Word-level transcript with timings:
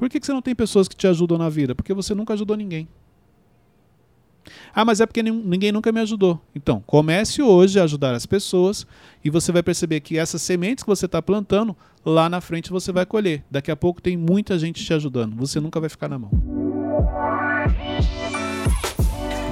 Por 0.00 0.08
que, 0.08 0.18
que 0.18 0.24
você 0.24 0.32
não 0.32 0.40
tem 0.40 0.54
pessoas 0.54 0.88
que 0.88 0.96
te 0.96 1.06
ajudam 1.06 1.36
na 1.36 1.50
vida? 1.50 1.74
Porque 1.74 1.92
você 1.92 2.14
nunca 2.14 2.32
ajudou 2.32 2.56
ninguém. 2.56 2.88
Ah, 4.74 4.82
mas 4.82 4.98
é 4.98 5.04
porque 5.04 5.22
ninguém 5.22 5.70
nunca 5.70 5.92
me 5.92 6.00
ajudou. 6.00 6.40
Então, 6.54 6.82
comece 6.86 7.42
hoje 7.42 7.78
a 7.78 7.84
ajudar 7.84 8.14
as 8.14 8.24
pessoas 8.24 8.86
e 9.22 9.28
você 9.28 9.52
vai 9.52 9.62
perceber 9.62 10.00
que 10.00 10.16
essas 10.16 10.40
sementes 10.40 10.82
que 10.82 10.88
você 10.88 11.04
está 11.04 11.20
plantando, 11.20 11.76
lá 12.02 12.30
na 12.30 12.40
frente 12.40 12.70
você 12.70 12.90
vai 12.90 13.04
colher. 13.04 13.44
Daqui 13.50 13.70
a 13.70 13.76
pouco 13.76 14.00
tem 14.00 14.16
muita 14.16 14.58
gente 14.58 14.82
te 14.82 14.94
ajudando. 14.94 15.36
Você 15.36 15.60
nunca 15.60 15.78
vai 15.78 15.90
ficar 15.90 16.08
na 16.08 16.18
mão. 16.18 16.59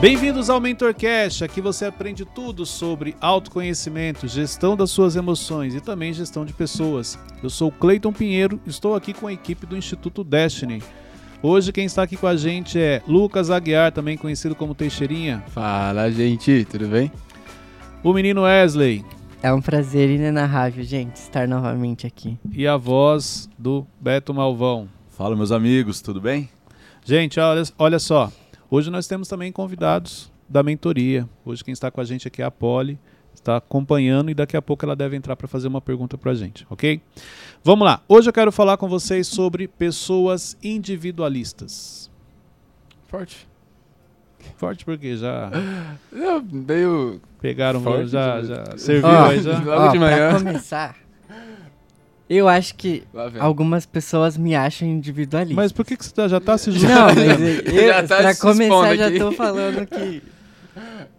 Bem-vindos 0.00 0.48
ao 0.48 0.60
MentorCast. 0.60 1.42
Aqui 1.42 1.60
você 1.60 1.84
aprende 1.84 2.24
tudo 2.24 2.64
sobre 2.64 3.16
autoconhecimento, 3.20 4.28
gestão 4.28 4.76
das 4.76 4.92
suas 4.92 5.16
emoções 5.16 5.74
e 5.74 5.80
também 5.80 6.12
gestão 6.12 6.44
de 6.44 6.52
pessoas. 6.52 7.18
Eu 7.42 7.50
sou 7.50 7.72
Cleiton 7.72 8.12
Pinheiro, 8.12 8.60
estou 8.64 8.94
aqui 8.94 9.12
com 9.12 9.26
a 9.26 9.32
equipe 9.32 9.66
do 9.66 9.76
Instituto 9.76 10.22
Destiny. 10.22 10.80
Hoje 11.42 11.72
quem 11.72 11.84
está 11.84 12.04
aqui 12.04 12.16
com 12.16 12.28
a 12.28 12.36
gente 12.36 12.78
é 12.78 13.02
Lucas 13.08 13.50
Aguiar, 13.50 13.90
também 13.90 14.16
conhecido 14.16 14.54
como 14.54 14.72
Teixeirinha. 14.72 15.42
Fala, 15.48 16.08
gente, 16.12 16.64
tudo 16.70 16.86
bem? 16.86 17.10
O 18.00 18.12
menino 18.12 18.42
Wesley. 18.42 19.04
É 19.42 19.52
um 19.52 19.60
prazer 19.60 20.08
inenarrável, 20.10 20.84
gente, 20.84 21.16
estar 21.16 21.48
novamente 21.48 22.06
aqui. 22.06 22.38
E 22.52 22.68
a 22.68 22.76
voz 22.76 23.50
do 23.58 23.84
Beto 24.00 24.32
Malvão. 24.32 24.88
Fala, 25.08 25.34
meus 25.34 25.50
amigos, 25.50 26.00
tudo 26.00 26.20
bem? 26.20 26.48
Gente, 27.04 27.40
olha, 27.40 27.64
olha 27.76 27.98
só. 27.98 28.30
Hoje 28.70 28.90
nós 28.90 29.06
temos 29.06 29.28
também 29.28 29.50
convidados 29.50 30.30
da 30.48 30.62
mentoria. 30.62 31.28
Hoje 31.44 31.64
quem 31.64 31.72
está 31.72 31.90
com 31.90 32.00
a 32.00 32.04
gente 32.04 32.28
aqui 32.28 32.42
é 32.42 32.44
a 32.44 32.50
Polly, 32.50 32.98
está 33.34 33.56
acompanhando 33.56 34.30
e 34.30 34.34
daqui 34.34 34.56
a 34.56 34.62
pouco 34.62 34.84
ela 34.84 34.94
deve 34.94 35.16
entrar 35.16 35.36
para 35.36 35.48
fazer 35.48 35.68
uma 35.68 35.80
pergunta 35.80 36.18
para 36.18 36.32
a 36.32 36.34
gente, 36.34 36.66
ok? 36.68 37.00
Vamos 37.64 37.86
lá. 37.86 38.02
Hoje 38.06 38.28
eu 38.28 38.32
quero 38.32 38.52
falar 38.52 38.76
com 38.76 38.86
vocês 38.88 39.26
sobre 39.26 39.66
pessoas 39.66 40.56
individualistas. 40.62 42.10
Forte. 43.06 43.48
Forte 44.56 44.84
porque 44.84 45.16
já. 45.16 45.50
Meio. 46.52 47.20
Pegaram, 47.40 47.80
Forte, 47.80 48.08
já, 48.08 48.42
já. 48.42 48.64
já 48.66 48.78
serviu 48.78 49.08
Ó, 49.08 49.24
aí 49.24 49.40
já. 49.40 49.58
Logo 49.58 49.70
Ó, 49.70 49.88
de 49.88 49.98
manhã. 49.98 50.30
Pra 50.30 50.38
começar, 50.40 50.96
eu 52.28 52.48
acho 52.48 52.74
que 52.74 53.02
algumas 53.38 53.86
pessoas 53.86 54.36
me 54.36 54.54
acham 54.54 54.86
individualista. 54.88 55.54
Mas 55.60 55.72
por 55.72 55.84
que, 55.84 55.96
que 55.96 56.04
você 56.04 56.12
tá- 56.12 56.28
já 56.28 56.38
está 56.38 56.56
se 56.58 56.70
Não, 56.70 56.78
julgando? 56.78 57.14
mas 57.14 57.40
eu, 57.74 57.86
Já 57.88 58.06
tá 58.06 58.16
pra 58.18 58.36
começar, 58.36 58.96
já 58.96 59.06
aqui. 59.08 59.18
tô 59.18 59.32
falando 59.32 59.86
que. 59.86 60.22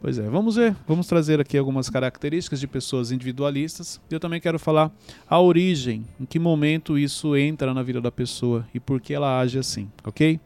Pois 0.02 0.18
é, 0.18 0.22
vamos 0.22 0.56
ver. 0.56 0.74
Vamos 0.88 1.06
trazer 1.08 1.42
aqui 1.42 1.58
algumas 1.58 1.90
características 1.90 2.62
de 2.62 2.66
pessoas 2.68 3.12
individualistas. 3.12 4.00
E 4.10 4.14
eu 4.14 4.20
também 4.20 4.40
quero 4.40 4.58
falar 4.58 4.90
a 5.30 5.38
origem, 5.42 6.06
em 6.18 6.24
que 6.26 6.40
momento 6.40 6.98
isso 6.98 7.36
entra 7.36 7.74
na 7.74 7.84
vida 7.84 8.00
da 8.00 8.10
pessoa 8.10 8.66
e 8.74 8.80
por 8.80 9.02
que 9.02 9.14
ela 9.14 9.38
age 9.42 9.60
assim, 9.60 9.90
ok? 10.06 10.40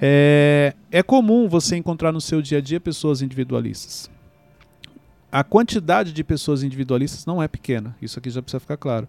É, 0.00 0.74
é 0.90 1.00
comum 1.04 1.48
você 1.48 1.76
encontrar 1.76 2.10
no 2.10 2.20
seu 2.20 2.42
dia 2.42 2.58
a 2.58 2.60
dia 2.60 2.80
pessoas 2.80 3.22
individualistas. 3.22 4.10
A 5.30 5.44
quantidade 5.44 6.12
de 6.12 6.24
pessoas 6.24 6.64
individualistas 6.64 7.24
não 7.26 7.40
é 7.40 7.46
pequena, 7.46 7.94
isso 8.02 8.18
aqui 8.18 8.30
já 8.30 8.42
precisa 8.42 8.58
ficar 8.58 8.76
claro. 8.78 9.06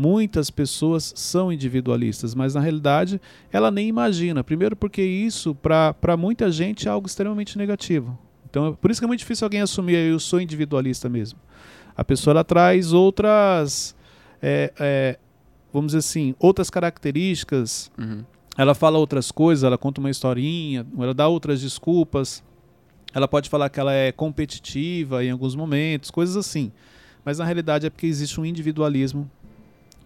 Muitas 0.00 0.48
pessoas 0.48 1.12
são 1.16 1.52
individualistas, 1.52 2.32
mas 2.32 2.54
na 2.54 2.60
realidade 2.60 3.20
ela 3.50 3.68
nem 3.68 3.88
imagina. 3.88 4.44
Primeiro, 4.44 4.76
porque 4.76 5.02
isso, 5.02 5.56
para 5.56 6.16
muita 6.16 6.52
gente, 6.52 6.86
é 6.86 6.90
algo 6.92 7.08
extremamente 7.08 7.58
negativo. 7.58 8.16
Então, 8.48 8.68
é 8.68 8.72
por 8.74 8.92
isso 8.92 9.00
que 9.00 9.04
é 9.04 9.08
muito 9.08 9.18
difícil 9.18 9.44
alguém 9.44 9.60
assumir 9.60 9.96
eu 9.96 10.20
sou 10.20 10.40
individualista 10.40 11.08
mesmo. 11.08 11.40
A 11.96 12.04
pessoa 12.04 12.30
ela 12.30 12.44
traz 12.44 12.92
outras, 12.92 13.92
é, 14.40 14.72
é, 14.78 15.18
vamos 15.72 15.88
dizer 15.88 15.98
assim, 15.98 16.32
outras 16.38 16.70
características. 16.70 17.90
Uhum. 17.98 18.24
Ela 18.56 18.76
fala 18.76 18.98
outras 18.98 19.32
coisas, 19.32 19.64
ela 19.64 19.76
conta 19.76 20.00
uma 20.00 20.10
historinha, 20.10 20.86
ela 20.96 21.12
dá 21.12 21.26
outras 21.26 21.60
desculpas. 21.60 22.40
Ela 23.12 23.26
pode 23.26 23.50
falar 23.50 23.68
que 23.68 23.80
ela 23.80 23.92
é 23.92 24.12
competitiva 24.12 25.24
em 25.24 25.30
alguns 25.32 25.56
momentos, 25.56 26.08
coisas 26.08 26.36
assim. 26.36 26.70
Mas 27.24 27.38
na 27.38 27.44
realidade 27.44 27.84
é 27.84 27.90
porque 27.90 28.06
existe 28.06 28.40
um 28.40 28.44
individualismo 28.44 29.28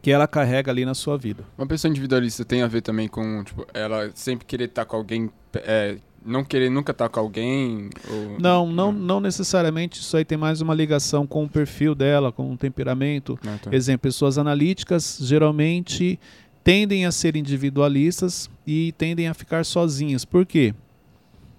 que 0.02 0.10
ela 0.10 0.26
carrega 0.26 0.70
ali 0.70 0.84
na 0.84 0.94
sua 0.94 1.16
vida. 1.16 1.44
Uma 1.56 1.66
pessoa 1.66 1.88
individualista 1.88 2.44
tem 2.44 2.62
a 2.62 2.66
ver 2.66 2.82
também 2.82 3.06
com, 3.06 3.44
tipo, 3.44 3.64
ela 3.72 4.10
sempre 4.14 4.44
querer 4.44 4.64
estar 4.64 4.84
com 4.84 4.96
alguém, 4.96 5.30
é, 5.54 5.96
não 6.26 6.44
querer 6.44 6.68
nunca 6.70 6.90
estar 6.90 7.08
com 7.08 7.20
alguém? 7.20 7.88
Ou... 8.10 8.41
Não, 8.41 8.66
não, 8.66 8.91
não 8.91 9.20
necessariamente 9.20 10.00
isso 10.00 10.16
aí 10.16 10.24
tem 10.24 10.36
mais 10.36 10.60
uma 10.60 10.74
ligação 10.74 11.24
com 11.24 11.44
o 11.44 11.48
perfil 11.48 11.94
dela, 11.94 12.32
com 12.32 12.52
o 12.52 12.56
temperamento. 12.56 13.38
Não, 13.44 13.56
tá. 13.56 13.72
Exemplo, 13.72 14.02
pessoas 14.02 14.38
analíticas 14.38 15.18
geralmente 15.20 16.18
tendem 16.64 17.06
a 17.06 17.12
ser 17.12 17.36
individualistas 17.36 18.50
e 18.66 18.92
tendem 18.98 19.28
a 19.28 19.34
ficar 19.34 19.64
sozinhas. 19.64 20.24
Por 20.24 20.44
quê? 20.44 20.74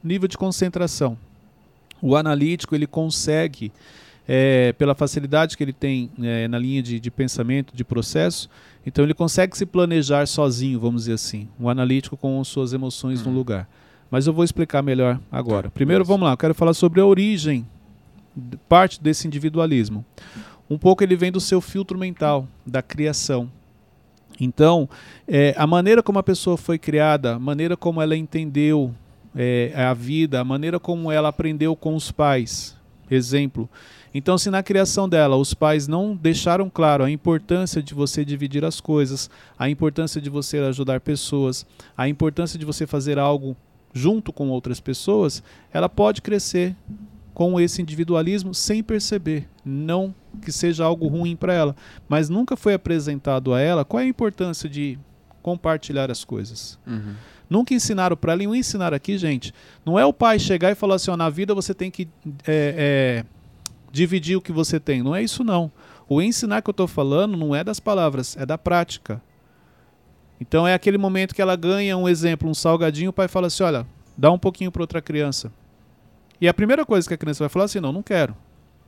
Nível 0.03 0.27
de 0.27 0.37
concentração. 0.37 1.17
O 2.01 2.17
analítico 2.17 2.75
ele 2.75 2.87
consegue, 2.87 3.71
é, 4.27 4.73
pela 4.73 4.95
facilidade 4.95 5.57
que 5.57 5.63
ele 5.63 5.73
tem 5.73 6.09
é, 6.21 6.47
na 6.47 6.57
linha 6.57 6.81
de, 6.81 6.99
de 6.99 7.11
pensamento, 7.11 7.75
de 7.75 7.83
processo, 7.83 8.49
então 8.85 9.03
ele 9.03 9.13
consegue 9.13 9.57
se 9.57 9.65
planejar 9.65 10.25
sozinho, 10.27 10.79
vamos 10.79 11.01
dizer 11.03 11.13
assim. 11.13 11.47
O 11.59 11.69
analítico 11.69 12.15
com 12.17 12.41
suas 12.43 12.73
emoções 12.73 13.21
no 13.21 13.29
Uhum. 13.31 13.35
lugar. 13.37 13.67
Mas 14.09 14.27
eu 14.27 14.33
vou 14.33 14.43
explicar 14.43 14.81
melhor 14.81 15.19
agora. 15.31 15.69
Primeiro, 15.71 16.03
beleza. 16.03 16.13
vamos 16.13 16.25
lá, 16.27 16.33
eu 16.33 16.37
quero 16.37 16.53
falar 16.53 16.73
sobre 16.73 17.01
a 17.01 17.05
origem, 17.05 17.65
parte 18.69 19.01
desse 19.01 19.27
individualismo. 19.27 20.05
Um 20.69 20.77
pouco 20.77 21.03
ele 21.03 21.15
vem 21.15 21.31
do 21.31 21.39
seu 21.39 21.59
filtro 21.61 21.97
mental, 21.97 22.47
da 22.65 22.81
criação. 22.81 23.49
Então, 24.39 24.89
é, 25.27 25.53
a 25.57 25.67
maneira 25.67 26.01
como 26.01 26.17
a 26.19 26.23
pessoa 26.23 26.57
foi 26.57 26.77
criada, 26.79 27.35
a 27.35 27.39
maneira 27.39 27.77
como 27.77 28.01
ela 28.01 28.15
entendeu 28.15 28.93
é, 29.35 29.71
a 29.75 29.93
vida, 29.93 30.39
a 30.39 30.43
maneira 30.43 30.79
como 30.79 31.11
ela 31.11 31.29
aprendeu 31.29 31.75
com 31.75 31.95
os 31.95 32.11
pais. 32.11 32.75
Exemplo. 33.09 33.69
Então, 34.13 34.37
se 34.37 34.49
na 34.49 34.61
criação 34.61 35.09
dela 35.09 35.35
os 35.35 35.53
pais 35.53 35.87
não 35.87 36.15
deixaram 36.15 36.69
claro 36.69 37.03
a 37.03 37.09
importância 37.09 37.81
de 37.81 37.93
você 37.93 38.23
dividir 38.23 38.63
as 38.63 38.79
coisas, 38.79 39.29
a 39.57 39.69
importância 39.69 40.21
de 40.21 40.29
você 40.29 40.59
ajudar 40.59 40.99
pessoas, 40.99 41.65
a 41.97 42.07
importância 42.07 42.59
de 42.59 42.65
você 42.65 42.85
fazer 42.85 43.17
algo 43.17 43.57
junto 43.93 44.33
com 44.33 44.49
outras 44.49 44.79
pessoas, 44.79 45.41
ela 45.71 45.89
pode 45.89 46.21
crescer 46.21 46.75
com 47.33 47.59
esse 47.59 47.81
individualismo 47.81 48.53
sem 48.53 48.83
perceber. 48.83 49.47
Não 49.65 50.13
que 50.41 50.51
seja 50.51 50.85
algo 50.85 51.07
ruim 51.07 51.35
para 51.35 51.53
ela, 51.53 51.75
mas 52.07 52.29
nunca 52.29 52.55
foi 52.55 52.73
apresentado 52.73 53.53
a 53.53 53.59
ela 53.59 53.85
qual 53.85 54.01
é 54.01 54.03
a 54.03 54.07
importância 54.07 54.69
de 54.69 54.99
compartilhar 55.41 56.09
as 56.09 56.23
coisas. 56.23 56.79
Uhum. 56.85 57.13
Nunca 57.49 57.73
ensinaram 57.73 58.15
para 58.15 58.33
ela, 58.33 58.43
e 58.43 58.47
o 58.47 58.55
ensinar 58.55 58.93
aqui, 58.93 59.17
gente, 59.17 59.53
não 59.85 59.99
é 59.99 60.05
o 60.05 60.13
pai 60.13 60.39
chegar 60.39 60.71
e 60.71 60.75
falar 60.75 60.95
assim, 60.95 61.11
ó, 61.11 61.17
na 61.17 61.29
vida 61.29 61.53
você 61.53 61.73
tem 61.73 61.91
que 61.91 62.07
é, 62.47 63.23
é, 63.25 63.25
dividir 63.93 64.35
o 64.35 64.41
que 64.41 64.51
você 64.51 64.79
tem. 64.79 65.03
Não 65.03 65.15
é 65.15 65.21
isso 65.23 65.43
não. 65.43 65.71
O 66.09 66.19
ensinar 66.19 66.63
que 66.63 66.69
eu 66.69 66.71
estou 66.73 66.87
falando 66.87 67.37
não 67.37 67.55
é 67.55 67.63
das 67.63 67.79
palavras, 67.79 68.35
é 68.35 68.45
da 68.45 68.57
prática. 68.57 69.21
Então 70.41 70.67
é 70.67 70.73
aquele 70.73 70.97
momento 70.97 71.33
que 71.33 71.41
ela 71.41 71.55
ganha 71.55 71.95
um 71.95 72.09
exemplo, 72.09 72.49
um 72.49 72.55
salgadinho, 72.55 73.11
o 73.11 73.13
pai 73.13 73.27
fala 73.27 73.47
assim, 73.47 73.63
olha, 73.63 73.85
dá 74.17 74.31
um 74.31 74.39
pouquinho 74.39 74.71
para 74.71 74.81
outra 74.81 74.99
criança. 75.01 75.51
E 76.41 76.47
a 76.47 76.53
primeira 76.53 76.85
coisa 76.85 77.07
que 77.07 77.13
a 77.13 77.17
criança 77.17 77.43
vai 77.43 77.49
falar 77.49 77.65
assim, 77.65 77.79
não, 77.79 77.93
não 77.93 78.01
quero. 78.01 78.35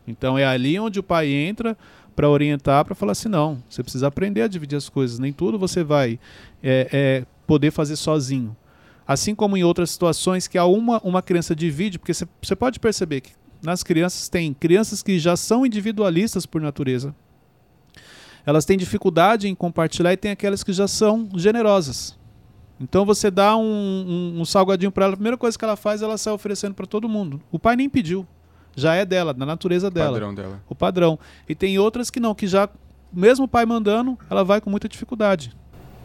Então 0.08 0.38
é 0.38 0.44
ali 0.44 0.78
onde 0.80 1.00
o 1.00 1.04
pai 1.04 1.28
entra 1.30 1.78
para 2.16 2.28
orientar, 2.28 2.84
para 2.84 2.96
falar 2.96 3.12
assim, 3.12 3.30
não, 3.30 3.62
você 3.70 3.84
precisa 3.84 4.08
aprender 4.08 4.42
a 4.42 4.48
dividir 4.48 4.76
as 4.76 4.90
coisas, 4.90 5.20
nem 5.20 5.32
tudo 5.32 5.60
você 5.60 5.84
vai 5.84 6.20
é, 6.64 6.90
é, 6.92 7.26
poder 7.46 7.70
fazer 7.72 7.96
sozinho. 7.96 8.56
Assim 9.08 9.36
como 9.36 9.56
em 9.56 9.64
outras 9.64 9.92
situações 9.92 10.48
que 10.48 10.58
há 10.58 10.66
uma, 10.66 11.00
uma 11.04 11.22
criança 11.22 11.56
divide, 11.56 12.00
porque 12.00 12.14
você- 12.14 12.28
você 12.42 12.56
pode 12.56 12.80
perceber 12.80 13.22
que 13.22 13.34
nas 13.66 13.84
crianças 13.84 14.30
tem 14.30 14.54
crianças 14.54 15.02
que 15.04 15.18
já 15.20 15.36
são 15.36 15.66
individualistas 15.66 16.46
por 16.46 16.62
natureza. 16.62 17.14
Elas 18.46 18.64
têm 18.66 18.78
dificuldade 18.78 19.48
em 19.48 19.56
compartilhar 19.56 20.14
e 20.14 20.18
tem 20.18 20.32
aquelas 20.32 20.64
que 20.64 20.72
já 20.72 20.88
são 20.88 21.28
generosas. 21.36 22.16
Então 22.80 23.06
você 23.06 23.32
dá 23.32 23.56
um, 23.58 23.64
um- 23.64 24.42
um 24.42 24.46
salgadinho 24.46 24.92
para 24.92 25.06
ela, 25.06 25.14
a 25.14 25.18
primeira 25.18 25.38
coisa 25.38 25.58
que 25.58 25.66
ela 25.66 25.76
faz, 25.76 26.02
ela 26.02 26.18
sai 26.18 26.34
oferecendo 26.34 26.76
para 26.76 26.86
todo 26.86 27.10
mundo. 27.10 27.42
O 27.52 27.58
pai 27.58 27.76
nem 27.76 27.90
pediu. 27.90 28.28
Já 28.76 28.94
é 28.94 29.06
dela, 29.06 29.34
da 29.34 29.46
natureza 29.46 29.90
dela 29.90 30.12
Padrão 30.12 30.36
dela. 30.36 30.62
o 30.70 30.76
padrão. 30.76 31.18
E 31.48 31.56
tem 31.56 31.80
outras 31.80 32.10
que 32.10 32.20
não, 32.20 32.36
que 32.36 32.46
já, 32.46 32.68
mesmo 33.12 33.46
o 33.46 33.48
pai 33.48 33.66
mandando, 33.66 34.18
ela 34.30 34.44
vai 34.44 34.60
com 34.60 34.70
muita 34.70 34.90
dificuldade. 34.90 35.56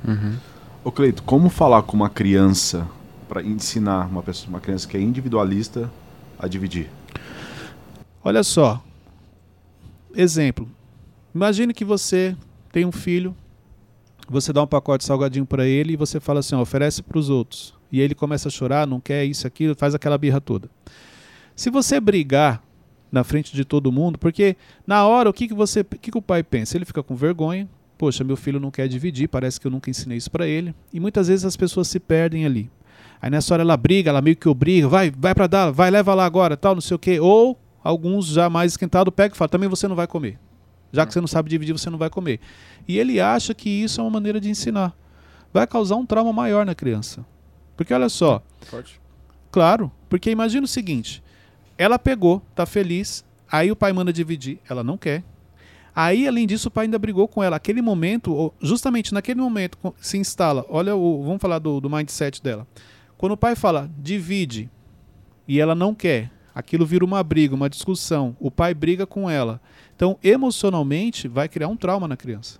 Uhum. 0.06 0.36
Ô 0.84 0.92
Cleito, 0.92 1.22
como 1.24 1.48
falar 1.50 1.82
com 1.82 1.96
uma 1.96 2.08
criança 2.08 2.88
para 3.28 3.42
ensinar 3.42 4.06
uma 4.06 4.22
pessoa, 4.22 4.48
uma 4.50 4.60
criança 4.60 4.86
que 4.88 4.96
é 4.96 5.00
individualista 5.00 5.90
a 6.38 6.46
dividir? 6.46 6.88
Olha 8.22 8.42
só. 8.42 8.82
Exemplo. 10.14 10.68
Imagine 11.34 11.72
que 11.72 11.84
você 11.84 12.36
tem 12.72 12.84
um 12.84 12.92
filho, 12.92 13.34
você 14.28 14.52
dá 14.52 14.62
um 14.62 14.66
pacote 14.66 15.02
de 15.02 15.06
salgadinho 15.06 15.46
para 15.46 15.66
ele 15.66 15.94
e 15.94 15.96
você 15.96 16.20
fala 16.20 16.40
assim, 16.40 16.54
ó, 16.54 16.60
oferece 16.60 17.02
para 17.02 17.18
os 17.18 17.30
outros. 17.30 17.74
E 17.90 18.00
ele 18.00 18.14
começa 18.14 18.48
a 18.48 18.50
chorar, 18.50 18.86
não 18.86 19.00
quer 19.00 19.24
isso, 19.24 19.46
aquilo, 19.46 19.74
faz 19.74 19.94
aquela 19.94 20.18
birra 20.18 20.40
toda. 20.40 20.68
Se 21.56 21.70
você 21.70 22.00
brigar 22.00 22.62
na 23.10 23.24
frente 23.24 23.54
de 23.54 23.64
todo 23.64 23.90
mundo, 23.90 24.18
porque 24.18 24.56
na 24.86 25.06
hora 25.06 25.28
o 25.28 25.32
que, 25.32 25.48
que 25.48 25.54
você, 25.54 25.80
o 25.80 25.84
que, 25.84 26.10
que 26.10 26.18
o 26.18 26.22
pai 26.22 26.42
pensa? 26.42 26.76
Ele 26.76 26.84
fica 26.84 27.02
com 27.02 27.16
vergonha, 27.16 27.68
poxa, 27.98 28.22
meu 28.22 28.36
filho 28.36 28.60
não 28.60 28.70
quer 28.70 28.86
dividir, 28.86 29.28
parece 29.28 29.60
que 29.60 29.66
eu 29.66 29.70
nunca 29.70 29.90
ensinei 29.90 30.18
isso 30.18 30.30
para 30.30 30.46
ele. 30.46 30.74
E 30.92 31.00
muitas 31.00 31.28
vezes 31.28 31.44
as 31.44 31.56
pessoas 31.56 31.88
se 31.88 31.98
perdem 31.98 32.46
ali. 32.46 32.70
Aí 33.20 33.30
nessa 33.30 33.52
hora 33.52 33.62
ela 33.62 33.76
briga, 33.76 34.10
ela 34.10 34.22
meio 34.22 34.36
que 34.36 34.48
obriga, 34.48 34.88
vai, 34.88 35.10
vai 35.10 35.34
para 35.34 35.46
dar, 35.46 35.70
vai, 35.70 35.90
leva 35.90 36.14
lá 36.14 36.24
agora, 36.24 36.56
tal, 36.56 36.74
não 36.74 36.80
sei 36.80 36.94
o 36.94 36.98
quê. 36.98 37.18
Ou 37.20 37.58
alguns 37.82 38.26
já 38.26 38.48
mais 38.50 38.72
esquentados 38.72 39.12
pegam 39.14 39.34
e 39.34 39.38
falam, 39.38 39.50
também 39.50 39.68
você 39.68 39.88
não 39.88 39.96
vai 39.96 40.06
comer. 40.06 40.38
Já 40.92 41.06
que 41.06 41.12
você 41.12 41.20
não 41.20 41.28
sabe 41.28 41.48
dividir, 41.48 41.72
você 41.72 41.88
não 41.88 41.98
vai 41.98 42.10
comer. 42.10 42.40
E 42.86 42.98
ele 42.98 43.20
acha 43.20 43.54
que 43.54 43.68
isso 43.68 44.00
é 44.00 44.04
uma 44.04 44.10
maneira 44.10 44.40
de 44.40 44.50
ensinar. 44.50 44.94
Vai 45.52 45.66
causar 45.66 45.96
um 45.96 46.06
trauma 46.06 46.32
maior 46.32 46.66
na 46.66 46.74
criança. 46.74 47.24
Porque 47.76 47.94
olha 47.94 48.08
só, 48.08 48.42
Forte. 48.62 49.00
claro, 49.50 49.90
porque 50.08 50.30
imagina 50.30 50.64
o 50.64 50.68
seguinte, 50.68 51.22
ela 51.78 51.98
pegou, 51.98 52.42
tá 52.54 52.66
feliz, 52.66 53.24
aí 53.50 53.70
o 53.70 53.76
pai 53.76 53.92
manda 53.92 54.12
dividir, 54.12 54.58
ela 54.68 54.84
não 54.84 54.98
quer. 54.98 55.24
Aí, 55.94 56.28
além 56.28 56.46
disso, 56.46 56.68
o 56.68 56.70
pai 56.70 56.84
ainda 56.84 56.98
brigou 56.98 57.26
com 57.26 57.42
ela. 57.42 57.56
Aquele 57.56 57.82
momento, 57.82 58.52
justamente 58.60 59.12
naquele 59.12 59.40
momento, 59.40 59.76
se 60.00 60.18
instala. 60.18 60.64
Olha, 60.68 60.94
o, 60.94 61.22
vamos 61.24 61.40
falar 61.42 61.58
do, 61.58 61.80
do 61.80 61.90
mindset 61.90 62.42
dela. 62.42 62.66
Quando 63.18 63.32
o 63.32 63.36
pai 63.36 63.56
fala, 63.56 63.90
divide, 63.98 64.70
e 65.48 65.58
ela 65.58 65.74
não 65.74 65.94
quer, 65.94 66.30
aquilo 66.60 66.86
vira 66.86 67.04
uma 67.04 67.22
briga, 67.22 67.54
uma 67.54 67.68
discussão. 67.68 68.36
O 68.38 68.50
pai 68.50 68.72
briga 68.72 69.06
com 69.06 69.28
ela. 69.28 69.60
Então, 69.96 70.18
emocionalmente, 70.22 71.26
vai 71.26 71.48
criar 71.48 71.68
um 71.68 71.76
trauma 71.76 72.06
na 72.06 72.16
criança. 72.16 72.58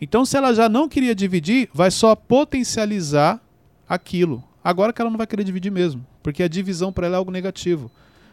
Então, 0.00 0.24
se 0.24 0.36
ela 0.36 0.54
já 0.54 0.68
não 0.68 0.88
queria 0.88 1.14
dividir, 1.14 1.68
vai 1.72 1.90
só 1.90 2.14
potencializar 2.14 3.40
aquilo. 3.88 4.42
Agora 4.62 4.92
que 4.92 5.00
ela 5.00 5.10
não 5.10 5.18
vai 5.18 5.26
querer 5.26 5.44
dividir 5.44 5.70
mesmo, 5.70 6.06
porque 6.22 6.42
a 6.42 6.48
divisão 6.48 6.92
para 6.92 7.06
ela 7.06 7.16
é 7.16 7.18
algo 7.18 7.30
negativo. 7.30 7.90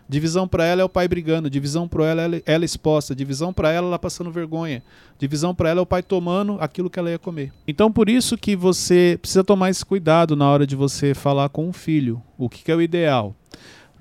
Divisão 0.08 0.46
para 0.46 0.66
ela 0.66 0.82
é 0.82 0.84
o 0.84 0.90
pai 0.90 1.08
brigando, 1.08 1.50
divisão 1.50 1.88
para 1.88 2.06
ela 2.06 2.36
é 2.36 2.44
ela, 2.46 2.66
exposta, 2.66 3.16
divisão 3.16 3.54
para 3.54 3.72
ela 3.72 3.88
ela 3.88 4.00
passando 4.00 4.30
vergonha, 4.30 4.84
divisão 5.18 5.56
para 5.56 5.70
ela 5.70 5.80
é 5.80 5.84
o 5.84 5.86
pai 5.86 6.04
tomando 6.04 6.58
aquilo 6.60 6.90
que 6.90 7.00
ela 7.00 7.10
ia 7.10 7.18
comer. 7.18 7.54
Então 7.66 7.90
por 7.90 8.10
isso 8.10 8.38
que 8.38 8.54
você 8.54 9.18
precisa 9.22 9.42
tomar 9.42 9.70
esse 9.70 9.86
cuidado 9.86 10.36
na 10.36 10.50
hora 10.50 10.68
de 10.68 10.76
você 10.76 11.14
falar 11.14 11.48
com 11.48 11.70
o 11.70 11.72
filho, 11.72 12.22
o 12.38 12.50
que, 12.50 12.62
que 12.62 12.72
é 12.72 12.76
o 12.76 12.82
ideal. 12.82 13.34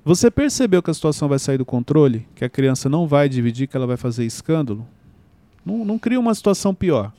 Você 0.04 0.30
percebeu 0.30 0.82
que 0.82 0.90
a 0.90 0.94
situação 0.94 1.28
vai 1.28 1.38
sair 1.38 1.58
do 1.58 1.64
controle, 1.64 2.26
que 2.34 2.44
a 2.44 2.48
criança 2.48 2.88
não 2.88 3.06
vai 3.06 3.28
dividir, 3.28 3.66
que 3.68 3.76
ela 3.76 3.86
vai 3.86 3.96
fazer 3.96 4.24
escândalo? 4.24 4.86
Não, 5.64 5.84
não 5.84 5.98
cria 5.98 6.18
uma 6.18 6.34
situação 6.34 6.74
pior. 6.74 7.12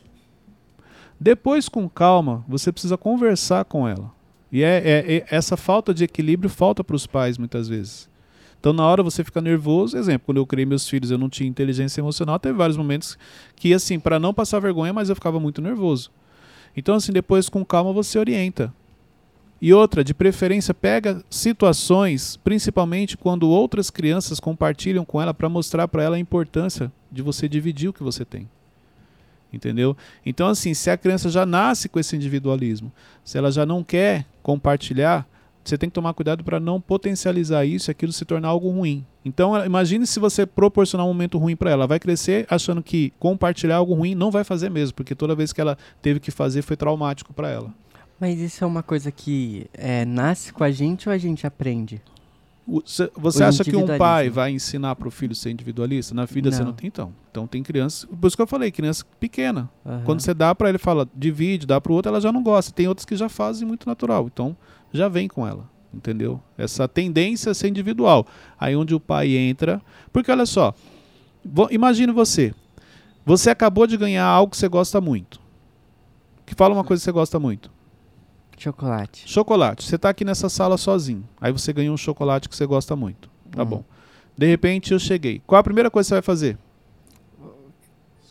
Depois, 1.19 1.69
com 1.69 1.87
calma, 1.87 2.43
você 2.47 2.71
precisa 2.71 2.97
conversar 2.97 3.65
com 3.65 3.87
ela. 3.87 4.11
E 4.51 4.63
é, 4.63 4.77
é- 4.83 5.15
é- 5.17 5.25
essa 5.29 5.55
falta 5.55 5.93
de 5.93 6.03
equilíbrio 6.03 6.49
falta 6.49 6.83
para 6.83 6.95
os 6.95 7.05
pais 7.05 7.37
muitas 7.37 7.67
vezes. 7.67 8.09
Então, 8.59 8.73
na 8.73 8.85
hora 8.85 9.01
você 9.01 9.23
fica 9.23 9.41
nervoso, 9.41 9.97
exemplo, 9.97 10.25
quando 10.25 10.37
eu 10.37 10.45
criei 10.45 10.65
meus 10.65 10.87
filhos, 10.87 11.09
eu 11.11 11.17
não 11.17 11.29
tinha 11.29 11.49
inteligência 11.49 12.01
emocional, 12.01 12.37
teve 12.39 12.57
vários 12.57 12.77
momentos 12.77 13.17
que, 13.55 13.73
assim, 13.73 13.99
para 13.99 14.19
não 14.19 14.33
passar 14.33 14.59
vergonha, 14.59 14.93
mas 14.93 15.09
eu 15.09 15.15
ficava 15.15 15.39
muito 15.39 15.61
nervoso. 15.61 16.11
Então, 16.75 16.95
assim, 16.95 17.11
depois 17.11 17.49
com 17.49 17.63
calma 17.63 17.93
você 17.93 18.17
orienta. 18.19 18.73
E 19.61 19.71
outra, 19.73 20.03
de 20.03 20.11
preferência, 20.11 20.73
pega 20.73 21.23
situações, 21.29 22.35
principalmente 22.37 23.15
quando 23.15 23.47
outras 23.47 23.91
crianças 23.91 24.39
compartilham 24.39 25.05
com 25.05 25.21
ela 25.21 25.35
para 25.35 25.47
mostrar 25.47 25.87
para 25.87 26.01
ela 26.01 26.15
a 26.15 26.19
importância 26.19 26.91
de 27.11 27.21
você 27.21 27.47
dividir 27.47 27.89
o 27.89 27.93
que 27.93 28.01
você 28.01 28.25
tem. 28.25 28.49
Entendeu? 29.53 29.95
Então, 30.25 30.47
assim, 30.47 30.73
se 30.73 30.89
a 30.89 30.97
criança 30.97 31.29
já 31.29 31.45
nasce 31.45 31.87
com 31.87 31.99
esse 31.99 32.15
individualismo, 32.15 32.91
se 33.23 33.37
ela 33.37 33.51
já 33.51 33.63
não 33.63 33.83
quer 33.83 34.25
compartilhar, 34.41 35.27
você 35.63 35.77
tem 35.77 35.89
que 35.89 35.93
tomar 35.93 36.15
cuidado 36.15 36.43
para 36.43 36.59
não 36.59 36.81
potencializar 36.81 37.63
isso 37.63 37.89
e 37.89 37.91
aquilo 37.91 38.11
se 38.11 38.25
tornar 38.25 38.47
algo 38.47 38.69
ruim. 38.69 39.05
Então, 39.23 39.63
imagine 39.63 40.07
se 40.07 40.19
você 40.19 40.43
proporcionar 40.43 41.05
um 41.05 41.09
momento 41.09 41.37
ruim 41.37 41.55
para. 41.55 41.69
Ela 41.69 41.85
vai 41.85 41.99
crescer 41.99 42.47
achando 42.49 42.81
que 42.81 43.13
compartilhar 43.19 43.75
algo 43.75 43.93
ruim 43.93 44.15
não 44.15 44.31
vai 44.31 44.43
fazer 44.43 44.71
mesmo, 44.71 44.95
porque 44.95 45.13
toda 45.13 45.35
vez 45.35 45.53
que 45.53 45.61
ela 45.61 45.77
teve 46.01 46.19
que 46.19 46.31
fazer 46.31 46.63
foi 46.63 46.75
traumático 46.75 47.31
para 47.31 47.49
ela. 47.49 47.71
Mas 48.21 48.39
isso 48.39 48.63
é 48.63 48.67
uma 48.67 48.83
coisa 48.83 49.11
que 49.11 49.65
é, 49.73 50.05
nasce 50.05 50.53
com 50.53 50.63
a 50.63 50.69
gente 50.69 51.09
ou 51.09 51.13
a 51.13 51.17
gente 51.17 51.47
aprende? 51.47 51.99
O- 52.67 52.83
cê- 52.85 53.11
Você 53.17 53.43
O 53.43 53.47
acha 53.47 53.63
que 53.63 53.75
um 53.75 53.97
pai 53.97 54.29
vai 54.29 54.51
ensinar 54.51 54.95
para 54.95 55.07
o 55.07 55.11
filho 55.11 55.33
ser 55.33 55.49
individualista? 55.49 56.13
Na 56.13 56.25
vida 56.25 56.51
você 56.51 56.59
Não. 56.59 56.67
não 56.67 56.73
tem, 56.73 56.87
então. 56.87 57.11
Então 57.31 57.47
tem 57.47 57.63
criança, 57.63 58.05
por 58.07 58.27
isso 58.27 58.35
que 58.35 58.41
eu 58.43 58.45
falei, 58.47 58.71
criança 58.71 59.03
pequena. 59.19 59.67
Aham. 59.83 60.03
Quando 60.05 60.19
você 60.21 60.35
dá 60.35 60.53
para 60.53 60.69
ele, 60.69 60.77
fala, 60.77 61.09
divide, 61.15 61.65
dá 61.65 61.81
para 61.81 61.91
o 61.91 61.95
outro, 61.95 62.09
ela 62.09 62.21
já 62.21 62.31
não 62.31 62.43
gosta. 62.43 62.71
Tem 62.71 62.87
outros 62.87 63.05
que 63.05 63.15
já 63.15 63.27
fazem 63.27 63.67
muito 63.67 63.87
natural. 63.89 64.27
Então, 64.31 64.55
já 64.93 65.07
vem 65.09 65.27
com 65.27 65.45
ela, 65.47 65.67
entendeu? 65.91 66.39
Essa 66.55 66.87
tendência 66.87 67.51
a 67.51 67.55
ser 67.55 67.69
individual. 67.69 68.27
Aí 68.59 68.75
onde 68.75 68.93
o 68.93 68.99
pai 68.99 69.35
entra. 69.35 69.81
Porque 70.13 70.29
olha 70.31 70.45
só, 70.45 70.75
vo- 71.43 71.69
imagine 71.71 72.11
você. 72.13 72.53
Você 73.25 73.49
acabou 73.49 73.87
de 73.87 73.97
ganhar 73.97 74.25
algo 74.25 74.51
que 74.51 74.57
você 74.57 74.67
gosta 74.67 75.01
muito. 75.01 75.41
Que 76.45 76.53
fala 76.53 76.75
uma 76.75 76.83
coisa 76.83 77.01
que 77.01 77.05
você 77.05 77.11
gosta 77.11 77.39
muito. 77.39 77.71
Chocolate. 78.61 79.23
Chocolate. 79.25 79.83
Você 79.83 79.95
está 79.95 80.09
aqui 80.09 80.23
nessa 80.23 80.47
sala 80.47 80.77
sozinho. 80.77 81.27
Aí 81.41 81.51
você 81.51 81.73
ganhou 81.73 81.95
um 81.95 81.97
chocolate 81.97 82.47
que 82.47 82.55
você 82.55 82.63
gosta 82.67 82.95
muito. 82.95 83.27
Tá 83.49 83.63
Uhum. 83.63 83.69
bom. 83.69 83.83
De 84.37 84.45
repente 84.45 84.91
eu 84.93 84.99
cheguei. 84.99 85.41
Qual 85.47 85.57
a 85.59 85.63
primeira 85.63 85.89
coisa 85.89 86.05
que 86.05 86.09
você 86.09 86.13
vai 86.15 86.21
fazer? 86.21 86.57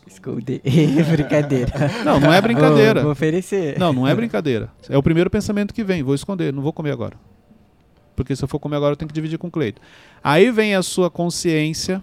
Esconde. 0.06 0.60
Brincadeira. 1.10 1.72
Não, 2.04 2.20
não 2.20 2.32
é 2.32 2.40
brincadeira. 2.40 2.94
Vou, 2.94 3.02
vou 3.04 3.12
oferecer. 3.12 3.76
Não, 3.78 3.92
não 3.92 4.06
é 4.06 4.14
brincadeira. 4.14 4.70
É 4.88 4.96
o 4.96 5.02
primeiro 5.02 5.28
pensamento 5.30 5.74
que 5.74 5.82
vem. 5.82 6.02
Vou 6.02 6.14
esconder, 6.14 6.52
não 6.52 6.62
vou 6.62 6.72
comer 6.72 6.92
agora. 6.92 7.16
Porque 8.14 8.36
se 8.36 8.44
eu 8.44 8.48
for 8.48 8.60
comer 8.60 8.76
agora, 8.76 8.92
eu 8.92 8.96
tenho 8.96 9.08
que 9.08 9.14
dividir 9.14 9.36
com 9.38 9.48
o 9.48 9.50
Cleito. 9.50 9.80
Aí 10.22 10.50
vem 10.52 10.76
a 10.76 10.82
sua 10.82 11.10
consciência 11.10 12.00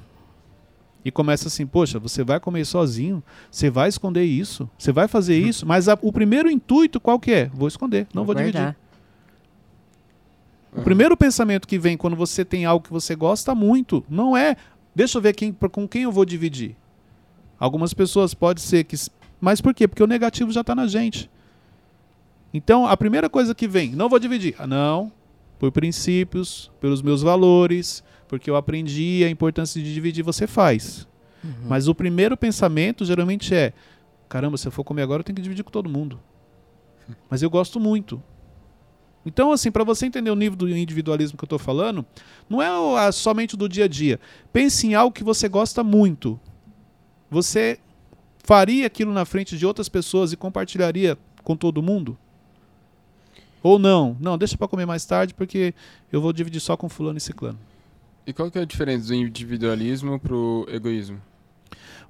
e 1.07 1.12
começa 1.12 1.48
assim: 1.48 1.65
poxa, 1.65 1.98
você 2.00 2.21
vai 2.24 2.38
comer 2.39 2.65
sozinho? 2.65 3.24
Você 3.50 3.69
vai 3.69 3.88
esconder 3.88 4.25
isso? 4.25 4.69
Você 4.77 4.92
vai 4.92 5.07
fazer 5.07 5.38
isso? 5.39 5.65
Mas 5.65 5.88
a- 5.88 5.98
o 6.01 6.12
primeiro 6.12 6.50
intuito 6.51 7.00
qual 7.00 7.18
que 7.18 7.31
é? 7.31 7.45
Vou 7.54 7.68
esconder, 7.68 8.06
não 8.13 8.25
vou 8.25 8.36
dividir. 8.36 8.59
O 10.75 10.81
primeiro 10.81 11.15
pensamento 11.15 11.68
que 11.68 11.80
vem 11.80 11.95
quando 11.98 12.15
você 12.15 12.44
tem 12.45 12.65
algo 12.65 12.83
que 12.86 12.92
você 12.92 13.15
gosta 13.15 13.56
muito 13.56 14.04
não 14.09 14.36
é, 14.38 14.56
deixa 14.94 15.18
eu 15.18 15.21
ver 15.21 15.33
quem, 15.33 15.51
com 15.54 15.88
quem 15.88 16.04
eu 16.04 16.12
vou 16.12 16.25
dividir. 16.25 16.75
Algumas 17.60 17.94
pessoas 17.94 18.33
pode 18.33 18.62
ser 18.62 18.83
que. 18.83 18.95
Mas 19.39 19.62
por 19.62 19.74
quê? 19.74 19.88
Porque 19.88 20.03
o 20.03 20.07
negativo 20.07 20.51
já 20.51 20.62
está 20.62 20.75
na 20.75 20.88
gente. 20.88 21.30
Então, 22.53 22.86
a 22.86 22.95
primeira 22.95 23.30
coisa 23.30 23.56
que 23.56 23.68
vem, 23.68 23.92
não 23.92 24.10
vou 24.10 24.19
dividir. 24.19 24.56
Ah, 24.60 24.68
não, 24.68 25.12
por 25.57 25.71
princípios, 25.71 26.71
pelos 26.80 27.01
meus 27.01 27.21
valores, 27.21 28.03
porque 28.27 28.50
eu 28.50 28.56
aprendi 28.56 29.24
a 29.25 29.29
importância 29.29 29.81
de 29.81 29.94
dividir, 29.94 30.24
você 30.24 30.45
faz. 30.47 31.07
Uhum. 31.44 31.68
Mas 31.68 31.88
o 31.88 31.95
primeiro 31.95 32.35
pensamento 32.35 33.06
geralmente 33.06 33.53
é: 33.53 33.74
caramba, 34.27 34.57
se 34.57 34.68
eu 34.68 34.71
for 34.71 34.83
comer 34.83 35.03
agora, 35.03 35.21
eu 35.21 35.24
tenho 35.24 35.35
que 35.35 35.41
dividir 35.41 35.63
com 35.63 35.71
todo 35.71 35.89
mundo. 35.89 36.19
Mas 37.29 37.41
eu 37.41 37.50
gosto 37.50 37.79
muito. 37.79 38.21
Então, 39.25 39.51
assim, 39.51 39.69
para 39.69 39.83
você 39.83 40.06
entender 40.06 40.31
o 40.31 40.36
nível 40.36 40.57
do 40.57 40.69
individualismo 40.69 41.38
que 41.38 41.43
eu 41.43 41.48
estou 41.48 41.60
falando, 41.60 42.05
não 42.50 42.62
é 42.62 43.12
somente 43.12 43.57
do 43.57 43.67
dia 43.67 43.84
a 43.84 43.88
dia. 43.88 44.22
Pense 44.53 44.88
em 44.88 44.96
algo 44.96 45.13
que 45.13 45.24
você 45.24 45.50
gosta 45.50 45.84
muito. 45.84 46.39
Você 47.29 47.77
faria 48.41 48.88
aquilo 48.88 49.12
na 49.12 49.25
frente 49.25 49.57
de 49.57 49.65
outras 49.65 49.89
pessoas 49.89 50.31
e 50.31 50.38
compartilharia 50.38 51.17
com 51.43 51.57
todo 51.57 51.84
mundo? 51.84 52.17
Ou 53.62 53.77
não? 53.77 54.15
Não, 54.17 54.38
deixa 54.38 54.57
para 54.57 54.69
comer 54.69 54.86
mais 54.86 55.05
tarde 55.05 55.34
porque 55.34 55.74
eu 56.10 56.22
vou 56.22 56.31
dividir 56.31 56.62
só 56.62 56.77
com 56.77 56.88
fulano 56.88 57.17
e 57.17 57.22
ciclano. 57.22 57.60
E 58.27 58.34
qual 58.34 58.51
que 58.51 58.60
é 58.60 58.62
a 58.63 58.65
diferença 58.65 59.07
do 59.07 59.15
individualismo 59.15 60.19
pro 60.19 60.67
egoísmo? 60.69 61.22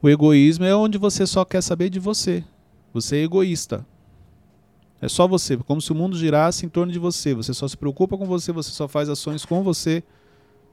O 0.02 0.10
egoísmo 0.10 0.66
é 0.66 0.76
onde 0.76 0.98
você 0.98 1.28
só 1.28 1.46
quer 1.46 1.62
saber 1.62 1.92
de 1.92 2.00
você. 2.00 2.44
Você 2.92 3.18
é 3.18 3.24
egoísta. 3.24 3.86
É 5.00 5.08
só 5.08 5.28
você, 5.28 5.56
como 5.58 5.80
se 5.80 5.92
o 5.92 5.96
mundo 5.96 6.18
girasse 6.18 6.66
em 6.66 6.70
torno 6.70 6.92
de 6.92 6.98
você. 6.98 7.36
Você 7.36 7.54
só 7.54 7.68
se 7.68 7.78
preocupa 7.78 8.18
com 8.18 8.26
você, 8.26 8.52
você 8.52 8.72
só 8.72 8.88
faz 8.88 9.10
ações 9.10 9.46
com 9.46 9.62
você. 9.62 10.04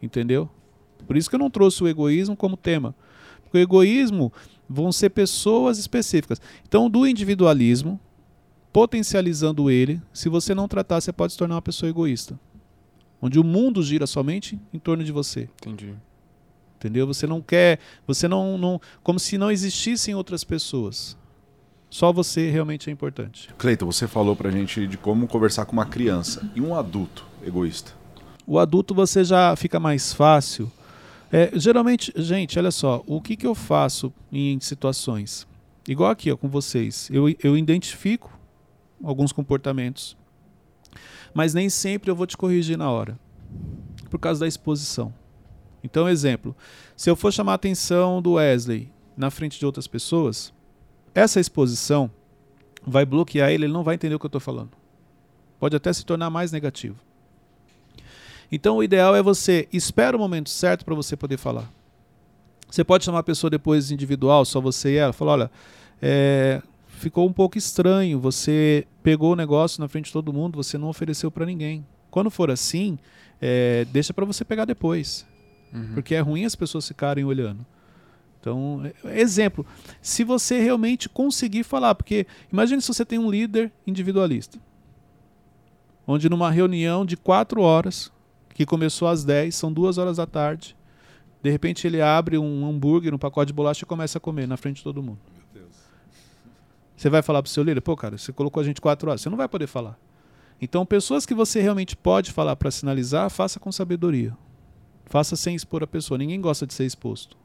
Entendeu? 0.01 0.49
Por 1.07 1.15
isso 1.15 1.29
que 1.29 1.37
eu 1.37 1.41
não 1.41 1.51
trouxe 1.51 1.85
o 1.85 1.89
egoísmo 1.89 2.35
como 2.35 2.57
tema. 2.57 2.95
Porque 3.43 3.59
o 3.59 3.61
egoísmo 3.61 4.33
vão 4.67 4.91
ser 4.91 5.11
pessoas 5.11 5.77
específicas. 5.77 6.41
Então, 6.67 6.89
do 6.89 7.07
individualismo, 7.07 8.01
potencializando 8.73 9.71
ele, 9.71 10.01
se 10.11 10.31
você 10.31 10.55
não 10.55 10.67
tratar, 10.67 11.03
você 11.03 11.13
pode 11.13 11.35
se 11.35 11.39
tornar 11.39 11.57
uma 11.57 11.63
pessoa 11.63 11.91
egoísta. 11.91 12.41
Onde 13.25 13.41
o 13.41 13.43
mundo 13.43 13.83
gira 13.83 14.07
somente 14.07 14.61
em 14.71 14.79
torno 14.79 15.03
de 15.03 15.11
você. 15.11 15.49
Entendi. 15.63 15.95
Entendeu? 16.77 17.07
Você 17.07 17.27
não 17.27 17.41
quer, 17.41 17.79
você 18.07 18.29
não, 18.29 18.59
não, 18.59 18.79
como 19.03 19.19
se 19.19 19.39
não 19.39 19.51
existissem 19.51 20.15
outras 20.15 20.45
pessoas. 20.45 21.17
Só 21.89 22.13
você 22.13 22.51
realmente 22.51 22.91
é 22.91 22.93
importante. 22.93 23.49
Cleiton, 23.57 23.87
você 23.87 24.07
falou 24.07 24.37
pra 24.37 24.51
gente 24.51 24.87
de 24.87 24.99
como 24.99 25.27
conversar 25.27 25.65
com 25.65 25.73
uma 25.73 25.87
criança 25.87 26.47
e 26.55 26.61
um 26.61 26.75
adulto 26.75 27.25
egoísta. 27.43 27.93
O 28.47 28.59
adulto 28.59 28.95
você 28.95 29.25
já 29.25 29.57
fica 29.57 29.81
mais 29.81 30.13
fácil. 30.13 30.71
É, 31.33 31.51
geralmente, 31.55 32.13
gente, 32.17 32.59
olha 32.59 32.71
só, 32.71 33.03
o 33.07 33.23
que, 33.23 33.37
que 33.39 33.47
eu 33.47 33.55
faço 33.55 34.13
em 34.31 34.61
situações? 34.61 35.47
Igual 35.89 36.11
aqui, 36.11 36.31
ó, 36.31 36.37
com 36.37 36.51
vocês. 36.51 37.09
Eu, 37.11 37.35
eu 37.43 37.57
identifico 37.57 38.39
alguns 39.03 39.33
comportamentos, 39.33 40.15
mas 41.35 41.53
nem 41.53 41.69
sempre 41.69 42.11
eu 42.11 42.17
vou 42.17 42.27
te 42.27 42.37
corrigir 42.37 42.79
na 42.79 42.91
hora, 42.91 43.19
por 44.09 44.19
causa 44.19 44.41
da 44.41 44.47
exposição. 44.47 45.13
Então, 45.83 46.09
exemplo, 46.09 46.57
se 46.97 47.11
eu 47.11 47.17
for 47.17 47.33
chamar 47.33 47.53
a 47.53 47.57
atenção 47.57 48.23
do 48.23 48.33
Wesley 48.33 48.91
na 49.17 49.31
frente 49.31 49.59
de 49.59 49.67
outras 49.67 49.87
pessoas, 49.87 50.53
essa 51.15 51.39
exposição 51.39 52.11
vai 52.87 53.05
bloquear 53.05 53.51
ele, 53.51 53.67
ele 53.67 53.73
não 53.73 53.85
vai 53.85 53.95
entender 53.95 54.15
o 54.15 54.19
que 54.19 54.27
eu 54.27 54.29
estou 54.29 54.41
falando. 54.41 54.71
Pode 55.59 55.77
até 55.77 55.93
se 55.93 56.05
tornar 56.05 56.31
mais 56.31 56.53
negativo. 56.53 56.97
Então 58.51 58.77
o 58.77 58.85
ideal 58.85 59.17
é 59.17 59.23
você 59.23 59.69
espera 59.73 60.17
o 60.17 60.21
momento 60.21 60.49
certo 60.49 60.85
para 60.85 60.95
você 60.95 61.17
poder 61.17 61.37
falar. 61.37 61.71
Você 62.71 62.83
pode 62.83 63.05
chamar 63.05 63.21
a 63.21 63.25
pessoa 63.25 63.51
depois 63.51 63.91
individual, 63.91 64.45
só 64.45 64.61
você 64.61 64.95
e 64.95 64.97
ela, 64.97 65.13
falar, 65.13 65.33
olha, 65.33 65.51
é, 66.01 66.63
ficou 67.05 67.29
um 67.29 67.33
pouco 67.35 67.59
estranho, 67.59 68.19
você 68.19 68.87
pegou 69.03 69.33
o 69.33 69.37
negócio 69.37 69.79
na 69.79 69.87
frente 69.89 70.07
de 70.07 70.13
todo 70.13 70.33
mundo, 70.33 70.57
você 70.57 70.79
não 70.79 70.89
ofereceu 70.89 71.31
para 71.31 71.45
ninguém. 71.45 71.87
Quando 72.11 72.31
for 72.31 72.51
assim, 72.51 72.99
é, 73.43 73.85
deixa 73.93 74.15
para 74.15 74.25
você 74.25 74.43
pegar 74.43 74.65
depois. 74.65 75.27
Uhum. 75.71 75.93
Porque 75.93 76.15
é 76.15 76.21
ruim 76.21 76.47
as 76.47 76.57
pessoas 76.57 76.89
ficarem 76.89 77.23
olhando. 77.23 77.67
Então, 78.41 78.91
é- 79.05 79.21
exemplo, 79.21 79.67
se 80.01 80.25
você 80.25 80.59
realmente 80.63 81.07
conseguir 81.07 81.63
falar, 81.63 81.95
porque 81.95 82.27
imagine 82.51 82.81
se 82.81 82.89
você 82.89 83.05
tem 83.05 83.19
um 83.19 83.31
líder 83.31 83.71
individualista, 83.87 84.59
onde 86.07 86.31
numa 86.31 86.51
reunião 86.51 87.05
de 87.05 87.19
quatro 87.19 87.61
horas, 87.61 88.11
que 88.55 88.65
começou 88.65 89.09
às 89.09 89.25
10, 89.25 89.55
são 89.55 89.71
duas 89.71 89.99
horas 89.99 90.17
da 90.17 90.27
tarde, 90.27 90.75
de 91.43 91.51
repente 91.51 91.87
ele 91.87 92.01
abre 92.01 92.39
um 92.39 92.67
hambúrguer, 92.67 93.13
um 93.15 93.19
pacote 93.19 93.49
de 93.49 93.53
bolacha 93.53 93.85
e 93.85 93.87
começa 93.87 94.17
a 94.17 94.21
comer 94.21 94.49
na 94.49 94.57
frente 94.57 94.77
de 94.77 94.85
todo 94.85 95.03
mundo. 95.03 95.19
Você 96.97 97.11
vai 97.11 97.23
falar 97.23 97.43
pro 97.43 97.51
seu 97.51 97.63
líder, 97.63 97.81
pô, 97.81 97.97
cara, 97.97 98.17
você 98.17 98.33
colocou 98.33 98.61
a 98.61 98.65
gente 98.65 98.81
quatro 98.81 99.09
horas, 99.09 99.21
você 99.21 99.31
não 99.31 99.37
vai 99.37 99.49
poder 99.49 99.67
falar. 99.67 99.99
Então, 100.61 100.87
pessoas 100.87 101.27
que 101.27 101.35
você 101.35 101.61
realmente 101.61 101.97
pode 101.97 102.33
falar 102.33 102.57
para 102.57 102.71
sinalizar, 102.71 103.29
faça 103.29 103.59
com 103.59 103.73
sabedoria. 103.73 104.37
Faça 105.07 105.37
sem 105.37 105.55
expor 105.55 105.83
a 105.83 105.87
pessoa. 105.87 106.17
Ninguém 106.17 106.41
gosta 106.41 106.67
de 106.67 106.73
ser 106.73 106.85
exposto. 106.85 107.37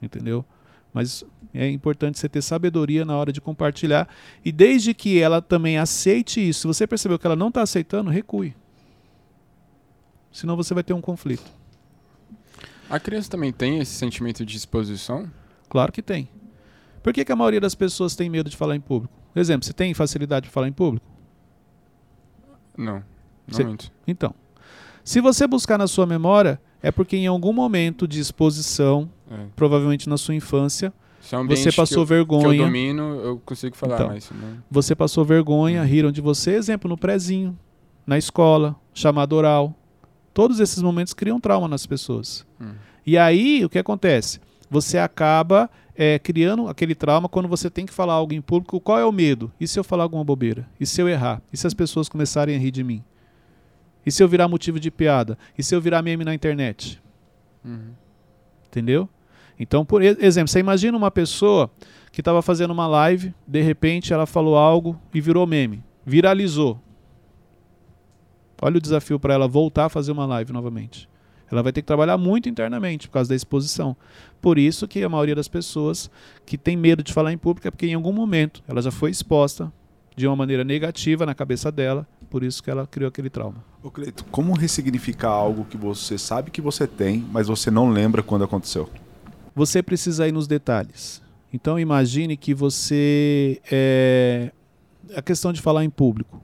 Entendeu? 0.00 0.44
Mas 0.92 1.24
é 1.54 1.68
importante 1.70 2.18
você 2.18 2.28
ter 2.28 2.42
sabedoria 2.42 3.04
na 3.04 3.16
hora 3.16 3.32
de 3.32 3.40
compartilhar. 3.40 4.08
E 4.44 4.52
desde 4.52 4.92
que 4.92 5.18
ela 5.18 5.40
também 5.40 5.78
aceite 5.78 6.46
isso, 6.46 6.62
se 6.62 6.66
você 6.66 6.86
percebeu 6.86 7.18
que 7.18 7.26
ela 7.26 7.36
não 7.36 7.48
está 7.48 7.62
aceitando, 7.62 8.10
recue. 8.10 8.54
Senão 10.30 10.56
você 10.56 10.74
vai 10.74 10.82
ter 10.82 10.92
um 10.92 11.00
conflito. 11.00 11.50
A 12.90 13.00
criança 13.00 13.30
também 13.30 13.52
tem 13.52 13.78
esse 13.78 13.92
sentimento 13.92 14.44
de 14.44 14.56
exposição? 14.56 15.30
Claro 15.68 15.92
que 15.92 16.02
tem. 16.02 16.28
Por 17.02 17.12
que, 17.12 17.24
que 17.24 17.32
a 17.32 17.36
maioria 17.36 17.60
das 17.60 17.74
pessoas 17.74 18.14
tem 18.14 18.30
medo 18.30 18.48
de 18.48 18.56
falar 18.56 18.76
em 18.76 18.80
público? 18.80 19.12
Exemplo, 19.34 19.64
você 19.66 19.72
tem 19.72 19.92
facilidade 19.94 20.46
de 20.46 20.52
falar 20.52 20.68
em 20.68 20.72
público? 20.72 21.04
Não. 22.76 22.94
Não 22.96 23.02
Você- 23.48 23.64
muito. 23.64 23.90
Então, 24.06 24.34
se 25.04 25.20
você 25.20 25.46
buscar 25.46 25.78
na 25.78 25.86
sua 25.86 26.06
memória, 26.06 26.60
é 26.82 26.90
porque 26.90 27.16
em 27.16 27.26
algum 27.26 27.52
momento 27.52 28.06
de 28.06 28.20
exposição, 28.20 29.10
É. 29.30 29.46
provavelmente 29.56 30.08
na 30.08 30.16
sua 30.16 30.34
infância, 30.34 30.92
é 31.32 31.44
você 31.44 31.70
passou 31.72 32.02
eu, 32.02 32.06
que 32.06 32.12
eu 32.12 32.16
vergonha, 32.16 32.64
domino, 32.64 33.02
eu 33.20 33.40
consigo 33.44 33.76
falar, 33.76 33.94
Então. 33.96 34.08
mas 34.08 34.30
não... 34.30 34.62
você 34.70 34.94
passou 34.94 35.24
vergonha, 35.24 35.82
riram 35.84 36.10
de 36.10 36.20
você, 36.20 36.52
exemplo, 36.52 36.88
no 36.88 36.96
prezinho, 36.96 37.56
na 38.06 38.18
escola, 38.18 38.74
chamado 38.92 39.32
oral. 39.34 39.74
Todos 40.34 40.60
esses 40.60 40.82
momentos 40.82 41.12
criam 41.14 41.38
trauma 41.38 41.68
nas 41.68 41.86
pessoas. 41.86 42.46
Hum. 42.60 42.72
E 43.06 43.18
aí, 43.18 43.64
o 43.64 43.68
que 43.68 43.78
acontece? 43.78 44.40
Você 44.70 44.96
acaba 44.98 45.68
é, 45.94 46.18
criando 46.18 46.68
aquele 46.68 46.94
trauma 46.94 47.28
quando 47.28 47.48
você 47.48 47.68
tem 47.68 47.86
que 47.86 47.92
falar 47.92 48.14
algo 48.14 48.32
em 48.32 48.40
público. 48.40 48.80
Qual 48.80 48.98
é 48.98 49.04
o 49.04 49.12
medo? 49.12 49.52
E 49.60 49.66
se 49.66 49.78
eu 49.78 49.84
falar 49.84 50.04
alguma 50.04 50.24
bobeira? 50.24 50.68
E 50.80 50.86
se 50.86 51.00
eu 51.00 51.08
errar? 51.08 51.42
E 51.52 51.56
se 51.56 51.66
as 51.66 51.74
pessoas 51.74 52.08
começarem 52.08 52.56
a 52.56 52.58
rir 52.58 52.70
de 52.70 52.82
mim? 52.82 53.02
E 54.04 54.10
se 54.10 54.22
eu 54.22 54.28
virar 54.28 54.48
motivo 54.48 54.80
de 54.80 54.90
piada? 54.90 55.38
E 55.56 55.62
se 55.62 55.74
eu 55.74 55.80
virar 55.80 56.02
meme 56.02 56.24
na 56.24 56.34
internet? 56.34 57.00
Uhum. 57.64 57.92
Entendeu? 58.66 59.08
Então, 59.58 59.84
por 59.84 60.02
exemplo, 60.02 60.48
você 60.48 60.58
imagina 60.58 60.96
uma 60.96 61.10
pessoa 61.10 61.70
que 62.10 62.20
estava 62.20 62.42
fazendo 62.42 62.72
uma 62.72 62.86
live, 62.86 63.34
de 63.46 63.60
repente 63.60 64.12
ela 64.12 64.26
falou 64.26 64.56
algo 64.56 65.00
e 65.14 65.20
virou 65.20 65.46
meme, 65.46 65.84
viralizou. 66.04 66.80
Olha 68.60 68.78
o 68.78 68.80
desafio 68.80 69.20
para 69.20 69.34
ela 69.34 69.46
voltar 69.46 69.86
a 69.86 69.88
fazer 69.88 70.12
uma 70.12 70.26
live 70.26 70.52
novamente. 70.52 71.08
Ela 71.52 71.62
vai 71.62 71.72
ter 71.72 71.82
que 71.82 71.86
trabalhar 71.86 72.18
muito 72.18 72.48
internamente 72.48 73.06
por 73.06 73.14
causa 73.14 73.28
da 73.28 73.36
exposição. 73.36 73.96
Por 74.40 74.58
isso 74.58 74.88
que 74.88 75.04
a 75.04 75.08
maioria 75.08 75.34
das 75.34 75.48
pessoas 75.48 76.10
que 76.44 76.58
tem 76.58 76.76
medo 76.76 77.02
de 77.02 77.12
falar 77.12 77.32
em 77.32 77.38
público 77.38 77.68
é 77.68 77.70
porque 77.70 77.86
em 77.86 77.94
algum 77.94 78.12
momento 78.12 78.62
ela 78.66 78.82
já 78.82 78.90
foi 78.90 79.10
exposta 79.10 79.72
de 80.16 80.26
uma 80.26 80.34
maneira 80.34 80.64
negativa 80.64 81.24
na 81.24 81.34
cabeça 81.34 81.70
dela, 81.70 82.06
por 82.28 82.42
isso 82.42 82.62
que 82.62 82.70
ela 82.70 82.86
criou 82.86 83.08
aquele 83.08 83.30
trauma. 83.30 83.64
Ô 83.82 83.90
Cleito, 83.90 84.24
como 84.30 84.52
ressignificar 84.52 85.30
algo 85.30 85.64
que 85.64 85.76
você 85.76 86.18
sabe 86.18 86.50
que 86.50 86.60
você 86.60 86.86
tem, 86.86 87.24
mas 87.30 87.46
você 87.48 87.70
não 87.70 87.90
lembra 87.90 88.22
quando 88.22 88.44
aconteceu? 88.44 88.90
você 89.54 89.82
precisa 89.82 90.26
ir 90.26 90.32
nos 90.32 90.46
detalhes. 90.46 91.22
Então 91.52 91.78
imagine 91.78 92.36
que 92.36 92.54
você 92.54 93.60
é 93.70 94.50
a 95.14 95.22
questão 95.22 95.52
de 95.52 95.60
falar 95.60 95.84
em 95.84 95.90
público. 95.90 96.40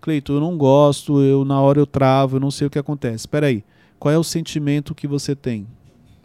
Cleito, 0.00 0.32
eu 0.32 0.40
não 0.40 0.56
gosto, 0.56 1.20
eu 1.20 1.44
na 1.44 1.60
hora 1.60 1.80
eu 1.80 1.86
travo, 1.86 2.36
eu 2.36 2.40
não 2.40 2.50
sei 2.50 2.66
o 2.66 2.70
que 2.70 2.78
acontece. 2.78 3.16
Espera 3.16 3.46
aí. 3.46 3.64
Qual 3.98 4.12
é 4.12 4.18
o 4.18 4.24
sentimento 4.24 4.94
que 4.94 5.06
você 5.06 5.34
tem? 5.34 5.66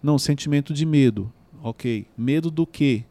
Não, 0.02 0.20
sentimento 0.20 0.74
de 0.74 0.86
medo. 0.86 1.32
OK. 1.62 2.06
Medo 2.18 2.52
do 2.52 2.68
quê? 2.68 3.04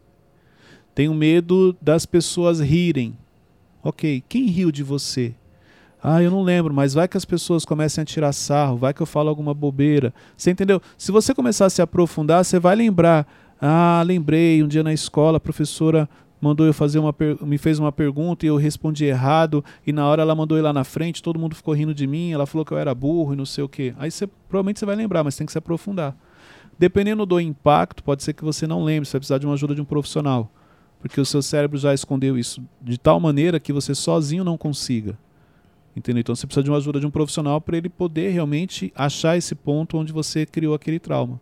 Tenho 0.95 1.15
medo 1.15 1.77
das 1.81 2.05
pessoas 2.07 2.61
rirem. 2.61 3.17
OK. 3.83 4.23
Quem 4.29 4.47
riu 4.47 4.71
de 4.71 4.83
você? 4.83 5.35
Ah, 6.03 6.23
eu 6.23 6.31
não 6.31 6.43
lembro, 6.43 6.75
mas 6.75 6.95
vai 6.95 7.07
que 7.07 7.17
as 7.17 7.25
pessoas 7.25 7.65
comecem 7.65 8.03
a 8.03 8.05
tirar 8.05 8.33
sarro, 8.33 8.77
vai 8.77 8.93
que 8.93 9.01
eu 9.01 9.07
falo 9.07 9.29
alguma 9.29 9.55
bobeira. 9.55 10.13
Você 10.37 10.51
entendeu? 10.51 10.83
Se 10.99 11.13
você 11.13 11.33
começar 11.33 11.67
a 11.67 11.71
se 11.71 11.81
aprofundar, 11.81 12.45
você 12.45 12.59
vai 12.59 12.75
lembrar. 12.75 13.27
Ah, 13.61 14.03
lembrei, 14.05 14.63
um 14.63 14.69
dia 14.69 14.83
na 14.83 14.93
escola 14.93 15.37
a 15.37 15.41
professora 15.41 16.09
mandou 16.43 16.67
eu 16.67 16.75
fazer 16.75 16.99
uma 16.99 17.13
per- 17.13 17.39
me 17.41 17.57
fez 17.57 17.79
uma 17.79 17.93
pergunta 17.93 18.45
e 18.45 18.49
eu 18.49 18.57
respondi 18.57 19.05
errado 19.05 19.65
e 19.87 19.93
na 19.93 20.05
hora 20.09 20.23
ela 20.23 20.35
mandou 20.35 20.59
ir 20.59 20.61
lá 20.61 20.73
na 20.73 20.83
frente, 20.83 21.23
todo 21.23 21.39
mundo 21.39 21.55
ficou 21.55 21.73
rindo 21.73 21.95
de 21.95 22.05
mim, 22.05 22.33
ela 22.33 22.47
falou 22.47 22.65
que 22.65 22.73
eu 22.73 22.79
era 22.79 22.93
burro 22.93 23.33
e 23.33 23.37
não 23.37 23.47
sei 23.47 23.63
o 23.63 23.69
quê. 23.69 23.95
Aí 23.97 24.11
você 24.11 24.27
provavelmente 24.27 24.81
você 24.81 24.85
vai 24.85 24.97
lembrar, 24.97 25.23
mas 25.23 25.37
tem 25.37 25.47
que 25.47 25.53
se 25.53 25.59
aprofundar. 25.59 26.17
Dependendo 26.77 27.25
do 27.25 27.41
impacto, 27.41 28.03
pode 28.03 28.25
ser 28.25 28.33
que 28.33 28.43
você 28.43 28.67
não 28.67 28.83
lembre, 28.83 29.07
você 29.07 29.13
vai 29.13 29.21
precisar 29.21 29.39
de 29.39 29.47
uma 29.47 29.55
ajuda 29.55 29.73
de 29.73 29.81
um 29.81 29.85
profissional, 29.85 30.51
porque 30.99 31.21
o 31.21 31.25
seu 31.25 31.41
cérebro 31.41 31.79
já 31.79 31.95
escondeu 31.95 32.37
isso 32.37 32.61
de 32.81 32.99
tal 32.99 33.21
maneira 33.21 33.61
que 33.61 33.73
você 33.73 33.95
sozinho 33.95 34.43
não 34.43 34.59
consiga. 34.59 35.17
Entendeu? 35.95 36.23
Então 36.23 36.35
você 36.35 36.45
precisa 36.45 36.65
de 36.65 36.71
uma 36.71 36.79
ajuda 36.79 36.99
de 36.99 37.07
um 37.07 37.11
profissional 37.11 37.61
para 37.61 37.77
ele 37.77 37.89
poder 37.89 38.31
realmente 38.31 38.93
achar 38.97 39.37
esse 39.37 39.55
ponto 39.55 39.97
onde 39.97 40.13
você 40.13 40.45
criou 40.45 40.75
aquele 40.75 40.99
trauma. 40.99 41.41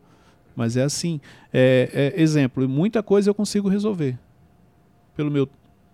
Mas 0.54 0.76
é 0.76 0.82
assim, 0.82 1.20
é, 1.50 2.12
é, 2.14 2.20
exemplo, 2.20 2.68
muita 2.68 3.02
coisa 3.02 3.30
eu 3.30 3.34
consigo 3.34 3.66
resolver 3.66 4.18
pelo 5.20 5.30
meu 5.30 5.46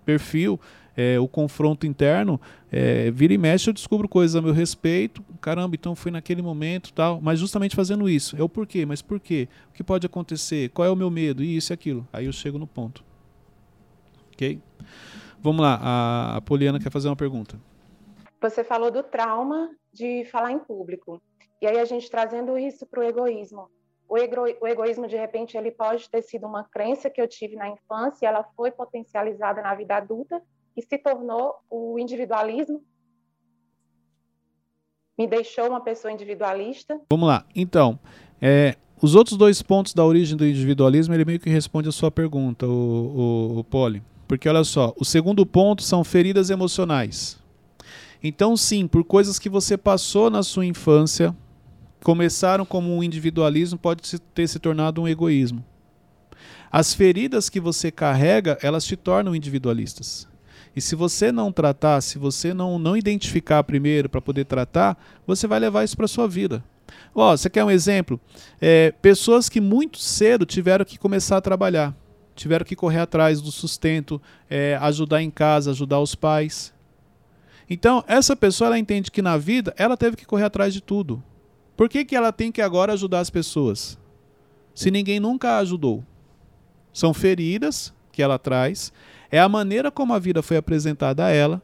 perfil, 0.04 0.61
é, 0.97 1.18
o 1.18 1.26
confronto 1.26 1.85
interno, 1.85 2.40
é, 2.71 3.11
vira 3.11 3.35
e 3.35 3.38
mexe 3.38 3.68
eu 3.68 3.75
descubro 3.75 4.09
coisas 4.09 4.37
a 4.37 4.40
meu 4.40 4.52
respeito, 4.52 5.21
caramba, 5.40 5.75
então 5.75 5.97
foi 5.97 6.12
naquele 6.12 6.40
momento 6.40 6.92
tal, 6.92 7.21
mas 7.21 7.40
justamente 7.40 7.75
fazendo 7.75 8.09
isso, 8.09 8.37
é 8.37 8.42
o 8.42 8.49
porquê, 8.49 8.87
mas 8.87 9.02
por 9.02 9.18
quê? 9.18 9.49
O 9.68 9.73
que 9.73 9.83
pode 9.83 10.06
acontecer? 10.06 10.71
Qual 10.71 10.87
é 10.87 10.90
o 10.90 10.95
meu 10.95 11.11
medo? 11.11 11.42
Isso 11.42 11.73
e 11.73 11.75
aquilo. 11.75 12.06
Aí 12.12 12.26
eu 12.26 12.33
chego 12.33 12.56
no 12.56 12.68
ponto. 12.68 13.04
Ok? 14.33 14.61
Vamos 15.40 15.61
lá, 15.61 15.80
a, 15.83 16.37
a 16.37 16.40
Poliana 16.40 16.78
quer 16.78 16.92
fazer 16.92 17.09
uma 17.09 17.16
pergunta. 17.16 17.59
Você 18.40 18.62
falou 18.62 18.92
do 18.92 19.02
trauma 19.02 19.71
de 19.92 20.25
falar 20.26 20.52
em 20.52 20.59
público. 20.61 21.21
E 21.61 21.66
aí 21.66 21.80
a 21.80 21.85
gente 21.85 22.09
trazendo 22.09 22.56
isso 22.56 22.87
para 22.87 23.00
o 23.00 23.02
egoísmo. 23.02 23.68
O, 24.09 24.17
ego- 24.17 24.57
o 24.61 24.67
egoísmo, 24.67 25.09
de 25.09 25.17
repente, 25.17 25.57
ele 25.57 25.71
pode 25.71 26.09
ter 26.09 26.23
sido 26.23 26.47
uma 26.47 26.65
crença 26.65 27.11
que 27.11 27.21
eu 27.21 27.27
tive 27.27 27.57
na 27.57 27.69
infância, 27.69 28.25
e 28.25 28.29
ela 28.29 28.45
foi 28.57 28.71
potencializada 28.71 29.61
na 29.61 29.75
vida 29.75 29.97
adulta 29.97 30.41
e 30.77 30.83
se 30.83 30.97
tornou 30.99 31.55
o 31.69 31.99
individualismo. 31.99 32.83
Me 35.19 35.27
deixou 35.27 35.69
uma 35.69 35.81
pessoa 35.81 36.13
individualista. 36.13 37.01
Vamos 37.11 37.27
lá. 37.27 37.45
Então, 37.55 37.99
é, 38.41 38.77
os 39.03 39.15
outros 39.15 39.37
dois 39.37 39.63
pontos 39.63 39.95
da 39.95 40.05
origem 40.05 40.37
do 40.37 40.47
individualismo, 40.47 41.15
ele 41.15 41.25
meio 41.25 41.41
que 41.41 41.51
responde 41.51 41.89
a 41.89 41.93
sua 41.93 42.11
pergunta, 42.11 42.67
o, 42.67 42.71
o, 43.57 43.59
o 43.59 43.65
Poli. 43.65 44.03
Porque 44.29 44.49
olha 44.49 44.63
só, 44.65 44.93
o 44.99 45.05
segundo 45.05 45.47
ponto 45.47 45.83
são 45.83 46.05
feridas 46.05 46.51
emocionais. 46.51 47.43
Então, 48.23 48.57
sim, 48.57 48.87
por 48.87 49.05
coisas 49.05 49.39
que 49.39 49.49
você 49.49 49.77
passou 49.77 50.29
na 50.29 50.43
sua 50.43 50.67
infância, 50.67 51.35
começaram 52.07 52.65
como 52.65 52.97
um 52.97 53.03
individualismo, 53.03 53.77
pode 53.77 54.21
ter 54.33 54.47
se 54.47 54.61
tornado 54.61 55.03
um 55.03 55.09
egoísmo. 55.09 55.65
As 56.71 56.95
feridas 56.95 57.49
que 57.49 57.59
você 57.59 57.91
carrega, 57.91 58.57
elas 58.63 58.85
te 58.85 58.95
tornam 58.95 59.35
individualistas. 59.35 60.29
E 60.77 60.81
se 60.81 60.95
você 60.95 61.33
não 61.33 61.51
tratar, 61.51 62.01
se 62.01 62.17
você 62.17 62.55
não, 62.55 62.79
não 62.79 62.97
identificar 62.97 63.65
primeiro 63.65 64.09
para 64.09 64.21
poder 64.21 64.45
tratar, 64.45 64.97
você 65.27 65.49
vai 65.49 65.59
levar 65.59 65.83
isso 65.83 65.97
para 65.97 66.07
sua 66.07 66.29
vida. 66.29 66.63
Ó, 67.13 67.37
você 67.37 67.51
quer 67.51 67.65
um 67.65 67.71
exemplo? 67.73 68.21
É, 68.61 68.93
pessoas 69.03 69.49
que 69.49 69.61
muito 69.61 69.99
cedo 69.99 70.47
tiveram 70.47 70.85
que 70.85 71.01
começar 71.01 71.39
a 71.39 71.41
trabalhar, 71.41 71.93
tiveram 72.37 72.65
que 72.65 72.77
correr 72.77 73.01
atrás 73.01 73.41
do 73.41 73.51
sustento, 73.51 74.23
é, 74.49 74.79
ajudar 74.81 75.25
em 75.25 75.31
casa, 75.31 75.73
ajudar 75.73 75.99
os 75.99 76.15
pais. 76.15 76.73
Então, 77.69 78.05
essa 78.07 78.37
pessoa 78.37 78.69
ela 78.69 78.79
entende 78.79 79.11
que 79.11 79.21
na 79.21 79.37
vida 79.37 79.75
ela 79.77 79.97
teve 79.97 80.17
que 80.17 80.25
correr 80.25 80.45
atrás 80.45 80.73
de 80.73 80.81
tudo. 80.81 81.21
Por 81.76 81.88
que, 81.88 82.04
que 82.04 82.16
ela 82.16 82.33
tem 82.33 82.50
que 82.50 82.62
agora 82.62 82.92
ajudar 82.92 83.21
as 83.21 83.30
pessoas? 83.30 83.99
Se 84.75 84.90
ninguém 84.90 85.21
nunca 85.21 85.50
a 85.50 85.59
ajudou. 85.59 86.02
São 86.92 87.12
feridas 87.12 87.92
que 88.11 88.23
ela 88.23 88.38
traz, 88.38 88.92
é 89.30 89.38
a 89.38 89.49
maneira 89.49 89.90
como 89.90 90.14
a 90.14 90.18
vida 90.18 90.42
foi 90.42 90.56
apresentada 90.56 91.26
a 91.26 91.30
ela, 91.30 91.62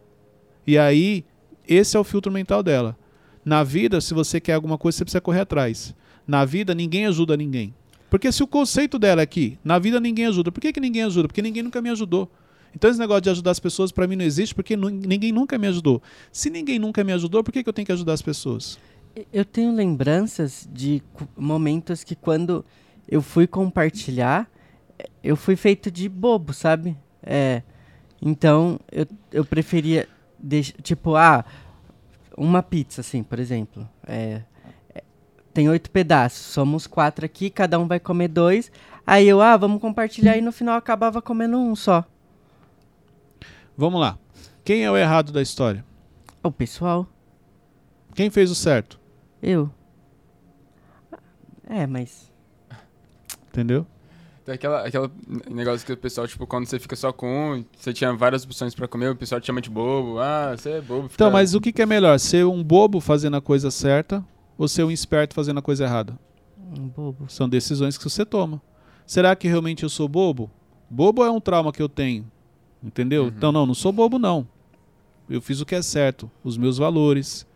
e 0.67 0.77
aí 0.77 1.25
esse 1.67 1.97
é 1.97 2.01
o 2.01 2.05
filtro 2.05 2.31
mental 2.31 2.63
dela. 2.63 2.97
Na 3.45 3.65
vida, 3.65 4.01
se 4.01 4.13
você 4.13 4.39
quer 4.39 4.55
alguma 4.55 4.77
coisa, 4.77 4.99
você 4.99 5.05
precisa 5.05 5.21
correr 5.21 5.41
atrás. 5.41 5.95
Na 6.27 6.45
vida, 6.45 6.75
ninguém 6.75 7.07
ajuda 7.07 7.37
ninguém. 7.37 7.75
Porque 8.11 8.31
se 8.31 8.43
o 8.43 8.47
conceito 8.47 8.99
dela 8.99 9.23
é 9.23 9.27
que 9.27 9.59
na 9.65 9.79
vida 9.79 9.99
ninguém 9.99 10.27
ajuda, 10.27 10.53
por 10.53 10.61
que, 10.61 10.73
que 10.73 10.81
ninguém 10.81 11.03
ajuda? 11.03 11.27
Porque 11.29 11.41
ninguém 11.41 11.63
nunca 11.63 11.81
me 11.81 11.89
ajudou. 11.89 12.31
Então 12.75 12.91
esse 12.91 12.99
negócio 12.99 13.23
de 13.23 13.31
ajudar 13.31 13.51
as 13.51 13.59
pessoas 13.59 13.91
para 13.91 14.07
mim 14.07 14.17
não 14.17 14.25
existe 14.25 14.55
porque 14.55 14.77
ninguém 14.77 15.33
nunca 15.33 15.59
me 15.59 15.67
ajudou. 15.67 16.03
Se 16.31 16.51
ninguém 16.51 16.79
nunca 16.79 17.03
me 17.03 17.13
ajudou, 17.13 17.43
por 17.43 17.53
que, 17.53 17.63
que 17.63 17.69
eu 17.69 17.73
tenho 17.73 17.87
que 17.87 17.93
ajudar 17.93 18.13
as 18.13 18.23
pessoas? 18.23 18.79
Eu 19.33 19.45
tenho 19.45 19.75
lembranças 19.75 20.67
de 20.73 21.03
momentos 21.37 22.03
que 22.03 22.15
quando 22.17 22.65
eu 23.09 23.21
fui 23.21 23.47
compartilhar, 23.47 24.49
eu 25.23 25.37
fui 25.37 25.55
feito 25.57 25.91
de 25.91 26.09
bobo, 26.09 26.53
sabe? 26.55 26.97
É. 27.23 27.63
Então, 28.21 28.79
eu, 28.91 29.07
eu 29.33 29.45
preferia. 29.45 30.09
deix- 30.39 30.73
tipo, 30.83 31.15
ah, 31.15 31.45
uma 32.37 32.63
pizza, 32.63 33.01
assim, 33.03 33.23
por 33.23 33.39
exemplo. 33.39 33.87
É, 34.07 34.43
é, 34.95 35.03
tem 35.53 35.69
oito 35.69 35.91
pedaços, 35.91 36.41
somos 36.47 36.87
quatro 36.87 37.25
aqui, 37.27 37.51
cada 37.51 37.79
um 37.79 37.87
vai 37.87 38.01
comer 38.01 38.29
dois. 38.29 38.73
Aí 39.07 39.29
eu, 39.29 39.41
ah, 39.43 39.57
vamos 39.57 39.81
compartilhar, 39.81 40.37
e 40.39 40.41
no 40.41 40.53
final 40.53 40.77
acabava 40.77 41.21
comendo 41.21 41.59
um 41.59 41.77
só. 41.77 42.05
Vamos 43.77 44.01
lá. 44.01 44.19
Quem 44.65 44.85
é 44.85 44.91
o 44.91 44.97
errado 44.97 45.33
da 45.33 45.43
história? 45.43 45.85
O 46.43 46.51
pessoal, 46.51 47.07
Quem 48.15 48.31
fez 48.31 48.51
o 48.51 48.55
certo? 48.55 49.01
Eu. 49.43 49.71
É, 51.69 51.87
mas. 51.87 52.31
Entendeu? 53.49 53.87
Tem 54.45 54.55
aquela, 54.57 54.87
aquela 54.87 55.11
negócio 55.49 55.87
que 55.87 55.93
o 55.93 55.97
pessoal, 55.97 56.27
tipo, 56.27 56.47
quando 56.47 56.67
você 56.67 56.79
fica 56.79 56.97
só 56.97 57.13
com 57.13 57.53
um, 57.55 57.65
você 57.79 57.93
tinha 57.93 58.13
várias 58.13 58.45
opções 58.45 58.75
pra 58.75 58.89
comer, 58.89 59.11
o 59.11 59.17
pessoal 59.17 59.41
te 59.41 59.47
chama 59.47 59.61
de 59.61 59.71
bobo. 59.71 60.19
Ah, 60.19 60.55
você 60.57 60.71
é 60.73 60.81
bobo. 60.81 61.09
Então, 61.13 61.29
fica- 61.29 61.31
mas 61.31 61.55
o 61.55 61.61
que, 61.61 61.73
que 61.73 61.81
é 61.83 61.87
melhor? 61.87 62.19
Ser 62.19 62.45
um 62.45 62.63
bobo 62.63 63.01
fazendo 63.01 63.37
a 63.37 63.41
coisa 63.41 63.71
certa 63.71 64.25
ou 64.59 64.67
ser 64.67 64.83
um 64.85 64.91
esperto 64.91 65.35
fazendo 65.35 65.59
a 65.59 65.63
coisa 65.63 65.85
errada? 65.85 66.19
Um 66.77 66.89
bobo. 66.89 67.27
São 67.29 67.49
decisões 67.49 67.97
que 67.97 68.05
você 68.05 68.25
toma. 68.27 68.61
Será 69.07 69.37
que 69.37 69.47
realmente 69.47 69.85
eu 69.85 69.89
sou 69.89 70.09
bobo? 70.09 70.51
Bobo 70.91 71.25
é 71.25 71.31
um 71.31 71.41
trauma 71.41 71.73
que 71.73 71.81
eu 71.83 71.89
tenho. 71.89 72.27
Entendeu? 72.83 73.25
Uhum. 73.25 73.29
Então, 73.29 73.53
não, 73.53 73.65
não 73.65 73.75
sou 73.75 73.93
bobo, 73.93 74.19
não. 74.19 74.47
Eu 75.31 75.41
fiz 75.41 75.61
o 75.61 75.67
que 75.67 75.75
é 75.77 75.83
certo, 75.83 76.29
os 76.43 76.57
meus 76.59 76.79
valores. 76.79 77.47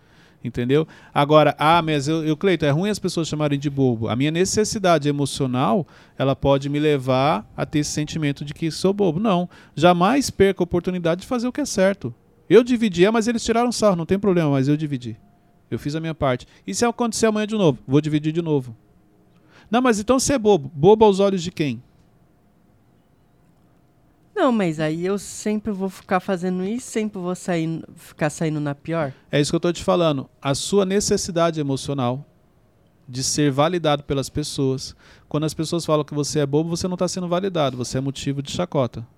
Entendeu? 0.47 0.87
Agora, 1.13 1.57
ah, 1.59 1.83
mas 1.83 2.07
eu, 2.07 2.25
eu 2.25 2.37
Cleiton, 2.37 2.67
é 2.67 2.71
ruim 2.71 2.89
as 2.89 3.01
pessoas 3.01 3.27
chamarem 3.27 3.59
de 3.59 3.69
bobo. 3.69 4.09
A 4.09 4.15
minha 4.15 4.31
necessidade 4.31 5.09
emocional, 5.09 5.85
ela 6.17 6.37
pode 6.37 6.69
me 6.69 6.79
levar 6.79 7.45
a 7.57 7.67
ter 7.67 7.81
esse 7.81 7.91
sentimento 7.91 8.45
de 8.45 8.55
que 8.55 8.71
sou 8.71 8.93
bobo. 8.93 9.19
Não. 9.19 9.49
Jamais 9.75 10.31
perca 10.31 10.63
a 10.63 10.65
oportunidade 10.65 11.23
de 11.23 11.27
fazer 11.27 11.49
o 11.49 11.53
que 11.53 11.61
é 11.61 11.65
certo. 11.65 12.15
Eu 12.49 12.63
dividi, 12.63 13.05
ah, 13.05 13.11
mas 13.11 13.27
eles 13.27 13.45
tiraram 13.45 13.73
sarro, 13.73 13.97
não 13.97 14.07
tem 14.07 14.21
problema, 14.21 14.51
mas 14.51 14.69
eu 14.69 14.77
dividi. 14.77 15.17
Eu 15.69 15.81
fiz 15.81 15.97
a 15.97 16.01
minha 16.01 16.15
parte. 16.15 16.47
E 16.65 16.73
se 16.73 16.85
acontecer 16.85 17.27
amanhã 17.27 17.47
de 17.47 17.57
novo? 17.57 17.81
Vou 17.89 18.01
dividir 18.01 18.33
de 18.33 18.41
novo. 18.41 18.77
Não, 19.69 19.83
mas 19.83 19.99
então 19.99 20.21
você 20.21 20.35
é 20.35 20.39
bobo. 20.39 20.71
Bobo 20.73 21.05
aos 21.05 21.19
olhos 21.19 21.43
de 21.43 21.51
quem? 21.51 21.83
Não, 24.37 24.53
mas 24.53 24.79
aí 24.79 25.07
eu 25.07 25.19
sempre 25.19 25.73
vou 25.73 25.89
ficar 25.89 26.21
fazendo 26.21 26.63
isso, 26.63 26.87
sempre 26.89 27.19
vou 27.19 27.35
sair, 27.35 27.83
ficar 27.95 28.29
saindo 28.29 28.61
na 28.61 28.75
pior. 28.75 29.15
É 29.33 29.41
isso 29.41 29.51
que 29.51 29.55
eu 29.55 29.59
estou 29.59 29.73
te 29.73 29.83
falando. 29.83 30.29
A 30.43 30.55
sua 30.55 30.85
necessidade 30.85 31.59
emocional 31.59 32.23
de 33.09 33.25
ser 33.25 33.51
validado 33.51 34.05
pelas 34.05 34.29
pessoas. 34.29 34.95
Quando 35.27 35.45
as 35.45 35.55
pessoas 35.55 35.87
falam 35.87 36.05
que 36.05 36.13
você 36.13 36.41
é 36.41 36.47
bobo, 36.47 36.69
você 36.69 36.87
não 36.87 36.97
está 36.97 37.09
sendo 37.09 37.27
validado, 37.27 37.79
você 37.79 37.97
é 37.97 38.01
motivo 38.01 38.43
de 38.43 38.53
chacota. 38.53 39.09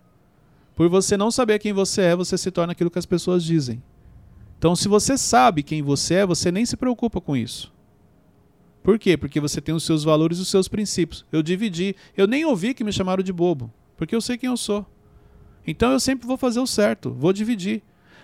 Por 0.77 0.89
você 0.89 1.17
não 1.17 1.33
saber 1.33 1.59
quem 1.59 1.73
você 1.73 2.03
é, 2.03 2.15
você 2.15 2.39
se 2.39 2.53
torna 2.53 2.71
aquilo 2.71 2.91
que 2.91 2.99
as 3.01 3.07
pessoas 3.07 3.43
dizem. 3.43 3.83
Então, 4.57 4.77
se 4.77 4.87
você 4.87 5.19
sabe 5.19 5.65
quem 5.65 5.83
você 5.83 6.15
é, 6.15 6.27
você 6.27 6.53
nem 6.53 6.65
se 6.65 6.77
preocupa 6.77 7.21
com 7.21 7.37
isso. 7.37 7.73
Por 8.85 9.01
quê? 9.01 9.17
Porque 9.17 9.41
você 9.41 9.61
tem 9.61 9.75
os 9.75 9.83
seus 9.83 10.05
valores 10.05 10.39
e 10.39 10.43
os 10.43 10.49
seus 10.49 10.69
princípios. 10.69 11.27
Eu 11.33 11.43
dividi. 11.43 11.97
Eu 12.17 12.29
nem 12.29 12.45
ouvi 12.45 12.73
que 12.73 12.85
me 12.85 12.93
chamaram 12.93 13.25
de 13.25 13.33
bobo, 13.33 13.73
porque 13.97 14.15
eu 14.15 14.21
sei 14.21 14.39
quem 14.39 14.49
eu 14.49 14.57
sou. 14.57 14.87
Então 15.71 15.93
eu 15.93 16.01
sempre 16.01 16.27
vou 16.27 16.39
fazer 16.39 16.61
o 16.61 16.67
certo, 16.67 17.11
vou 17.11 17.31
dividir. 17.31 17.83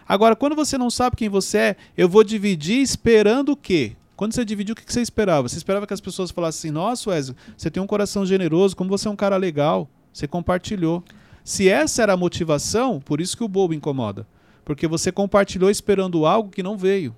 Agora, 0.08 0.34
quando 0.34 0.56
você 0.56 0.78
não 0.78 0.88
sabe 0.88 1.14
quem 1.14 1.28
você 1.28 1.58
é, 1.58 1.76
eu 1.94 2.08
vou 2.08 2.24
dividir 2.24 2.80
esperando 2.80 3.52
o 3.52 3.56
quê? 3.56 3.92
Quando 4.16 4.32
você 4.32 4.46
dividiu, 4.46 4.72
o 4.72 4.76
que 4.76 4.90
você 4.90 5.02
esperava? 5.02 5.46
Você 5.46 5.58
esperava 5.58 5.86
que 5.86 5.92
as 5.92 6.00
pessoas 6.00 6.30
falassem 6.30 6.70
assim: 6.70 6.74
Nossa, 6.74 7.10
Wesley, 7.10 7.36
você 7.54 7.70
tem 7.70 7.82
um 7.82 7.86
coração 7.86 8.24
generoso, 8.24 8.74
como 8.74 8.88
você 8.88 9.08
é 9.08 9.10
um 9.10 9.16
cara 9.16 9.36
legal, 9.36 9.86
você 10.10 10.26
compartilhou. 10.26 11.04
Se 11.44 11.68
essa 11.68 12.02
era 12.02 12.14
a 12.14 12.16
motivação, 12.16 12.98
por 12.98 13.20
isso 13.20 13.36
que 13.36 13.44
o 13.44 13.48
bobo 13.48 13.74
incomoda. 13.74 14.26
Porque 14.64 14.86
você 14.86 15.12
compartilhou 15.12 15.70
esperando 15.70 16.24
algo 16.24 16.48
que 16.48 16.62
não 16.62 16.78
veio. 16.78 17.14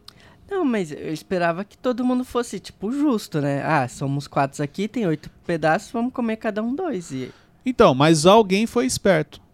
Não, 0.51 0.65
mas 0.65 0.91
eu 0.91 1.13
esperava 1.13 1.65
que 1.65 1.79
todo 1.79 2.05
mundo 2.05 2.25
fosse, 2.25 2.59
tipo, 2.59 2.91
justo, 2.91 3.41
né? 3.41 3.63
Ah, 3.65 3.87
somos 3.87 4.27
quatro 4.27 4.61
aqui, 4.65 4.89
tem 4.89 5.07
oito 5.07 5.31
pedaços, 5.47 5.93
vamos 5.93 6.13
comer 6.13 6.37
cada 6.37 6.61
um 6.65 6.75
dois. 6.75 7.13
E... 7.13 7.31
Então, 7.65 7.95
mas 7.95 8.27
alguém 8.27 8.67
foi 8.67 8.87
esperto. 8.87 9.46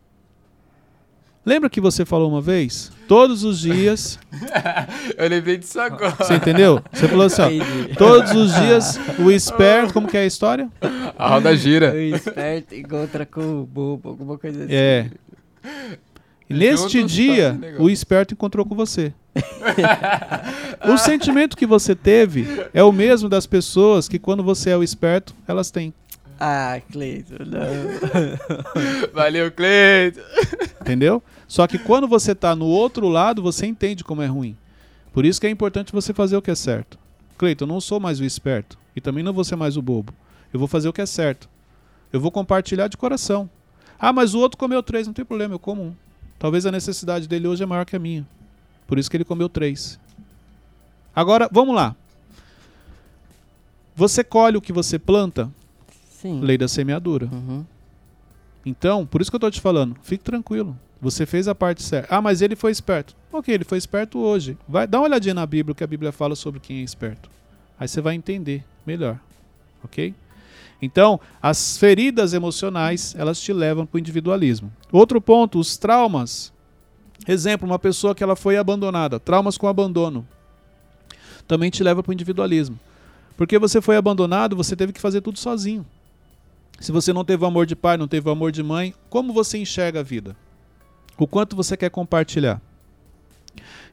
Lembra 1.44 1.68
que 1.68 1.80
você 1.80 2.04
falou 2.04 2.30
uma 2.30 2.40
vez? 2.40 2.92
Todos 3.08 3.42
os 3.42 3.58
dias. 3.58 4.18
Eu 5.18 5.28
lembrei 5.28 5.56
disso 5.56 5.80
agora. 5.80 6.14
Você 6.16 6.34
entendeu? 6.34 6.80
Você 6.92 7.08
falou 7.08 7.26
assim, 7.26 7.42
ó. 7.42 7.94
Todos 7.96 8.30
os 8.32 8.54
dias, 8.54 9.00
o 9.18 9.30
esperto. 9.30 9.92
Como 9.92 10.06
que 10.06 10.16
é 10.16 10.20
a 10.20 10.26
história? 10.26 10.70
A 11.18 11.28
roda 11.28 11.56
gira. 11.56 11.92
O 11.92 11.98
esperto 11.98 12.74
encontra 12.76 13.26
com 13.26 13.62
o 13.62 13.66
bobo, 13.66 14.08
alguma 14.08 14.38
coisa 14.38 14.64
assim. 14.64 14.72
É. 14.72 15.10
E 16.48 16.54
neste 16.54 17.02
dia, 17.02 17.58
o 17.78 17.90
esperto 17.90 18.34
encontrou 18.34 18.64
com 18.64 18.76
você. 18.76 19.12
o 20.84 20.96
sentimento 20.96 21.56
que 21.56 21.66
você 21.66 21.94
teve 21.94 22.46
é 22.72 22.84
o 22.84 22.92
mesmo 22.92 23.28
das 23.28 23.46
pessoas 23.46 24.08
que, 24.08 24.18
quando 24.18 24.44
você 24.44 24.70
é 24.70 24.76
o 24.76 24.82
esperto, 24.82 25.34
elas 25.48 25.72
têm. 25.72 25.92
Ah, 26.44 26.80
Cleiton, 26.90 27.44
não. 27.46 27.60
Valeu, 29.14 29.52
Cleiton. 29.52 30.20
Entendeu? 30.80 31.22
Só 31.46 31.68
que 31.68 31.78
quando 31.78 32.08
você 32.08 32.34
tá 32.34 32.56
no 32.56 32.66
outro 32.66 33.08
lado, 33.08 33.40
você 33.40 33.64
entende 33.64 34.02
como 34.02 34.22
é 34.22 34.26
ruim. 34.26 34.56
Por 35.12 35.24
isso 35.24 35.40
que 35.40 35.46
é 35.46 35.50
importante 35.50 35.92
você 35.92 36.12
fazer 36.12 36.36
o 36.36 36.42
que 36.42 36.50
é 36.50 36.56
certo. 36.56 36.98
Cleiton, 37.38 37.62
eu 37.62 37.68
não 37.68 37.80
sou 37.80 38.00
mais 38.00 38.18
o 38.18 38.24
esperto. 38.24 38.76
E 38.96 39.00
também 39.00 39.22
não 39.22 39.32
vou 39.32 39.44
ser 39.44 39.54
mais 39.54 39.76
o 39.76 39.82
bobo. 39.82 40.12
Eu 40.52 40.58
vou 40.58 40.66
fazer 40.66 40.88
o 40.88 40.92
que 40.92 41.00
é 41.00 41.06
certo. 41.06 41.48
Eu 42.12 42.20
vou 42.20 42.32
compartilhar 42.32 42.88
de 42.88 42.96
coração. 42.96 43.48
Ah, 43.96 44.12
mas 44.12 44.34
o 44.34 44.40
outro 44.40 44.58
comeu 44.58 44.82
três, 44.82 45.06
não 45.06 45.14
tem 45.14 45.24
problema, 45.24 45.54
eu 45.54 45.60
como 45.60 45.80
um. 45.80 45.94
Talvez 46.40 46.66
a 46.66 46.72
necessidade 46.72 47.28
dele 47.28 47.46
hoje 47.46 47.62
é 47.62 47.66
maior 47.66 47.84
que 47.84 47.94
a 47.94 48.00
minha. 48.00 48.26
Por 48.88 48.98
isso 48.98 49.08
que 49.08 49.16
ele 49.16 49.24
comeu 49.24 49.48
três. 49.48 49.96
Agora, 51.14 51.48
vamos 51.52 51.76
lá. 51.76 51.94
Você 53.94 54.24
colhe 54.24 54.56
o 54.56 54.60
que 54.60 54.72
você 54.72 54.98
planta? 54.98 55.48
Sim. 56.22 56.40
Lei 56.40 56.56
da 56.56 56.68
semeadura. 56.68 57.28
Uhum. 57.32 57.64
Então, 58.64 59.04
por 59.04 59.20
isso 59.20 59.28
que 59.28 59.34
eu 59.34 59.40
tô 59.40 59.50
te 59.50 59.60
falando, 59.60 59.96
fique 60.04 60.22
tranquilo. 60.22 60.78
Você 61.00 61.26
fez 61.26 61.48
a 61.48 61.54
parte 61.54 61.82
certa. 61.82 62.14
Ah, 62.14 62.22
mas 62.22 62.40
ele 62.40 62.54
foi 62.54 62.70
esperto. 62.70 63.16
Ok, 63.32 63.52
ele 63.52 63.64
foi 63.64 63.76
esperto 63.76 64.20
hoje. 64.20 64.56
Vai, 64.68 64.86
dá 64.86 65.00
uma 65.00 65.08
olhadinha 65.08 65.34
na 65.34 65.44
Bíblia, 65.44 65.74
que 65.74 65.82
a 65.82 65.86
Bíblia 65.86 66.12
fala 66.12 66.36
sobre 66.36 66.60
quem 66.60 66.78
é 66.78 66.82
esperto. 66.82 67.28
Aí 67.76 67.88
você 67.88 68.00
vai 68.00 68.14
entender 68.14 68.64
melhor. 68.86 69.18
Ok? 69.82 70.14
Então, 70.80 71.18
as 71.42 71.76
feridas 71.76 72.32
emocionais, 72.32 73.16
elas 73.18 73.40
te 73.40 73.52
levam 73.52 73.84
para 73.84 73.96
o 73.96 73.98
individualismo. 73.98 74.72
Outro 74.92 75.20
ponto, 75.20 75.58
os 75.58 75.76
traumas. 75.76 76.52
Exemplo, 77.26 77.66
uma 77.66 77.80
pessoa 77.80 78.14
que 78.14 78.22
ela 78.22 78.36
foi 78.36 78.56
abandonada. 78.56 79.18
Traumas 79.18 79.58
com 79.58 79.66
abandono. 79.66 80.24
Também 81.48 81.68
te 81.68 81.82
leva 81.82 82.00
para 82.00 82.10
o 82.10 82.12
individualismo. 82.12 82.78
Porque 83.36 83.58
você 83.58 83.80
foi 83.80 83.96
abandonado, 83.96 84.54
você 84.54 84.76
teve 84.76 84.92
que 84.92 85.00
fazer 85.00 85.20
tudo 85.20 85.36
sozinho. 85.36 85.84
Se 86.82 86.90
você 86.90 87.12
não 87.12 87.24
teve 87.24 87.44
o 87.44 87.46
amor 87.46 87.64
de 87.64 87.76
pai, 87.76 87.96
não 87.96 88.08
teve 88.08 88.28
o 88.28 88.32
amor 88.32 88.50
de 88.50 88.60
mãe, 88.60 88.92
como 89.08 89.32
você 89.32 89.56
enxerga 89.56 90.00
a 90.00 90.02
vida? 90.02 90.34
O 91.16 91.28
quanto 91.28 91.54
você 91.54 91.76
quer 91.76 91.90
compartilhar? 91.90 92.60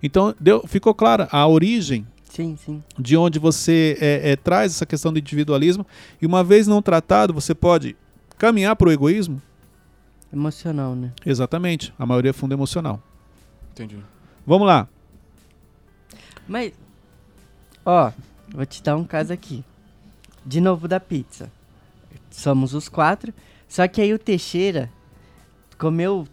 Então, 0.02 0.34
deu, 0.40 0.66
ficou 0.66 0.96
clara 0.96 1.28
a 1.32 1.48
origem 1.48 2.08
Sim, 2.24 2.58
sim. 2.58 2.84
de 2.98 3.16
onde 3.16 3.38
você 3.38 3.96
é, 4.02 4.32
é, 4.32 4.36
traz 4.36 4.72
essa 4.72 4.88
questão 4.88 5.14
do 5.14 5.20
individualismo. 5.20 5.86
E 6.20 6.26
uma 6.26 6.44
vez 6.44 6.66
não 6.66 6.82
tratado, 6.82 7.32
você 7.32 7.54
pode 7.54 7.96
caminhar 8.40 8.76
para 8.76 8.90
o 8.90 8.92
egoísmo? 8.92 9.40
Emocional, 10.34 10.96
né? 10.96 11.12
Exatamente. 11.24 11.94
A 12.00 12.08
maioria 12.08 12.32
é 12.32 12.34
fundo 12.34 12.54
emocional. 12.54 13.00
Entendi. 13.72 14.00
Vamos 14.48 14.66
lá. 14.66 14.88
Mas, 16.48 16.74
ó, 17.86 18.12
vou 18.52 18.66
te 18.66 18.82
dar 18.82 18.98
um 18.98 19.04
caso 19.04 19.32
aqui. 19.32 19.64
De 20.44 20.60
novo 20.60 20.88
da 20.88 21.00
pizza. 21.00 21.52
Somos 22.30 22.74
os 22.74 22.90
quatro. 22.90 23.34
Só 23.68 23.88
que 23.88 24.02
aí 24.02 24.14
o 24.14 24.20
Teixeira 24.20 24.92
comeu 25.78 26.28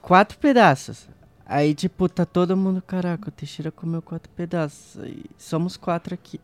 quatro 0.00 0.38
pedaços. 0.38 1.08
Aí, 1.44 1.74
tipo, 1.74 2.08
tá 2.08 2.24
todo 2.24 2.56
mundo, 2.56 2.80
caraca, 2.80 3.28
o 3.28 3.32
Teixeira 3.32 3.70
comeu 3.70 4.00
quatro 4.00 4.30
pedaços. 4.32 5.02
Aí, 5.02 5.24
somos 5.36 5.76
quatro 5.76 6.14
aqui. 6.14 6.40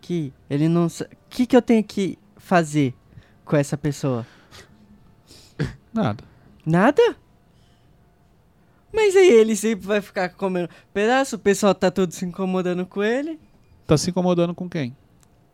Que 0.00 0.32
ele 0.48 0.68
não. 0.68 0.86
O 0.86 0.90
que, 1.28 1.46
que 1.46 1.56
eu 1.56 1.62
tenho 1.62 1.82
que 1.82 2.18
fazer 2.36 2.94
com 3.44 3.56
essa 3.56 3.76
pessoa? 3.76 4.26
Nada. 5.92 6.22
Nada? 6.64 7.16
Mas 8.92 9.14
aí 9.16 9.28
ele 9.28 9.54
sempre 9.54 9.86
vai 9.86 10.00
ficar 10.00 10.30
comendo 10.30 10.68
pedaço, 10.92 11.36
o 11.36 11.38
pessoal 11.38 11.74
tá 11.74 11.90
todo 11.90 12.12
se 12.12 12.24
incomodando 12.24 12.86
com 12.86 13.02
ele. 13.02 13.38
Tá 13.86 13.96
se 13.96 14.10
incomodando 14.10 14.54
com 14.54 14.68
quem? 14.68 14.96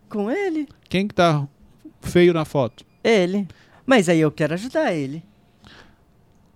Com 0.08 0.30
ele. 0.30 0.68
Quem 0.88 1.08
que 1.08 1.14
tá 1.14 1.46
feio 2.00 2.32
na 2.32 2.44
foto? 2.44 2.84
Ele. 3.04 3.46
Mas 3.86 4.08
aí 4.08 4.18
eu 4.18 4.32
quero 4.32 4.54
ajudar 4.54 4.92
ele. 4.94 5.22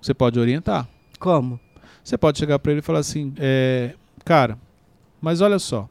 Você 0.01 0.15
pode 0.15 0.41
orientar. 0.41 0.89
Como? 1.19 1.61
Você 2.03 2.17
pode 2.17 2.39
chegar 2.39 2.59
para 2.59 2.73
ele 2.73 2.79
e 2.81 2.83
falar 2.83 3.01
assim, 3.01 3.35
é, 3.37 3.95
cara, 4.25 4.59
mas 5.21 5.43
olha 5.43 5.59
só, 5.59 5.87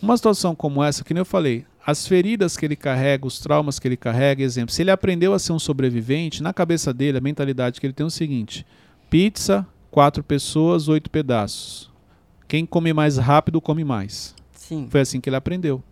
uma 0.00 0.16
situação 0.16 0.54
como 0.54 0.82
essa, 0.82 1.02
que 1.02 1.12
nem 1.12 1.22
eu 1.22 1.24
falei, 1.24 1.66
as 1.84 2.06
feridas 2.06 2.56
que 2.56 2.64
ele 2.64 2.76
carrega, 2.76 3.26
os 3.26 3.40
traumas 3.40 3.78
que 3.78 3.88
ele 3.88 3.96
carrega, 3.96 4.42
exemplo, 4.42 4.72
se 4.72 4.82
ele 4.82 4.90
aprendeu 4.90 5.34
a 5.34 5.38
ser 5.38 5.52
um 5.52 5.58
sobrevivente, 5.58 6.42
na 6.42 6.52
cabeça 6.52 6.94
dele, 6.94 7.18
a 7.18 7.20
mentalidade 7.20 7.80
que 7.80 7.86
ele 7.86 7.92
tem 7.92 8.04
é 8.04 8.06
o 8.06 8.10
seguinte: 8.10 8.64
pizza, 9.10 9.66
quatro 9.90 10.22
pessoas, 10.22 10.88
oito 10.88 11.10
pedaços. 11.10 11.90
Quem 12.46 12.64
come 12.64 12.92
mais 12.92 13.16
rápido 13.16 13.60
come 13.60 13.84
mais. 13.84 14.34
Sim. 14.52 14.86
Foi 14.88 15.00
assim 15.00 15.20
que 15.20 15.28
ele 15.28 15.36
aprendeu. 15.36 15.82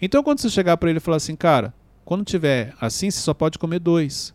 Então, 0.00 0.22
quando 0.22 0.40
você 0.40 0.50
chegar 0.50 0.76
para 0.76 0.90
ele 0.90 0.98
e 0.98 1.00
falar 1.00 1.16
assim, 1.16 1.34
cara, 1.34 1.72
quando 2.06 2.24
tiver 2.24 2.72
assim, 2.80 3.10
você 3.10 3.20
só 3.20 3.34
pode 3.34 3.58
comer 3.58 3.80
dois. 3.80 4.32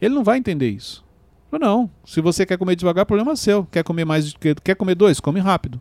Ele 0.00 0.14
não 0.14 0.22
vai 0.22 0.38
entender 0.38 0.68
isso. 0.68 1.02
Não, 1.50 1.90
se 2.04 2.20
você 2.20 2.46
quer 2.46 2.56
comer 2.56 2.76
devagar, 2.76 3.04
problema 3.04 3.32
é 3.32 3.36
seu. 3.36 3.64
Quer 3.64 3.82
comer 3.82 4.04
mais, 4.04 4.32
quer 4.62 4.76
comer 4.76 4.94
dois, 4.94 5.18
come 5.18 5.40
rápido. 5.40 5.80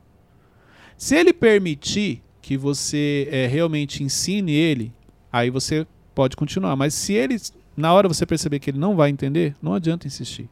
Se 0.98 1.16
ele 1.16 1.32
permitir 1.32 2.24
que 2.42 2.58
você 2.58 3.28
é, 3.30 3.46
realmente 3.46 4.04
ensine 4.04 4.54
ele, 4.54 4.92
aí 5.32 5.50
você 5.50 5.86
pode 6.16 6.36
continuar. 6.36 6.76
Mas 6.76 6.94
se 6.94 7.14
ele, 7.14 7.38
na 7.78 7.94
hora 7.94 8.08
você 8.08 8.26
perceber 8.26 8.60
que 8.60 8.72
ele 8.72 8.80
não 8.80 8.96
vai 8.96 9.10
entender, 9.10 9.56
não 9.62 9.74
adianta 9.74 10.08
insistir. 10.08 10.50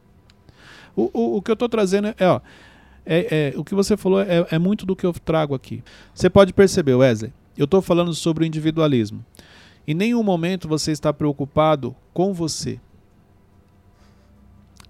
O, 0.94 1.10
o, 1.12 1.36
o 1.38 1.42
que 1.42 1.50
eu 1.50 1.54
estou 1.54 1.68
trazendo 1.68 2.08
é, 2.08 2.28
ó, 2.28 2.40
é, 3.04 3.52
é, 3.54 3.58
o 3.58 3.64
que 3.64 3.74
você 3.74 3.96
falou 3.96 4.20
é, 4.20 4.46
é 4.50 4.58
muito 4.58 4.84
do 4.84 4.94
que 4.94 5.06
eu 5.06 5.12
trago 5.12 5.54
aqui. 5.54 5.82
Você 6.14 6.30
pode 6.30 6.52
perceber, 6.52 6.94
Wesley, 6.94 7.32
eu 7.56 7.64
estou 7.64 7.82
falando 7.82 8.14
sobre 8.14 8.44
o 8.44 8.46
individualismo. 8.46 9.24
Em 9.88 9.94
nenhum 9.94 10.22
momento 10.22 10.68
você 10.68 10.92
está 10.92 11.14
preocupado 11.14 11.96
com 12.12 12.34
você. 12.34 12.78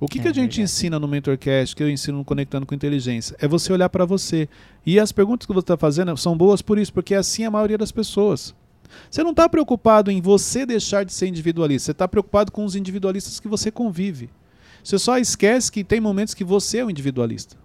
O 0.00 0.08
que, 0.08 0.18
É 0.18 0.22
que 0.22 0.26
a 0.28 0.32
gente 0.32 0.56
verdade. 0.56 0.62
ensina 0.62 0.98
no 0.98 1.06
Mentorcast, 1.06 1.76
que 1.76 1.82
eu 1.84 1.88
ensino 1.88 2.18
no 2.18 2.24
Conectando 2.24 2.66
com 2.66 2.74
Inteligência? 2.74 3.36
É 3.40 3.46
você 3.46 3.72
olhar 3.72 3.88
para 3.88 4.04
você. 4.04 4.48
E 4.84 4.98
as 4.98 5.12
perguntas 5.12 5.46
que 5.46 5.52
você 5.52 5.60
está 5.60 5.76
fazendo 5.76 6.16
são 6.16 6.36
boas 6.36 6.60
por 6.60 6.80
isso, 6.80 6.92
porque 6.92 7.14
é 7.14 7.18
assim 7.18 7.44
a 7.44 7.50
maioria 7.50 7.78
das 7.78 7.92
pessoas. 7.92 8.52
Você 9.08 9.22
não 9.22 9.30
está 9.30 9.48
preocupado 9.48 10.10
em 10.10 10.20
você 10.20 10.66
deixar 10.66 11.04
de 11.04 11.12
ser 11.12 11.28
individualista, 11.28 11.86
você 11.86 11.92
está 11.92 12.08
preocupado 12.08 12.50
com 12.50 12.64
os 12.64 12.74
individualistas 12.74 13.38
que 13.38 13.46
você 13.46 13.70
convive. 13.70 14.28
Você 14.82 14.98
só 14.98 15.16
esquece 15.16 15.70
que 15.70 15.84
tem 15.84 16.00
momentos 16.00 16.34
que 16.34 16.42
você 16.42 16.78
é 16.78 16.84
o 16.84 16.90
individualista. 16.90 17.56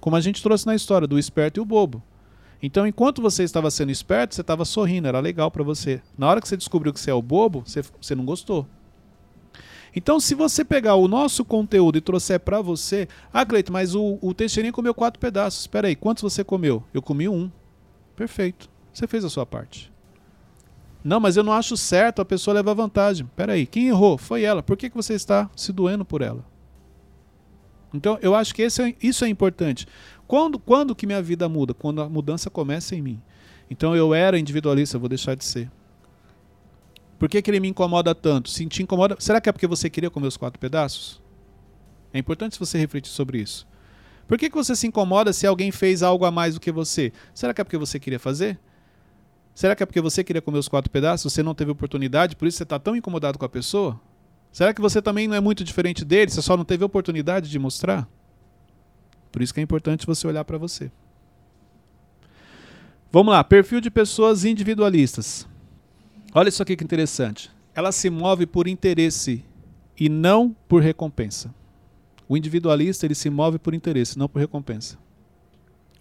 Como 0.00 0.14
a 0.14 0.20
gente 0.20 0.40
trouxe 0.40 0.66
na 0.66 0.76
história 0.76 1.08
do 1.08 1.18
esperto 1.18 1.58
e 1.58 1.60
o 1.60 1.64
bobo. 1.64 2.00
Então, 2.66 2.86
enquanto 2.86 3.20
você 3.20 3.42
estava 3.42 3.70
sendo 3.70 3.92
esperto, 3.92 4.34
você 4.34 4.40
estava 4.40 4.64
sorrindo, 4.64 5.06
era 5.06 5.20
legal 5.20 5.50
para 5.50 5.62
você. 5.62 6.00
Na 6.16 6.26
hora 6.26 6.40
que 6.40 6.48
você 6.48 6.56
descobriu 6.56 6.94
que 6.94 6.98
você 6.98 7.10
é 7.10 7.14
o 7.14 7.20
bobo, 7.20 7.62
você, 7.62 7.82
você 8.00 8.14
não 8.14 8.24
gostou. 8.24 8.66
Então, 9.94 10.18
se 10.18 10.34
você 10.34 10.64
pegar 10.64 10.94
o 10.94 11.06
nosso 11.06 11.44
conteúdo 11.44 11.98
e 11.98 12.00
trouxer 12.00 12.40
para 12.40 12.62
você, 12.62 13.06
ah, 13.30 13.44
Cleito, 13.44 13.70
mas 13.70 13.94
o, 13.94 14.18
o 14.18 14.32
Teixeirinha 14.32 14.72
comeu 14.72 14.94
quatro 14.94 15.20
pedaços. 15.20 15.60
Espera 15.60 15.88
aí, 15.88 15.94
quantos 15.94 16.22
você 16.22 16.42
comeu? 16.42 16.82
Eu 16.94 17.02
comi 17.02 17.28
um. 17.28 17.50
Perfeito. 18.16 18.70
Você 18.94 19.06
fez 19.06 19.26
a 19.26 19.28
sua 19.28 19.44
parte. 19.44 19.92
Não, 21.04 21.20
mas 21.20 21.36
eu 21.36 21.44
não 21.44 21.52
acho 21.52 21.76
certo 21.76 22.22
a 22.22 22.24
pessoa 22.24 22.54
levar 22.54 22.72
vantagem. 22.72 23.26
Espera 23.26 23.52
aí, 23.52 23.66
quem 23.66 23.88
errou? 23.88 24.16
Foi 24.16 24.42
ela. 24.42 24.62
Por 24.62 24.78
que, 24.78 24.88
que 24.88 24.96
você 24.96 25.12
está 25.12 25.50
se 25.54 25.70
doendo 25.70 26.02
por 26.02 26.22
ela? 26.22 26.42
Então, 27.94 28.18
eu 28.20 28.34
acho 28.34 28.54
que 28.54 28.62
esse 28.62 28.82
é- 28.82 28.94
isso 29.00 29.24
é 29.24 29.28
importante. 29.28 29.86
Quando, 30.26 30.58
quando 30.58 30.94
que 30.94 31.06
minha 31.06 31.22
vida 31.22 31.48
muda? 31.48 31.72
Quando 31.72 32.02
a 32.02 32.08
mudança 32.08 32.50
começa 32.50 32.96
em 32.96 33.00
mim. 33.00 33.22
Então, 33.70 33.94
eu 33.94 34.12
era 34.12 34.38
individualista, 34.38 34.96
eu 34.96 35.00
vou 35.00 35.08
deixar 35.08 35.34
de 35.36 35.44
ser. 35.44 35.70
Por 37.18 37.28
que, 37.28 37.40
que 37.40 37.50
ele 37.50 37.60
me 37.60 37.68
incomoda 37.68 38.14
tanto? 38.14 38.50
Se 38.50 38.66
te 38.66 38.82
incomoda, 38.82 39.16
será 39.18 39.40
que 39.40 39.48
é 39.48 39.52
porque 39.52 39.66
você 39.66 39.88
queria 39.88 40.10
comer 40.10 40.26
os 40.26 40.36
quatro 40.36 40.58
pedaços? 40.58 41.22
É 42.12 42.18
importante 42.18 42.58
você 42.58 42.76
refletir 42.76 43.10
sobre 43.10 43.38
isso. 43.40 43.66
Por 44.26 44.38
que, 44.38 44.48
que 44.50 44.56
você 44.56 44.74
se 44.74 44.86
incomoda 44.86 45.32
se 45.32 45.46
alguém 45.46 45.70
fez 45.70 46.02
algo 46.02 46.24
a 46.24 46.30
mais 46.30 46.54
do 46.54 46.60
que 46.60 46.72
você? 46.72 47.12
Será 47.32 47.54
que 47.54 47.60
é 47.60 47.64
porque 47.64 47.78
você 47.78 48.00
queria 48.00 48.18
fazer? 48.18 48.58
Será 49.54 49.76
que 49.76 49.82
é 49.82 49.86
porque 49.86 50.00
você 50.00 50.24
queria 50.24 50.42
comer 50.42 50.58
os 50.58 50.68
quatro 50.68 50.90
pedaços? 50.90 51.32
Você 51.32 51.42
não 51.42 51.54
teve 51.54 51.70
oportunidade, 51.70 52.34
por 52.34 52.48
isso 52.48 52.56
você 52.56 52.64
está 52.64 52.78
tão 52.78 52.96
incomodado 52.96 53.38
com 53.38 53.44
a 53.44 53.48
pessoa? 53.48 54.00
Será 54.54 54.72
que 54.72 54.80
você 54.80 55.02
também 55.02 55.26
não 55.26 55.34
é 55.34 55.40
muito 55.40 55.64
diferente 55.64 56.04
dele? 56.04 56.30
Você 56.30 56.40
só 56.40 56.56
não 56.56 56.64
teve 56.64 56.84
oportunidade 56.84 57.50
de 57.50 57.58
mostrar? 57.58 58.08
Por 59.32 59.42
isso 59.42 59.52
que 59.52 59.58
é 59.58 59.62
importante 59.64 60.06
você 60.06 60.28
olhar 60.28 60.44
para 60.44 60.56
você. 60.56 60.92
Vamos 63.10 63.34
lá, 63.34 63.42
perfil 63.42 63.80
de 63.80 63.90
pessoas 63.90 64.44
individualistas. 64.44 65.44
Olha 66.32 66.48
isso 66.48 66.62
aqui 66.62 66.76
que 66.76 66.84
interessante. 66.84 67.50
Ela 67.74 67.90
se 67.90 68.08
move 68.08 68.46
por 68.46 68.68
interesse 68.68 69.44
e 69.98 70.08
não 70.08 70.54
por 70.68 70.80
recompensa. 70.80 71.52
O 72.28 72.36
individualista 72.36 73.04
ele 73.04 73.16
se 73.16 73.28
move 73.28 73.58
por 73.58 73.74
interesse, 73.74 74.16
não 74.16 74.28
por 74.28 74.38
recompensa. 74.38 74.96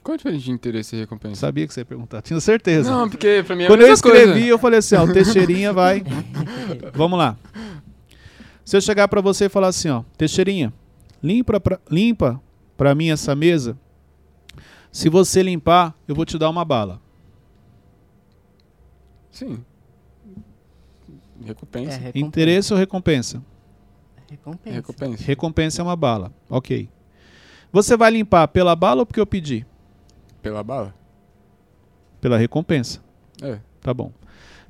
Qual 0.03 0.13
a 0.13 0.17
diferença 0.17 0.43
de 0.43 0.51
interesse 0.51 0.95
e 0.95 0.99
recompensa? 0.99 1.37
Sabia 1.37 1.65
que 1.65 1.73
você 1.73 1.81
ia 1.81 1.85
perguntar, 1.85 2.21
tinha 2.21 2.39
certeza. 2.39 2.91
Não, 2.91 3.09
porque 3.09 3.41
pra 3.47 3.55
mim 3.55 3.63
é 3.63 3.65
a 3.65 3.69
Quando 3.69 3.81
eu 3.81 3.91
escrevi, 3.91 4.31
coisa. 4.33 4.47
eu 4.47 4.59
falei 4.59 4.77
assim, 4.77 4.95
ó, 4.95 5.05
o 5.05 5.11
Teixeirinha 5.11 5.73
vai. 5.73 6.03
Vamos 6.93 7.17
lá. 7.17 7.35
Se 8.63 8.77
eu 8.77 8.81
chegar 8.81 9.07
pra 9.07 9.21
você 9.21 9.45
e 9.45 9.49
falar 9.49 9.67
assim, 9.67 9.89
ó, 9.89 10.03
Teixeirinha, 10.17 10.73
limpa 11.21 11.59
pra, 11.59 11.79
limpa 11.89 12.41
pra 12.77 12.95
mim 12.95 13.09
essa 13.09 13.35
mesa. 13.35 13.77
Se 14.91 15.09
você 15.09 15.41
limpar, 15.41 15.95
eu 16.07 16.15
vou 16.15 16.25
te 16.25 16.37
dar 16.37 16.49
uma 16.49 16.63
bala. 16.63 17.01
Sim. 19.31 19.63
Recompensa. 21.43 21.91
É, 21.91 21.97
recompensa. 21.97 22.27
Interesse 22.27 22.73
ou 22.73 22.79
recompensa? 22.79 23.43
Recompensa. 24.29 24.75
Recompensa. 24.75 25.23
Recompensa 25.23 25.81
é 25.81 25.83
uma 25.83 25.95
bala. 25.95 26.31
Ok. 26.49 26.89
Você 27.71 27.97
vai 27.97 28.11
limpar 28.11 28.47
pela 28.47 28.75
bala 28.75 29.01
ou 29.01 29.05
porque 29.05 29.19
eu 29.19 29.25
pedi? 29.25 29.65
Pela 30.41 30.63
bala? 30.63 30.93
Pela 32.21 32.37
recompensa. 32.37 33.03
É. 33.41 33.59
Tá 33.81 33.93
bom. 33.93 34.11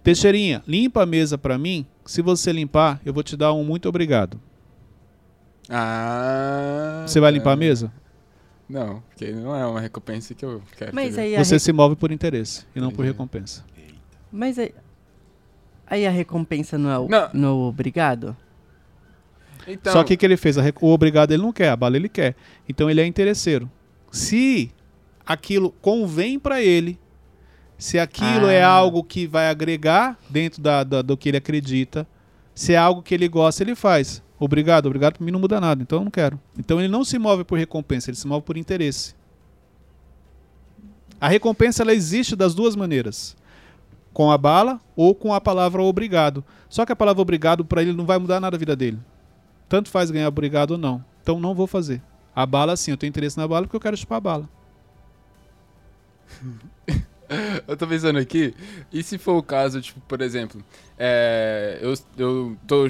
Teixeirinha, 0.04 0.62
limpa 0.68 1.04
a 1.04 1.06
mesa 1.06 1.38
pra 1.38 1.58
mim. 1.58 1.86
Se 2.06 2.22
você 2.22 2.52
limpar, 2.52 3.00
eu 3.06 3.13
vou 3.13 3.24
te 3.24 3.38
dar 3.38 3.54
um 3.54 3.63
muito 3.63 3.88
obrigado. 3.88 4.39
Ah. 5.70 7.04
Você 7.08 7.20
vai 7.20 7.32
limpar 7.32 7.54
a 7.54 7.56
mesa? 7.56 7.92
Não, 8.70 9.02
porque 9.10 9.32
não 9.32 9.56
é 9.56 9.66
uma 9.66 9.80
recompensa 9.80 10.34
que 10.34 10.44
eu 10.44 10.62
quero. 10.78 10.94
Mas 10.94 11.18
aí 11.18 11.36
Você 11.38 11.56
re- 11.56 11.60
se 11.60 11.72
move 11.74 11.96
por 11.96 12.12
interesse 12.12 12.66
e 12.76 12.80
não 12.80 12.89
por 12.89 13.04
Entendi. 13.04 13.12
recompensa. 13.12 13.63
mas 14.32 14.58
aí, 14.58 14.74
aí 15.88 16.08
a 16.08 16.10
recompensa 16.12 16.78
não 16.78 16.89
é 16.89 16.98
o, 17.00 17.08
Não. 17.08 17.30
não 17.34 17.48
é 17.50 17.52
o 17.52 17.58
obrigado? 17.68 18.36
Então, 19.68 19.94
Só 19.94 20.04
que 20.04 20.13
o 20.16 20.18
que 20.18 20.26
ele 20.26 20.36
fez? 20.38 20.58
A 20.58 20.62
rec- 20.62 20.82
O 20.82 20.88
obrigado 20.92 21.32
ele 21.32 21.42
não 21.44 21.54
quer, 21.54 21.70
a 21.70 21.76
bala 21.76 21.96
ele 21.96 22.10
quer. 22.10 22.36
Então 22.68 22.89
ele 22.89 23.00
é 23.00 23.06
interesseiro. 23.06 23.70
Se 24.12 24.72
aquilo 25.26 25.72
convém 25.82 26.38
pra 26.38 26.62
ele, 26.62 27.00
se 27.78 28.00
aquilo 28.00 28.48
é 28.48 28.64
Ah. 28.64 28.70
algo 28.70 29.04
que 29.04 29.28
vai 29.28 29.50
agregar 29.50 30.18
dentro 30.30 30.62
da, 30.62 30.84
da- 30.84 31.02
do 31.02 31.18
que 31.18 31.30
ele 31.30 31.38
acredita, 31.38 32.08
se 32.56 32.74
é 32.74 32.78
algo 32.78 33.02
que 33.02 33.14
ele 33.14 33.28
gosta, 33.28 33.64
ele 33.64 33.76
faz. 33.76 34.22
Obrigado, 34.40 34.86
obrigado 34.88 35.18
pra 35.18 35.26
mim 35.26 35.32
não 35.32 35.40
muda 35.40 35.60
nada, 35.62 35.82
então 35.82 36.00
eu 36.00 36.04
não 36.04 36.12
quero. 36.12 36.40
Então 36.58 36.80
ele 36.80 36.88
não 36.90 37.04
se 37.04 37.18
move 37.18 37.44
por 37.44 37.58
recompensa, 37.58 38.10
ele 38.10 38.18
se 38.18 38.28
move 38.28 38.44
por 38.46 38.58
interesse. 38.58 39.16
A 41.20 41.28
recompensa 41.30 41.82
ela 41.84 41.94
existe 41.94 42.36
das 42.36 42.54
duas 42.54 42.76
maneiras. 42.76 43.36
Com 44.12 44.30
a 44.32 44.38
bala 44.38 44.80
ou 44.96 45.16
com 45.16 45.34
a 45.34 45.40
palavra 45.42 45.82
obrigado. 45.82 46.44
Só 46.70 46.86
que 46.86 46.92
a 46.92 46.96
palavra 46.96 47.22
obrigado 47.22 47.64
pra 47.66 47.82
ele 47.82 47.94
não 47.94 48.06
vai 48.06 48.18
mudar 48.20 48.40
nada 48.40 48.56
na 48.56 48.60
vida 48.60 48.76
dele. 48.76 49.00
Tanto 49.70 49.90
faz 49.90 50.12
ganhar 50.12 50.28
obrigado 50.28 50.72
ou 50.72 50.78
não. 50.78 51.04
Então 51.22 51.40
não 51.40 51.56
vou 51.56 51.66
fazer. 51.66 52.02
A 52.36 52.46
bala 52.46 52.76
sim, 52.76 52.92
eu 52.92 52.98
tenho 52.98 53.10
interesse 53.10 53.38
na 53.38 53.48
bala 53.48 53.66
porque 53.66 53.76
eu 53.78 53.80
quero 53.82 53.96
chupar 53.98 54.18
a 54.18 54.22
bala. 54.22 54.50
eu 57.67 57.76
tô 57.78 57.88
pensando 57.88 58.19
aqui, 58.19 58.54
e 58.91 59.02
se 59.04 59.17
for 59.17 59.38
o 59.38 59.43
caso, 59.43 59.82
tipo, 59.82 60.00
por 60.02 60.22
exemplo, 60.22 60.63
é, 60.98 61.80
eu, 61.82 61.93
eu 62.17 62.58
tô 62.67 62.88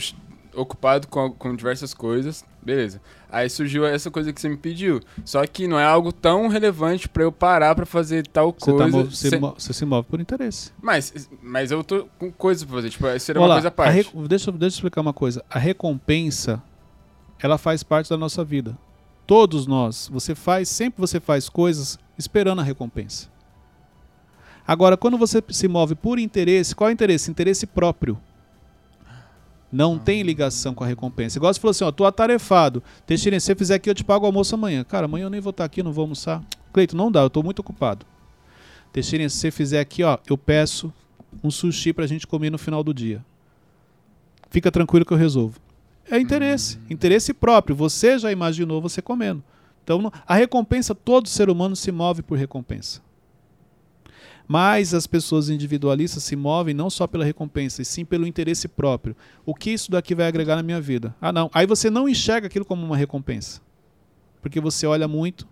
ocupado 0.56 1.08
com, 1.08 1.32
com 1.32 1.56
diversas 1.56 1.94
coisas, 1.94 2.46
beleza. 2.62 3.02
Aí 3.30 3.50
surgiu 3.50 3.84
essa 3.86 4.12
coisa 4.12 4.32
que 4.32 4.40
você 4.40 4.48
me 4.48 4.56
pediu. 4.58 5.02
Só 5.26 5.44
que 5.48 5.68
não 5.68 5.80
é 5.80 5.84
algo 5.84 6.12
tão 6.12 6.48
relevante 6.48 7.10
pra 7.10 7.24
eu 7.24 7.32
parar 7.32 7.74
pra 7.74 7.86
fazer 7.88 8.28
tal 8.28 8.56
Você, 8.56 8.72
tá 8.72 8.78
coisa. 8.78 8.98
mo- 8.98 9.06
você 9.06 9.30
sem- 9.32 9.40
mo- 9.40 9.56
você 9.58 9.74
se 9.74 9.86
move 9.86 10.08
por 10.08 10.22
interesse. 10.22 10.72
Mas, 10.80 11.28
mas 11.42 11.72
eu 11.72 11.84
tô 11.84 12.06
com 12.20 12.32
coisas 12.32 12.64
pra 12.64 12.76
fazer, 12.76 12.92
tipo, 12.92 13.08
isso 13.08 13.26
seria 13.26 13.42
Olha 13.42 13.46
uma 13.48 13.50
lá, 13.50 13.56
coisa 13.56 13.68
à 13.70 13.72
parte. 13.72 13.96
deixa, 13.96 14.12
eu- 14.16 14.28
deixa 14.28 14.76
eu 14.76 14.78
explicar 14.78 15.02
uma 15.02 15.14
coisa. 15.14 15.44
A 15.50 15.58
recompensa, 15.58 16.62
ela 17.42 17.58
faz 17.58 17.82
parte 17.82 18.08
da 18.12 18.18
nossa 18.18 18.44
vida. 18.46 18.78
Todos 19.26 19.66
nós, 19.66 20.08
você 20.14 20.36
faz, 20.36 20.70
sempre 20.70 21.02
você 21.02 21.20
faz 21.20 21.50
coisas 21.50 21.98
esperando 22.16 22.60
a 22.62 22.64
recompensa. 22.64 23.33
Agora, 24.66 24.96
quando 24.96 25.18
você 25.18 25.44
se 25.50 25.68
move 25.68 25.96
por 25.96 26.18
interesse, 26.18 26.74
qual 26.74 26.90
é 26.90 26.92
o 26.92 26.94
interesse? 26.94 27.30
Interesse 27.30 27.66
próprio. 27.66 28.18
Não 29.72 29.98
tem 29.98 30.22
ligação 30.22 30.74
com 30.74 30.84
a 30.84 30.88
recompensa. 30.88 31.38
Igual 31.38 31.54
você 31.54 31.60
falou 31.60 31.72
assim, 31.72 31.84
ó, 31.84 31.92
tô 31.92 32.06
atarefado. 32.06 32.84
Teixeira, 33.06 33.40
se 33.40 33.48
você 33.48 33.56
fizer 33.56 33.76
aqui, 33.76 33.90
eu 33.90 33.96
te 33.96 34.04
pago 34.04 34.24
o 34.24 34.28
almoço 34.28 34.54
amanhã. 34.54 34.84
Cara, 34.84 35.06
amanhã 35.06 35.26
eu 35.26 35.30
nem 35.30 35.42
vou 35.42 35.50
estar 35.50 35.66
aqui, 35.66 35.82
não 35.82 35.92
vou 35.92 36.04
almoçar. 36.04 36.44
Cleito, 36.72 36.96
não 36.96 37.12
dá, 37.12 37.22
eu 37.22 37.30
tô 37.30 37.42
muito 37.42 37.60
ocupado. 37.60 38.06
Teixeira, 38.92 39.28
se 39.28 39.38
você 39.38 39.52
fizer 39.52 39.80
aqui, 39.80 40.04
ó, 40.04 40.20
eu 40.30 40.38
peço 40.38 40.94
um 41.44 41.50
sushi 41.50 41.92
pra 41.92 42.06
gente 42.06 42.28
comer 42.28 42.52
no 42.52 42.60
final 42.60 42.84
do 42.84 42.94
dia. 42.94 43.26
Fica 44.52 44.72
tranquilo 44.72 45.04
que 45.04 45.12
eu 45.12 45.18
resolvo. 45.18 45.60
É 46.10 46.20
interesse, 46.20 46.78
interesse 46.90 47.34
próprio. 47.34 47.76
Você 47.76 48.20
já 48.20 48.32
imaginou 48.32 48.80
você 48.80 49.02
comendo. 49.02 49.44
Então, 49.84 50.12
a 50.28 50.36
recompensa, 50.36 50.94
todo 50.94 51.28
ser 51.28 51.50
humano 51.50 51.76
se 51.76 51.92
move 51.92 52.22
por 52.22 52.38
recompensa. 52.38 53.02
Mas 54.48 54.94
as 54.94 55.08
pessoas 55.08 55.50
individualistas 55.50 56.24
se 56.24 56.36
movem 56.36 56.74
não 56.74 56.90
só 56.90 57.08
pela 57.08 57.24
recompensa, 57.24 57.82
e 57.82 57.86
sim 57.86 58.04
pelo 58.04 58.28
interesse 58.28 58.68
próprio. 58.68 59.16
O 59.46 59.56
que 59.56 59.72
isso 59.72 59.90
daqui 59.90 60.14
vai 60.14 60.28
agregar 60.28 60.56
na 60.56 60.64
minha 60.64 60.82
vida? 60.82 61.16
Ah, 61.22 61.32
não. 61.32 61.50
Aí 61.54 61.66
você 61.66 61.90
não 61.90 62.10
enxerga 62.10 62.48
aquilo 62.48 62.66
como 62.66 62.86
uma 62.86 62.98
recompensa. 62.98 63.62
Porque 64.42 64.60
você 64.60 64.86
olha 64.86 65.08
muito 65.08 65.48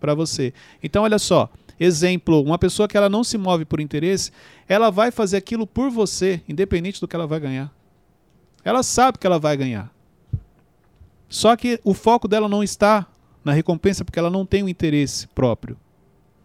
para 0.00 0.14
você. 0.14 0.54
Então, 0.82 1.02
olha 1.02 1.18
só. 1.18 1.50
Exemplo, 1.78 2.42
uma 2.42 2.58
pessoa 2.58 2.88
que 2.88 2.96
ela 2.96 3.08
não 3.08 3.22
se 3.22 3.38
move 3.38 3.64
por 3.64 3.80
interesse, 3.80 4.32
ela 4.66 4.90
vai 4.90 5.10
fazer 5.10 5.36
aquilo 5.36 5.66
por 5.66 5.90
você, 5.90 6.42
independente 6.48 7.00
do 7.00 7.06
que 7.06 7.14
ela 7.14 7.26
vai 7.26 7.38
ganhar. 7.38 7.72
Ela 8.64 8.82
sabe 8.82 9.18
que 9.18 9.26
ela 9.26 9.38
vai 9.38 9.56
ganhar. 9.56 9.92
Só 11.28 11.54
que 11.54 11.78
o 11.84 11.94
foco 11.94 12.26
dela 12.26 12.48
não 12.48 12.64
está 12.64 13.06
na 13.44 13.52
recompensa 13.52 14.04
porque 14.04 14.18
ela 14.18 14.30
não 14.30 14.44
tem 14.44 14.62
um 14.62 14.68
interesse 14.68 15.28
próprio. 15.28 15.76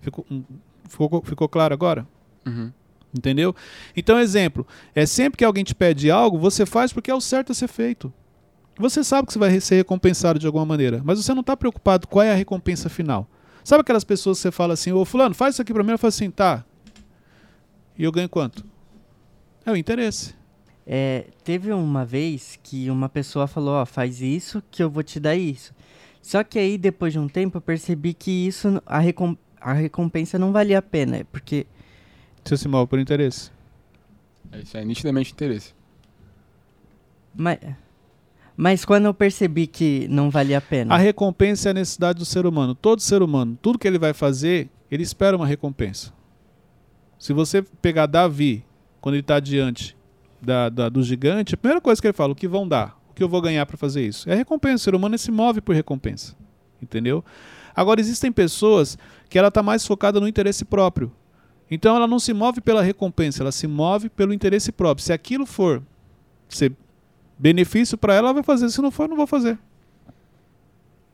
Ficou, 0.01 0.25
hum, 0.29 0.43
ficou, 0.87 1.21
ficou 1.23 1.49
claro 1.49 1.73
agora? 1.73 2.07
Uhum. 2.45 2.71
Entendeu? 3.15 3.55
Então, 3.95 4.19
exemplo, 4.19 4.65
é 4.95 5.05
sempre 5.05 5.37
que 5.37 5.45
alguém 5.45 5.63
te 5.63 5.75
pede 5.75 6.09
algo, 6.09 6.39
você 6.39 6.65
faz 6.65 6.91
porque 6.91 7.11
é 7.11 7.15
o 7.15 7.21
certo 7.21 7.51
a 7.51 7.55
ser 7.55 7.67
feito. 7.67 8.11
Você 8.77 9.03
sabe 9.03 9.27
que 9.27 9.33
você 9.33 9.39
vai 9.39 9.59
ser 9.59 9.75
recompensado 9.75 10.39
de 10.39 10.47
alguma 10.47 10.65
maneira, 10.65 11.01
mas 11.05 11.23
você 11.23 11.31
não 11.33 11.41
está 11.41 11.55
preocupado 11.55 12.07
qual 12.07 12.23
é 12.23 12.31
a 12.31 12.35
recompensa 12.35 12.89
final. 12.89 13.27
Sabe 13.63 13.81
aquelas 13.81 14.03
pessoas 14.03 14.39
que 14.39 14.41
você 14.41 14.51
fala 14.51 14.73
assim, 14.73 14.91
ô 14.91 15.05
fulano, 15.05 15.35
faz 15.35 15.55
isso 15.55 15.61
aqui 15.61 15.71
pra 15.71 15.83
mim, 15.83 15.91
eu 15.91 15.97
falo 15.99 16.09
assim, 16.09 16.31
tá. 16.31 16.65
E 17.97 18.03
eu 18.03 18.11
ganho 18.11 18.27
quanto? 18.27 18.65
É 19.65 19.71
o 19.71 19.77
interesse. 19.77 20.33
É, 20.85 21.27
teve 21.43 21.71
uma 21.71 22.03
vez 22.03 22.59
que 22.61 22.89
uma 22.89 23.07
pessoa 23.07 23.47
falou, 23.47 23.75
ó, 23.75 23.85
faz 23.85 24.21
isso 24.21 24.61
que 24.69 24.83
eu 24.83 24.89
vou 24.89 25.03
te 25.03 25.19
dar 25.19 25.35
isso. 25.35 25.73
Só 26.21 26.43
que 26.43 26.57
aí, 26.57 26.77
depois 26.77 27.13
de 27.13 27.19
um 27.19 27.27
tempo, 27.27 27.57
eu 27.57 27.61
percebi 27.61 28.13
que 28.13 28.31
isso, 28.31 28.81
a, 28.85 28.99
recom 28.99 29.35
a 29.63 29.73
recompensa 29.73 30.37
não 30.37 30.51
valia 30.51 30.79
a 30.79 30.81
pena, 30.81 31.25
porque... 31.31 31.65
Você 32.43 32.57
se 32.57 32.67
move 32.67 32.87
por 32.89 32.99
interesse. 32.99 33.49
É 34.51 34.59
isso 34.59 34.77
é 34.77 34.83
nitidamente 34.83 35.31
interesse. 35.31 35.73
Mas, 37.35 37.57
mas 38.55 38.85
quando 38.85 39.05
eu 39.05 39.13
percebi 39.13 39.65
que 39.65 40.07
não 40.09 40.29
valia 40.29 40.57
a 40.57 40.61
pena... 40.61 40.93
A 40.93 40.97
recompensa 40.97 41.69
é 41.69 41.71
a 41.71 41.73
necessidade 41.73 42.19
do 42.19 42.25
ser 42.25 42.45
humano. 42.45 42.75
Todo 42.75 42.99
ser 43.01 43.21
humano, 43.23 43.57
tudo 43.61 43.79
que 43.79 43.87
ele 43.87 43.97
vai 43.97 44.13
fazer, 44.13 44.69
ele 44.91 45.03
espera 45.03 45.35
uma 45.37 45.47
recompensa. 45.47 46.11
Se 47.17 47.31
você 47.31 47.61
pegar 47.81 48.05
Davi, 48.05 48.65
quando 48.99 49.15
ele 49.15 49.21
está 49.21 49.39
diante 49.39 49.95
da, 50.41 50.67
da- 50.67 50.89
do 50.89 51.01
gigante, 51.01 51.55
a 51.55 51.57
primeira 51.57 51.79
coisa 51.79 52.01
que 52.01 52.07
ele 52.07 52.13
fala, 52.13 52.33
o 52.33 52.35
que 52.35 52.47
vão 52.49 52.67
dar? 52.67 52.99
O 53.09 53.13
que 53.13 53.23
eu 53.23 53.29
vou 53.29 53.41
ganhar 53.41 53.65
para 53.65 53.77
fazer 53.77 54.05
isso? 54.05 54.29
É 54.29 54.35
recompensa. 54.35 54.75
O 54.75 54.79
ser 54.79 54.95
humano 54.95 55.17
se 55.17 55.31
move 55.31 55.61
por 55.61 55.73
recompensa. 55.73 56.35
Entendeu? 56.81 57.23
Agora, 57.75 58.01
existem 58.01 58.31
pessoas 58.31 58.97
que 59.33 59.39
ela 59.39 59.47
está 59.47 59.63
mais 59.63 59.83
focada 59.83 60.19
no 60.19 60.27
interesse 60.27 60.63
próprio. 60.63 61.11
Então, 61.71 61.95
ela 61.95 62.05
não 62.05 62.19
se 62.19 62.31
move 62.33 62.61
pela 62.61 62.83
recompensa, 62.83 63.41
ela 63.41 63.51
se 63.51 63.65
move 63.65 64.07
pelo 64.07 64.31
interesse 64.31 64.71
próprio. 64.71 65.03
Se 65.03 65.11
aquilo 65.11 65.43
for 65.47 65.81
ser 66.47 66.71
benefício 67.39 67.97
para 67.97 68.13
ela, 68.13 68.27
ela 68.27 68.33
vai 68.35 68.43
fazer. 68.43 68.69
Se 68.69 68.79
não 68.79 68.91
for, 68.91 69.05
eu 69.05 69.07
não 69.09 69.15
vou 69.17 69.25
fazer. 69.25 69.57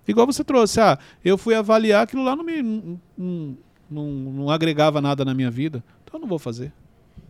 Igual 0.06 0.28
você 0.28 0.44
trouxe, 0.44 0.82
ah, 0.82 1.00
eu 1.24 1.38
fui 1.38 1.56
avaliar 1.56 2.04
aquilo 2.04 2.22
lá, 2.22 2.36
não 2.36 2.44
me 2.44 2.62
não, 2.62 3.58
não, 3.90 4.06
não- 4.12 4.50
agregava 4.50 5.00
nada 5.00 5.24
na 5.24 5.34
minha 5.34 5.50
vida, 5.50 5.82
então 6.04 6.18
eu 6.18 6.22
não 6.22 6.28
vou 6.28 6.40
fazer. 6.40 6.74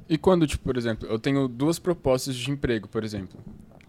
E 0.10 0.18
quando, 0.18 0.48
tipo, 0.48 0.64
por 0.64 0.76
exemplo, 0.76 1.08
eu 1.08 1.20
tenho 1.20 1.48
duas 1.48 1.78
propostas 1.78 2.36
de 2.36 2.50
emprego, 2.50 2.88
por 2.88 3.04
exemplo. 3.04 3.40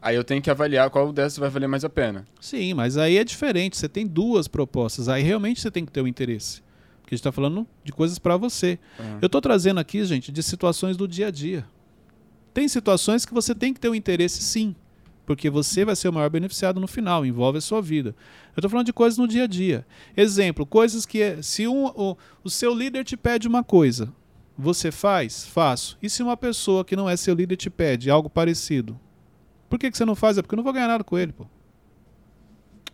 Aí 0.03 0.17
eu 0.17 0.25
tenho 0.25 0.43
que 0.43 0.51
avaliar 0.51 0.91
qual 0.91 1.15
dessas 1.15 1.39
vai 1.39 1.49
valer 1.49 1.67
mais 1.67 1.83
a 1.83 1.89
pena. 1.89 2.27
Sim, 2.39 2.75
mas 2.75 2.99
aí 2.99 3.17
é 3.17 3.25
diferente, 3.25 3.79
você 3.79 3.89
tem 3.89 4.07
duas 4.07 4.47
propostas, 4.47 5.09
aí 5.09 5.23
realmente 5.23 5.63
você 5.63 5.71
tem 5.71 5.87
que 5.87 5.93
ter 5.93 6.03
o 6.03 6.07
interesse. 6.07 6.63
Porque 7.11 7.15
a 7.15 7.17
gente 7.17 7.23
está 7.23 7.33
falando 7.33 7.67
de 7.83 7.91
coisas 7.91 8.21
para 8.21 8.37
você. 8.37 8.79
Ah. 8.97 9.19
Eu 9.21 9.27
estou 9.27 9.41
trazendo 9.41 9.81
aqui, 9.81 10.05
gente, 10.05 10.31
de 10.31 10.45
situações 10.45 10.97
do 10.97 11.09
dia 11.09 11.27
a 11.27 11.31
dia. 11.33 11.67
Tem 12.55 12.69
situações 12.69 13.27
que 13.27 13.35
você 13.35 13.53
tem 13.53 13.75
que 13.75 13.81
ter 13.81 13.89
o 13.89 13.97
interesse, 13.97 14.41
sim. 14.41 14.77
Porque 15.27 15.51
você 15.51 15.85
vai 15.85 15.97
ser 15.97 16.09
o 16.09 16.13
maior 16.13 16.31
beneficiado 16.31 16.79
no 16.79 16.87
final, 16.87 17.27
envolve 17.27 17.59
a 17.59 17.61
sua 17.61 17.83
vida. 17.83 18.11
Eu 18.55 18.61
estou 18.61 18.71
falando 18.71 18.87
de 18.87 18.93
coisas 18.93 19.19
no 19.19 19.27
dia 19.27 19.43
a 19.43 19.47
dia. 19.49 19.85
Exemplo, 20.17 20.65
coisas 20.65 21.05
que. 21.05 21.21
é- 21.21 21.43
Se 21.43 21.67
um, 21.67 21.87
o, 21.87 22.17
o 22.45 22.49
seu 22.51 22.73
líder 22.73 23.03
te 23.05 23.17
pede 23.17 23.49
uma 23.49 23.65
coisa, 23.65 24.13
você 24.57 24.93
faz? 24.93 25.45
Faço. 25.45 25.99
E 26.01 26.09
se 26.09 26.23
uma 26.23 26.37
pessoa 26.37 26.85
que 26.85 26.95
não 26.95 27.11
é 27.11 27.17
seu 27.17 27.35
líder 27.35 27.57
te 27.57 27.69
pede 27.69 28.09
algo 28.09 28.31
parecido? 28.31 28.99
Por 29.69 29.81
que, 29.81 29.91
que 29.91 29.97
você 29.97 30.05
não 30.05 30.15
faz? 30.15 30.39
É 30.39 30.43
porque 30.43 30.55
eu 30.55 30.59
não 30.59 30.65
vou 30.65 30.73
ganhar 30.73 30.87
nada 30.87 31.03
com 31.03 31.19
ele, 31.19 31.33
pô. 31.33 31.45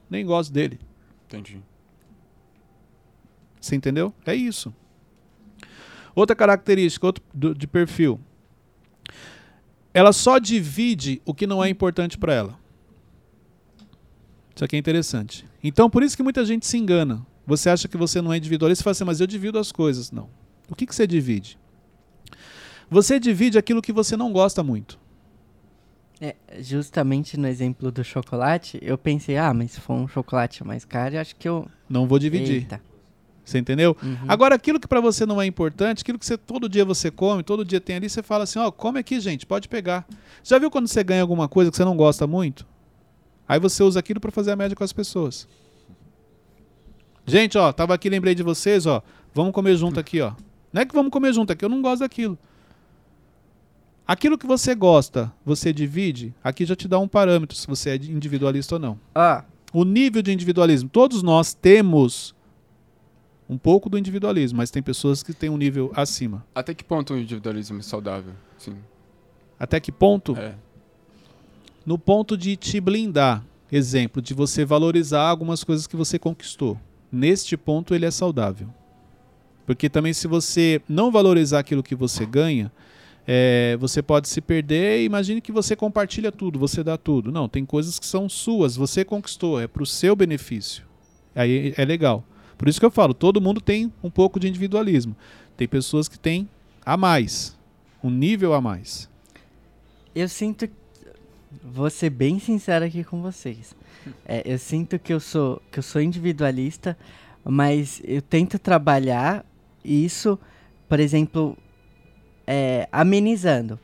Nem 0.09 0.25
gosto 0.25 0.51
dele. 0.55 0.79
Entendi. 1.27 1.61
Você 3.61 3.75
entendeu? 3.77 4.13
É 4.25 4.35
isso. 4.35 4.73
Outra 6.15 6.35
característica 6.35 7.07
outro 7.07 7.23
do- 7.33 7.55
de 7.55 7.67
perfil. 7.67 8.21
Ela 9.93 10.13
só 10.13 10.39
divide 10.39 11.21
o 11.25 11.33
que 11.35 11.47
não 11.47 11.63
é 11.63 11.69
importante 11.69 12.19
para 12.19 12.35
ela. 12.35 12.59
Isso 14.55 14.65
aqui 14.65 14.77
é 14.77 14.79
interessante. 14.79 15.47
Então, 15.63 15.91
por 15.91 16.03
isso 16.03 16.17
que 16.17 16.23
muita 16.23 16.45
gente 16.45 16.67
se 16.67 16.77
engana. 16.79 17.25
Você 17.47 17.69
acha 17.69 17.87
que 17.87 17.97
você 17.97 18.21
não 18.23 18.33
é 18.33 18.39
individualista 18.39 18.83
e 18.83 18.85
fala 18.85 18.93
assim, 18.93 19.05
mas 19.05 19.21
eu 19.21 19.27
divido 19.27 19.59
as 19.59 19.71
coisas. 19.71 20.11
Não. 20.11 20.29
O 20.69 20.75
que, 20.75 20.87
que 20.87 20.95
você 20.95 21.07
divide? 21.07 21.59
Você 22.91 23.21
divide 23.21 23.59
aquilo 23.59 23.83
que 23.83 23.93
você 23.93 24.17
não 24.17 24.33
gosta 24.33 24.63
muito. 24.63 24.99
É, 26.21 26.35
justamente 26.61 27.37
no 27.37 27.47
exemplo 27.47 27.93
do 27.93 28.03
chocolate, 28.03 28.79
eu 28.81 28.97
pensei, 28.97 29.37
ah, 29.37 29.53
mas 29.53 29.73
se 29.73 29.81
for 29.81 29.95
um 29.95 30.09
chocolate 30.09 30.65
mais 30.65 30.85
caro, 30.85 31.19
acho 31.19 31.37
que 31.37 31.47
eu... 31.49 31.69
Não 31.89 32.07
vou 32.07 32.19
dividir. 32.19 32.55
Eita. 32.63 32.81
Você 33.47 33.59
entendeu? 33.59 33.97
Uhum. 34.03 34.17
Agora, 34.27 34.57
aquilo 34.57 34.81
que 34.81 34.89
para 34.89 35.01
você 35.01 35.25
não 35.25 35.41
é 35.41 35.47
importante, 35.47 36.03
aquilo 36.03 36.19
que 36.19 36.27
você 36.27 36.37
todo 36.37 36.69
dia 36.69 36.85
você 36.85 37.13
come, 37.13 37.45
todo 37.45 37.65
dia 37.65 37.81
tem 37.81 37.95
ali, 37.95 38.11
você 38.11 38.21
fala 38.21 38.43
assim, 38.43 38.59
ó, 38.59 38.73
come 38.73 38.99
aqui, 38.99 39.21
gente, 39.21 39.47
pode 39.47 39.69
pegar. 39.69 40.05
Já 40.43 40.59
viu 40.59 40.69
quando 40.69 40.89
você 40.89 41.05
ganha 41.05 41.23
alguma 41.23 41.49
coisa 41.49 41.71
que 41.71 41.77
você 41.77 41.85
não 41.85 41.97
gosta 41.97 42.27
muito? 42.27 42.67
Aí 43.49 43.61
você 43.61 43.85
usa 43.85 44.01
aquilo 44.01 44.19
para 44.19 44.33
fazer 44.33 44.51
a 44.51 44.57
média 44.57 44.75
com 44.75 44.83
as 44.83 44.93
pessoas. 44.93 45.47
Gente, 47.25 47.57
ó, 47.57 47.73
tava 47.73 47.95
aqui, 47.95 48.11
lembrei 48.11 48.35
de 48.35 48.43
vocês, 48.43 48.85
ó. 48.85 49.01
Vamos 49.33 49.53
comer 49.53 49.77
junto 49.77 50.01
aqui, 50.01 50.21
ó. 50.21 50.33
Não 50.73 50.83
é 50.83 50.85
que 50.85 50.95
vamos 50.95 51.13
comer 51.13 51.33
junto 51.33 51.53
aqui, 51.53 51.65
eu 51.65 51.69
não 51.69 51.81
gosto 51.81 52.01
daquilo. 52.01 52.37
Aquilo 54.05 54.37
que 54.37 54.47
você 54.47 54.75
gosta, 54.75 55.33
você 55.45 55.73
divide, 55.73 56.35
aqui 56.43 56.65
já 56.65 56.75
te 56.75 56.89
dá 56.89 56.99
um 56.99 57.09
parâmetro 57.09 57.57
se 57.57 57.67
você 57.67 57.91
é 57.91 57.95
individualista 57.97 58.75
ou 58.75 58.79
não 58.81 58.99
Ó, 59.15 59.43
o 59.73 59.85
nível 59.85 60.23
de 60.23 60.33
individualismo. 60.33 60.89
Todos 60.89 61.23
nós 61.23 61.55
temos 61.55 62.36
um 63.49 63.57
pouco 63.57 63.89
do 63.89 63.97
individualismo, 63.97 64.59
mas 64.59 64.71
tem 64.71 64.83
pessoas 64.83 65.23
que 65.23 65.33
têm 65.33 65.49
um 65.49 65.57
nível 65.57 65.93
acima. 65.95 66.45
Até 66.55 66.75
que 66.75 66.83
ponto 66.83 67.15
o 67.15 67.19
individualismo 67.19 67.79
é 67.79 67.83
saudável? 67.83 68.33
Sim. 68.59 68.77
Até 69.59 69.79
que 69.81 69.93
ponto? 69.93 70.37
É. 70.37 70.55
No 71.85 71.99
ponto 71.99 72.37
de 72.37 72.57
te 72.57 72.81
blindar. 72.81 73.45
Exemplo, 73.71 74.23
de 74.23 74.33
você 74.33 74.65
valorizar 74.65 75.29
algumas 75.29 75.65
coisas 75.65 75.87
que 75.87 75.97
você 75.97 76.19
conquistou. 76.19 76.79
Neste 77.11 77.57
ponto, 77.57 77.95
ele 77.95 78.07
é 78.07 78.11
saudável. 78.11 78.69
Porque 79.65 79.89
também, 79.89 80.13
se 80.13 80.29
você 80.29 80.81
não 80.89 81.11
valorizar 81.11 81.59
aquilo 81.59 81.83
que 81.83 81.97
você 81.97 82.25
ganha, 82.25 82.71
é, 83.27 83.77
você 83.81 84.01
pode 84.01 84.29
se 84.29 84.41
perder. 84.41 85.05
Imagine 85.05 85.41
que 85.41 85.51
você 85.51 85.75
compartilha 85.75 86.31
tudo, 86.31 86.59
você 86.59 86.85
dá 86.85 86.97
tudo. 86.97 87.33
Não, 87.33 87.49
tem 87.49 87.67
coisas 87.67 87.99
que 87.99 88.07
são 88.07 88.29
suas, 88.29 88.77
você 88.77 89.05
conquistou, 89.05 89.61
é 89.61 89.67
para 89.67 89.83
o 89.83 89.87
seu 89.87 90.15
benefício. 90.15 90.85
Aí 91.35 91.75
é 91.77 91.85
legal. 91.85 92.25
Por 92.57 92.69
isso 92.69 92.81
que 92.81 92.87
eu 92.87 92.91
falo, 92.91 93.13
todo 93.13 93.41
mundo 93.41 93.61
tem 93.61 93.93
um 94.03 94.11
pouco 94.11 94.41
de 94.41 94.49
individualismo. 94.49 95.17
Tem 95.57 95.69
pessoas 95.69 96.09
que 96.09 96.19
têm 96.19 96.49
a 96.85 96.97
mais, 96.97 97.57
um 98.03 98.11
nível 98.11 98.55
a 98.55 98.61
mais. 98.61 99.09
eu 100.15 100.29
sinto... 100.29 100.69
Vou 101.63 101.89
ser 101.89 102.11
bem 102.11 102.39
sincero 102.39 102.85
aqui 102.85 103.03
com 103.05 103.23
vocês. 103.23 103.75
É, 104.25 104.41
eu 104.45 104.57
sinto 104.57 105.01
que 105.01 105.13
eu 105.13 105.19
sou 105.19 105.61
que 105.69 105.81
eu 105.81 105.83
sou 105.83 106.01
individualista, 106.01 106.97
mas 107.43 108.01
eu 108.05 108.23
tento 108.23 108.57
trabalhar 108.57 109.45
isso, 109.85 110.39
por 110.89 111.01
exemplo, 111.01 111.59
é, 112.47 112.89
amenizando. 112.93 113.81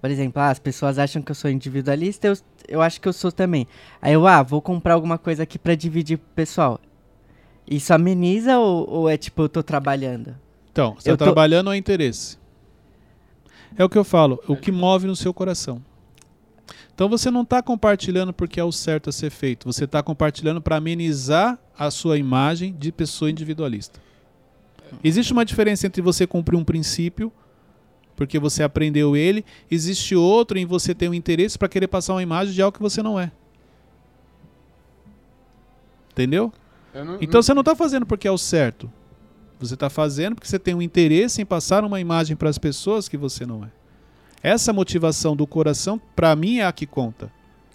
Por 0.00 0.10
exemplo, 0.10 0.42
ah, 0.42 0.50
as 0.50 0.58
pessoas 0.58 0.98
acham 0.98 1.22
que 1.22 1.30
eu 1.30 1.34
sou 1.34 1.48
individualista, 1.48 2.26
eu, 2.26 2.34
eu 2.66 2.82
acho 2.82 3.00
que 3.00 3.06
eu 3.06 3.12
sou 3.12 3.30
também. 3.30 3.68
Aí 4.00 4.14
eu, 4.14 4.26
ah, 4.26 4.42
vou 4.42 4.60
comprar 4.60 4.94
alguma 4.94 5.16
coisa 5.16 5.44
aqui 5.44 5.58
pra 5.58 5.76
dividir 5.76 6.18
pro 6.18 6.28
pessoal. 6.34 6.80
Isso 7.66 7.92
ameniza 7.94 8.58
ou, 8.58 8.88
ou 8.90 9.08
é 9.08 9.16
tipo, 9.16 9.42
eu 9.42 9.48
tô 9.48 9.62
trabalhando? 9.62 10.34
Então, 10.70 10.94
você 10.98 11.10
Eu 11.10 11.14
está 11.14 11.24
tô- 11.24 11.30
trabalhando 11.32 11.68
ou 11.68 11.72
é 11.72 11.76
interesse? 11.76 12.38
É 13.76 13.84
o 13.84 13.88
que 13.88 13.96
eu 13.96 14.04
falo, 14.04 14.42
o 14.46 14.56
que 14.56 14.70
move 14.72 15.06
no 15.06 15.16
seu 15.16 15.32
coração. 15.32 15.82
Então 16.94 17.08
você 17.08 17.30
não 17.30 17.40
está 17.42 17.62
compartilhando 17.62 18.32
porque 18.32 18.60
é 18.60 18.64
o 18.64 18.70
certo 18.70 19.08
a 19.08 19.12
ser 19.12 19.30
feito. 19.30 19.64
Você 19.72 19.84
está 19.84 20.02
compartilhando 20.02 20.60
para 20.60 20.76
amenizar 20.76 21.58
a 21.78 21.90
sua 21.90 22.18
imagem 22.18 22.74
de 22.78 22.92
pessoa 22.92 23.30
individualista. 23.30 23.98
Existe 25.02 25.32
uma 25.32 25.44
diferença 25.44 25.86
entre 25.86 26.02
você 26.02 26.26
cumprir 26.26 26.56
um 26.56 26.62
princípio, 26.64 27.32
porque 28.14 28.38
você 28.38 28.62
aprendeu 28.62 29.16
ele, 29.16 29.42
existe 29.70 30.14
outro 30.14 30.58
em 30.58 30.66
você 30.66 30.94
ter 30.94 31.08
um 31.08 31.14
interesse 31.14 31.58
para 31.58 31.66
querer 31.68 31.86
passar 31.88 32.12
uma 32.12 32.22
imagem 32.22 32.52
de 32.52 32.60
algo 32.60 32.76
que 32.76 32.82
você 32.82 33.02
não 33.02 33.18
é. 33.18 33.32
Entendeu? 36.12 36.52
Não- 36.94 37.18
Então 37.20 37.42
você 37.42 37.54
não 37.54 37.60
está 37.60 37.74
fazendo 37.74 38.04
porque 38.06 38.28
é 38.28 38.30
o 38.30 38.38
certo. 38.38 38.90
Você 39.58 39.74
está 39.74 39.88
fazendo 39.88 40.34
porque 40.34 40.48
você 40.48 40.58
tem 40.58 40.74
um 40.74 40.82
interesse 40.82 41.40
em 41.40 41.46
passar 41.46 41.84
uma 41.84 42.00
imagem 42.00 42.36
para 42.36 42.48
as 42.50 42.58
pessoas 42.58 43.08
que 43.08 43.16
você 43.16 43.46
não 43.46 43.64
é. 43.64 43.68
Essa 44.42 44.72
motivação 44.72 45.36
do 45.36 45.46
coração, 45.46 46.00
para 46.16 46.34
mim, 46.34 46.58
é 46.58 46.66
a 46.66 46.72
que 46.72 46.84
conta. 46.86 47.30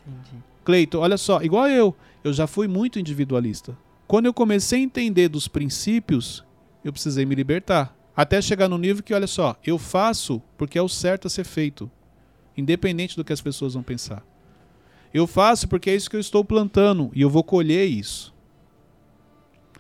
Entendi. 0.05 0.43
Cleiton, 0.65 0.99
olha 0.99 1.17
só, 1.17 1.41
igual 1.41 1.67
eu, 1.69 1.95
eu 2.25 2.33
já 2.33 2.45
fui 2.45 2.67
muito 2.67 2.99
individualista. 2.99 3.77
Quando 4.05 4.25
eu 4.25 4.33
comecei 4.33 4.79
a 4.81 4.83
entender 4.83 5.29
dos 5.29 5.47
princípios, 5.47 6.43
eu 6.83 6.91
precisei 6.91 7.25
me 7.25 7.35
libertar. 7.35 7.95
Até 8.15 8.41
chegar 8.41 8.67
no 8.67 8.77
nível 8.77 9.01
que, 9.01 9.13
olha 9.13 9.27
só, 9.27 9.55
eu 9.65 9.77
faço 9.77 10.41
porque 10.57 10.77
é 10.77 10.81
o 10.81 10.89
certo 10.89 11.27
a 11.27 11.29
ser 11.29 11.45
feito, 11.45 11.89
independente 12.57 13.15
do 13.15 13.23
que 13.23 13.31
as 13.31 13.39
pessoas 13.41 13.75
vão 13.75 13.83
pensar. 13.83 14.23
Eu 15.13 15.25
faço 15.25 15.67
porque 15.69 15.89
é 15.89 15.95
isso 15.95 16.09
que 16.09 16.15
eu 16.17 16.19
estou 16.19 16.43
plantando 16.43 17.09
e 17.13 17.21
eu 17.21 17.29
vou 17.29 17.43
colher 17.43 17.85
isso. 17.87 18.33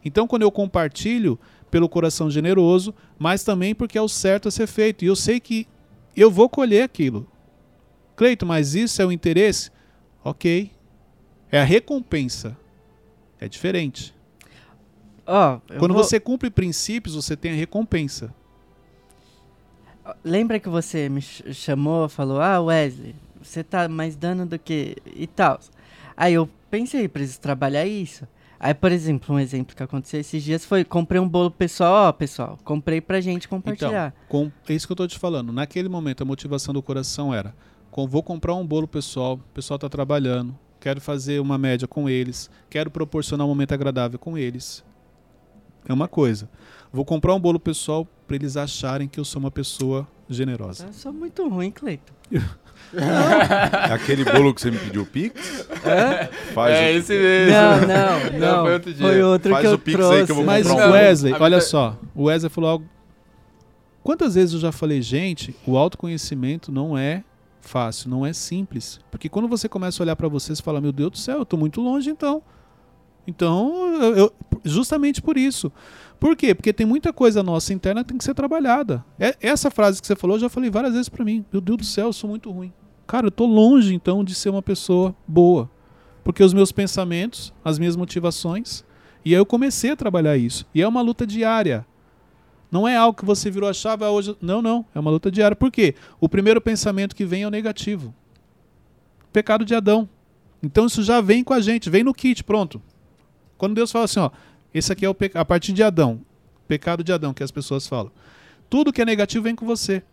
Então, 0.03 0.27
quando 0.27 0.43
eu 0.43 0.51
compartilho 0.51 1.39
pelo 1.69 1.89
coração 1.89 2.29
generoso, 2.31 2.93
mas 3.19 3.43
também 3.43 3.75
porque 3.75 3.97
é 3.97 4.01
o 4.01 4.07
certo 4.07 4.47
a 4.47 4.51
ser 4.51 4.67
feito. 4.67 5.03
E 5.03 5.07
eu 5.07 5.15
sei 5.15 5.39
que 5.39 5.67
eu 6.15 6.31
vou 6.31 6.47
colher 6.49 6.83
aquilo. 6.83 7.27
Cleito, 8.15 8.45
mas 8.45 8.73
isso 8.73 9.01
é 9.01 9.05
o 9.05 9.11
interesse? 9.11 9.69
Ok. 10.23 10.71
É 11.51 11.59
a 11.59 11.63
recompensa. 11.63 12.57
É 13.39 13.47
diferente. 13.47 14.13
Eu 15.27 15.77
Quando 15.77 15.93
vou- 15.93 16.03
você 16.03 16.19
cumpre 16.19 16.49
princípios, 16.49 17.15
você 17.15 17.35
tem 17.35 17.51
a 17.51 17.55
recompensa. 17.55 18.33
Lembra 20.23 20.59
que 20.59 20.69
você 20.69 21.09
me 21.09 21.21
ch- 21.21 21.43
chamou, 21.53 22.07
falou, 22.07 22.39
ah, 22.39 22.61
Wesley, 22.61 23.13
você 23.41 23.61
tá 23.63 23.89
mais 23.89 24.15
dando 24.15 24.45
do 24.45 24.57
que 24.57 24.95
e 25.13 25.27
tal. 25.27 25.59
Aí 26.15 26.33
eu 26.33 26.49
pensei, 26.71 27.07
preciso 27.09 27.41
trabalhar 27.41 27.85
isso. 27.85 28.25
Aí, 28.59 28.73
por 28.73 28.91
exemplo, 28.91 29.35
um 29.35 29.39
exemplo 29.39 29.75
que 29.75 29.83
aconteceu 29.83 30.19
esses 30.19 30.41
dias 30.43 30.65
foi, 30.65 30.83
comprei 30.83 31.21
um 31.21 31.27
bolo 31.29 31.51
pessoal, 31.51 32.09
ó, 32.09 32.11
pessoal, 32.11 32.57
comprei 32.63 32.99
pra 32.99 33.21
gente 33.21 33.47
compartilhar. 33.47 34.13
Com, 34.27 34.51
é 34.67 34.73
isso 34.73 34.87
que 34.87 34.91
eu 34.91 34.95
estou 34.95 35.07
te 35.07 35.19
falando. 35.19 35.51
Naquele 35.53 35.87
momento, 35.87 36.21
a 36.23 36.25
motivação 36.25 36.73
do 36.73 36.81
coração 36.81 37.33
era: 37.33 37.53
com- 37.91 38.07
vou 38.07 38.23
comprar 38.23 38.55
um 38.55 38.65
bolo 38.65 38.87
pessoal, 38.87 39.33
o 39.35 39.53
pessoal 39.53 39.75
está 39.75 39.87
trabalhando, 39.87 40.57
quero 40.79 40.99
fazer 40.99 41.39
uma 41.39 41.57
média 41.57 41.87
com 41.87 42.09
eles, 42.09 42.49
quero 42.69 42.89
proporcionar 42.89 43.45
um 43.45 43.49
momento 43.49 43.73
agradável 43.73 44.17
com 44.17 44.37
eles. 44.37 44.83
É 45.87 45.93
uma 45.93 46.07
coisa. 46.07 46.49
Vou 46.91 47.05
comprar 47.05 47.33
um 47.33 47.39
bolo 47.39 47.59
pessoal 47.59 48.05
para 48.25 48.35
eles 48.35 48.57
acharem 48.57 49.07
que 49.07 49.19
eu 49.19 49.23
sou 49.25 49.39
uma 49.39 49.51
pessoa 49.51 50.05
generosa. 50.29 50.87
Eu 50.87 50.93
sou 50.93 51.13
muito 51.13 51.47
ruim, 51.47 51.71
Cleiton. 51.71 52.13
É 52.93 53.93
aquele 53.93 54.23
bolo 54.23 54.53
que 54.53 54.61
você 54.61 54.71
me 54.71 54.77
pediu 54.77 55.01
o 55.01 55.05
Pix? 55.05 55.67
Faz 56.53 56.75
é 56.75 56.93
o... 56.93 56.97
esse 56.97 57.13
mesmo. 57.13 57.53
Não, 57.53 57.79
não, 58.39 58.39
não. 58.39 58.63
foi 58.63 58.73
outro 58.73 58.93
dia. 58.93 59.05
Foi 59.07 59.21
outro 59.23 59.51
Faz 59.51 59.61
que 59.61 59.67
eu 59.67 59.73
o 59.73 59.79
Pix 59.79 59.99
aí 59.99 60.07
trouxe. 60.09 60.25
que 60.25 60.31
eu 60.31 60.35
vou 60.35 60.45
Mas 60.45 60.67
comprar 60.67 60.87
o 60.87 60.89
um 60.89 60.93
Wesley, 60.93 61.33
olha 61.39 61.61
só, 61.61 61.97
o 62.15 62.23
Wesley 62.23 62.49
falou 62.49 62.69
algo. 62.69 62.85
Quantas 64.03 64.35
vezes 64.35 64.53
eu 64.53 64.59
já 64.59 64.71
falei, 64.71 65.01
gente, 65.01 65.53
o 65.65 65.77
autoconhecimento 65.77 66.71
não 66.71 66.97
é 66.97 67.23
fácil, 67.59 68.09
não 68.09 68.25
é 68.25 68.31
simples. 68.31 68.99
Porque 69.11 69.27
quando 69.27 69.47
você 69.49 69.67
começa 69.67 70.01
a 70.01 70.03
olhar 70.05 70.15
para 70.15 70.29
você, 70.29 70.55
você 70.55 70.63
fala, 70.63 70.79
meu 70.79 70.93
Deus 70.93 71.11
do 71.11 71.17
céu, 71.17 71.39
eu 71.39 71.45
tô 71.45 71.57
muito 71.57 71.81
longe 71.81 72.09
então. 72.09 72.41
Então, 73.27 73.73
eu- 74.01 74.15
eu- 74.15 74.33
justamente 74.63 75.21
por 75.21 75.37
isso. 75.37 75.69
Por 76.19 76.35
quê? 76.35 76.55
Porque 76.55 76.73
tem 76.73 76.85
muita 76.85 77.13
coisa 77.13 77.43
nossa 77.43 77.73
interna 77.73 78.03
que 78.03 78.09
tem 78.09 78.17
que 78.17 78.23
ser 78.23 78.33
trabalhada. 78.33 79.05
É- 79.19 79.35
essa 79.39 79.69
frase 79.69 80.01
que 80.01 80.07
você 80.07 80.15
falou, 80.15 80.37
eu 80.37 80.41
já 80.41 80.49
falei 80.49 80.69
várias 80.69 80.93
vezes 80.93 81.09
para 81.09 81.23
mim. 81.23 81.45
Meu 81.51 81.61
Deus 81.61 81.77
do 81.77 81.85
céu, 81.85 82.07
eu 82.07 82.13
sou 82.13 82.29
muito 82.29 82.51
ruim. 82.51 82.73
Cara, 83.05 83.27
eu 83.27 83.31
tô 83.31 83.45
longe 83.45 83.93
então 83.93 84.23
de 84.23 84.33
ser 84.33 84.49
uma 84.49 84.61
pessoa 84.61 85.15
boa. 85.27 85.69
Porque 86.23 86.43
os 86.43 86.53
meus 86.53 86.71
pensamentos, 86.71 87.53
as 87.63 87.79
minhas 87.79 87.95
motivações, 87.95 88.83
e 89.23 89.33
aí 89.33 89.39
eu 89.39 89.45
comecei 89.45 89.91
a 89.91 89.95
trabalhar 89.95 90.37
isso. 90.37 90.65
E 90.73 90.81
é 90.81 90.87
uma 90.87 91.01
luta 91.01 91.25
diária. 91.25 91.85
Não 92.71 92.87
é 92.87 92.97
algo 92.97 93.17
que 93.17 93.25
você 93.25 93.49
virou 93.49 93.69
a 93.69 93.73
chave 93.73 94.03
ah, 94.03 94.09
hoje. 94.09 94.35
Não, 94.41 94.61
não. 94.61 94.85
É 94.93 94.99
uma 94.99 95.11
luta 95.11 95.31
diária. 95.31 95.55
Por 95.55 95.71
quê? 95.71 95.95
O 96.19 96.27
primeiro 96.27 96.59
pensamento 96.59 97.15
que 97.15 97.25
vem 97.25 97.43
é 97.43 97.47
o 97.47 97.51
negativo. 97.51 98.13
Pecado 99.31 99.63
de 99.63 99.73
Adão. 99.73 100.09
Então 100.61 100.85
isso 100.87 101.03
já 101.03 101.21
vem 101.21 101.43
com 101.43 101.53
a 101.53 101.59
gente, 101.59 101.89
vem 101.89 102.03
no 102.03 102.13
kit, 102.13 102.43
pronto. 102.43 102.81
Quando 103.57 103.75
Deus 103.75 103.91
fala 103.91 104.05
assim, 104.05 104.19
ó, 104.19 104.31
esse 104.73 104.91
aqui 104.91 105.05
é 105.05 105.09
o 105.09 105.15
a 105.33 105.45
partir 105.45 105.73
de 105.73 105.83
Adão, 105.83 106.21
pecado 106.67 107.03
de 107.03 107.11
Adão, 107.11 107.33
que 107.33 107.43
as 107.43 107.51
pessoas 107.51 107.87
falam. 107.87 108.11
Tudo 108.69 108.91
que 108.91 109.01
é 109.01 109.05
negativo 109.05 109.43
vem 109.43 109.55
com 109.55 109.65
você. 109.65 110.03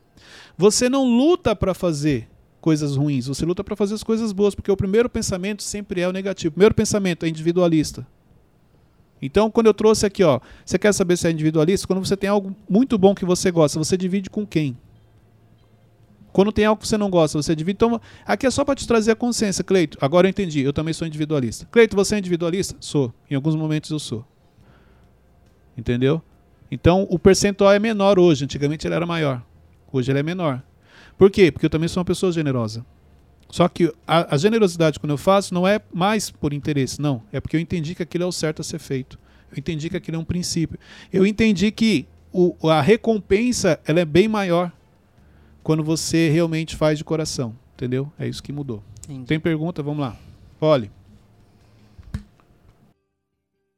Você 0.57 0.89
não 0.89 1.05
luta 1.05 1.55
para 1.57 1.75
fazer 1.75 2.29
coisas 2.61 2.97
ruins, 2.97 3.27
você 3.27 3.45
luta 3.45 3.63
para 3.63 3.77
fazer 3.77 3.95
as 3.95 4.03
coisas 4.03 4.33
boas, 4.33 4.55
porque 4.55 4.71
o 4.71 4.77
primeiro 4.77 5.09
pensamento 5.11 5.63
sempre 5.63 6.01
é 6.01 6.09
o 6.09 6.13
negativo. 6.13 6.51
O 6.51 6.53
primeiro 6.53 6.75
pensamento 6.75 7.27
é 7.27 7.29
individualista. 7.29 8.07
Então, 9.21 9.51
quando 9.51 9.67
eu 9.67 9.75
trouxe 9.75 10.07
aqui, 10.07 10.23
ó, 10.23 10.41
você 10.65 10.79
quer 10.79 10.93
saber 10.93 11.17
se 11.17 11.27
é 11.27 11.31
individualista? 11.31 11.87
Quando 11.87 12.05
você 12.05 12.17
tem 12.17 12.29
algo 12.31 12.55
muito 12.69 12.97
bom 12.97 13.15
que 13.15 13.25
você 13.25 13.51
gosta, 13.51 13.79
você 13.79 13.97
divide 13.97 14.31
com 14.31 14.47
quem? 14.47 14.77
Quando 16.33 16.51
tem 16.51 16.65
algo 16.65 16.81
que 16.81 16.89
você 16.89 16.99
não 16.99 17.09
gosta, 17.09 17.41
você 17.41 17.55
divide. 17.55 17.77
Então, 17.77 18.01
aqui 18.27 18.47
é 18.47 18.51
só 18.51 18.65
para 18.65 18.75
te 18.75 18.87
trazer 18.87 19.13
a 19.13 19.17
consciência, 19.17 19.63
Cleito. 19.63 19.97
Agora 20.01 20.27
eu 20.27 20.31
entendi, 20.31 20.61
eu 20.61 20.73
também 20.73 20.93
sou 20.93 21.07
individualista. 21.07 21.67
Cleito, 21.71 21.95
você 21.95 22.17
é 22.17 22.19
individualista? 22.19 22.77
Sou. 22.81 23.15
Em 23.31 23.35
alguns 23.35 23.55
momentos 23.55 23.91
eu 23.91 23.99
sou. 23.99 24.27
Entendeu? 25.77 26.23
Então, 26.71 27.07
o 27.11 27.19
percentual 27.19 27.73
é 27.73 27.79
menor 27.79 28.19
hoje. 28.19 28.45
Antigamente 28.45 28.87
ele 28.87 28.95
era 28.95 29.07
maior. 29.07 29.43
Hoje 29.93 30.11
ele 30.11 30.19
é 30.19 30.23
menor. 30.23 30.63
Por 31.17 31.31
quê? 31.31 31.53
Porque 31.53 31.67
eu 31.67 31.71
também 31.71 31.89
sou 31.89 32.01
uma 32.01 32.05
pessoa 32.05 32.33
generosa. 32.33 32.85
Só 33.51 33.69
que 33.69 33.93
a, 34.07 34.35
a 34.35 34.37
generosidade, 34.37 34.99
quando 34.99 35.11
eu 35.11 35.19
faço, 35.19 35.55
não 35.55 35.67
é 35.67 35.81
mais 35.93 36.31
por 36.31 36.53
interesse, 36.53 37.01
não. 37.01 37.23
É 37.33 37.41
porque 37.41 37.57
eu 37.57 37.61
entendi 37.61 37.95
que 37.95 38.03
aquilo 38.03 38.25
é 38.25 38.27
o 38.27 38.33
certo 38.33 38.61
a 38.61 38.65
ser 38.65 38.79
feito. 38.79 39.19
Eu 39.51 39.59
entendi 39.59 39.89
que 39.89 39.97
aquilo 39.97 40.17
é 40.17 40.21
um 40.21 40.25
princípio. 40.25 40.79
Eu 41.13 41.25
entendi 41.27 41.71
que 41.71 42.07
o, 42.33 42.57
a 42.69 42.81
recompensa 42.81 43.79
ela 43.87 44.01
é 44.01 44.05
bem 44.05 44.27
maior 44.27 44.73
quando 45.63 45.85
você 45.85 46.29
realmente 46.31 46.75
faz 46.75 46.99
de 46.99 47.05
coração. 47.05 47.55
Entendeu? 47.75 48.11
É 48.19 48.27
isso 48.27 48.43
que 48.43 48.53
mudou. 48.53 48.83
Entendi. 49.05 49.27
Tem 49.27 49.39
pergunta? 49.39 49.83
Vamos 49.83 50.01
lá. 50.01 50.17
Olhe. 50.61 50.91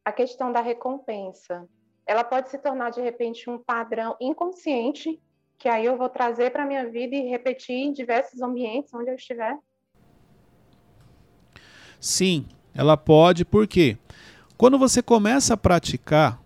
a 0.07 0.13
questão 0.13 0.53
da 0.53 0.61
recompensa, 0.61 1.69
ela 2.07 2.23
pode 2.23 2.51
se 2.51 2.59
tornar 2.59 2.91
de 2.91 3.01
repente 3.01 3.51
um 3.51 3.59
padrão 3.59 4.17
inconsciente 4.21 5.21
que 5.59 5.69
aí 5.69 5.85
eu 5.87 5.97
vou 5.97 6.09
trazer 6.09 6.51
para 6.51 6.67
minha 6.67 6.89
vida 6.89 7.17
e 7.17 7.29
repetir 7.29 7.77
em 7.77 7.93
diversos 7.93 8.41
ambientes 8.43 8.93
onde 8.93 9.11
eu 9.11 9.15
estiver. 9.15 9.57
Sim, 11.99 12.47
ela 12.75 12.97
pode, 12.97 13.45
por 13.45 13.67
quê? 13.67 13.97
Quando 14.57 14.79
você 14.79 15.03
começa 15.03 15.55
a 15.55 15.57
praticar 15.57 16.41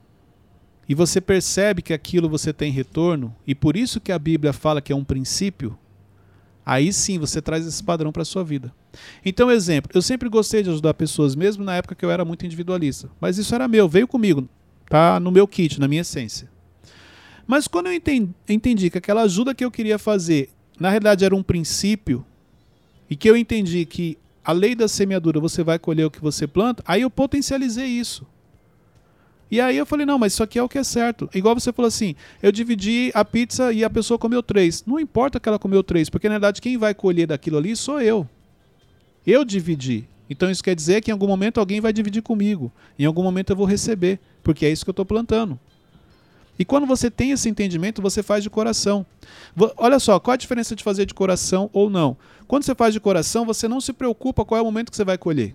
e 0.88 0.94
você 0.94 1.20
percebe 1.20 1.82
que 1.82 1.92
aquilo 1.92 2.28
você 2.28 2.52
tem 2.52 2.72
retorno, 2.72 3.34
e 3.46 3.54
por 3.54 3.76
isso 3.76 4.00
que 4.00 4.10
a 4.10 4.18
Bíblia 4.18 4.52
fala 4.52 4.80
que 4.80 4.92
é 4.92 4.96
um 4.96 5.04
princípio, 5.04 5.78
aí 6.64 6.92
sim 6.92 7.18
você 7.18 7.42
traz 7.42 7.66
esse 7.66 7.82
padrão 7.82 8.10
para 8.10 8.22
a 8.22 8.24
sua 8.24 8.42
vida. 8.42 8.72
Então, 9.24 9.50
exemplo, 9.50 9.90
eu 9.94 10.02
sempre 10.02 10.28
gostei 10.28 10.62
de 10.62 10.70
ajudar 10.70 10.94
pessoas, 10.94 11.36
mesmo 11.36 11.62
na 11.62 11.76
época 11.76 11.94
que 11.94 12.04
eu 12.04 12.10
era 12.10 12.24
muito 12.24 12.44
individualista. 12.44 13.08
Mas 13.20 13.38
isso 13.38 13.54
era 13.54 13.68
meu, 13.68 13.88
veio 13.88 14.08
comigo, 14.08 14.48
tá 14.90 15.20
no 15.20 15.30
meu 15.30 15.46
kit, 15.46 15.78
na 15.78 15.86
minha 15.86 16.02
essência. 16.02 16.50
Mas 17.46 17.68
quando 17.68 17.86
eu 17.86 17.92
entendi, 17.92 18.30
entendi 18.48 18.90
que 18.90 18.98
aquela 18.98 19.22
ajuda 19.22 19.54
que 19.54 19.64
eu 19.64 19.70
queria 19.70 19.98
fazer, 19.98 20.50
na 20.78 20.90
realidade 20.90 21.24
era 21.24 21.34
um 21.34 21.42
princípio, 21.42 22.26
e 23.08 23.14
que 23.14 23.30
eu 23.30 23.36
entendi 23.36 23.86
que 23.86 24.18
a 24.44 24.52
lei 24.52 24.74
da 24.74 24.88
semeadura, 24.88 25.38
você 25.38 25.62
vai 25.62 25.78
colher 25.78 26.04
o 26.06 26.10
que 26.10 26.20
você 26.20 26.46
planta, 26.46 26.82
aí 26.84 27.02
eu 27.02 27.10
potencializei 27.10 27.86
isso. 27.86 28.26
E 29.48 29.60
aí 29.60 29.76
eu 29.76 29.86
falei, 29.86 30.04
não, 30.04 30.18
mas 30.18 30.32
isso 30.32 30.42
aqui 30.42 30.58
é 30.58 30.62
o 30.62 30.68
que 30.68 30.78
é 30.78 30.84
certo. 30.84 31.28
Igual 31.34 31.54
você 31.54 31.72
falou 31.72 31.88
assim, 31.88 32.14
eu 32.42 32.50
dividi 32.50 33.10
a 33.14 33.24
pizza 33.24 33.72
e 33.72 33.84
a 33.84 33.90
pessoa 33.90 34.18
comeu 34.18 34.42
três. 34.42 34.84
Não 34.84 34.98
importa 34.98 35.38
que 35.38 35.48
ela 35.48 35.58
comeu 35.58 35.82
três, 35.82 36.08
porque 36.08 36.28
na 36.28 36.34
verdade 36.34 36.60
quem 36.60 36.76
vai 36.76 36.94
colher 36.94 37.26
daquilo 37.26 37.58
ali 37.58 37.76
sou 37.76 38.00
eu. 38.00 38.28
Eu 39.26 39.44
dividi. 39.44 40.08
Então 40.30 40.48
isso 40.48 40.62
quer 40.62 40.76
dizer 40.76 41.00
que 41.00 41.10
em 41.10 41.12
algum 41.12 41.26
momento 41.26 41.58
alguém 41.58 41.80
vai 41.80 41.92
dividir 41.92 42.22
comigo. 42.22 42.70
Em 42.96 43.04
algum 43.04 43.22
momento 43.24 43.50
eu 43.50 43.56
vou 43.56 43.66
receber, 43.66 44.20
porque 44.44 44.64
é 44.64 44.70
isso 44.70 44.84
que 44.84 44.88
eu 44.90 44.92
estou 44.92 45.04
plantando. 45.04 45.58
E 46.56 46.64
quando 46.64 46.86
você 46.86 47.10
tem 47.10 47.32
esse 47.32 47.48
entendimento, 47.48 48.00
você 48.00 48.22
faz 48.22 48.44
de 48.44 48.50
coração. 48.50 49.04
Olha 49.76 49.98
só, 49.98 50.20
qual 50.20 50.34
a 50.34 50.36
diferença 50.36 50.76
de 50.76 50.84
fazer 50.84 51.04
de 51.04 51.14
coração 51.14 51.68
ou 51.72 51.90
não? 51.90 52.16
Quando 52.46 52.62
você 52.62 52.74
faz 52.74 52.94
de 52.94 53.00
coração, 53.00 53.44
você 53.44 53.66
não 53.66 53.80
se 53.80 53.92
preocupa 53.92 54.44
qual 54.44 54.58
é 54.58 54.62
o 54.62 54.66
momento 54.66 54.90
que 54.90 54.96
você 54.96 55.04
vai 55.04 55.18
colher. 55.18 55.54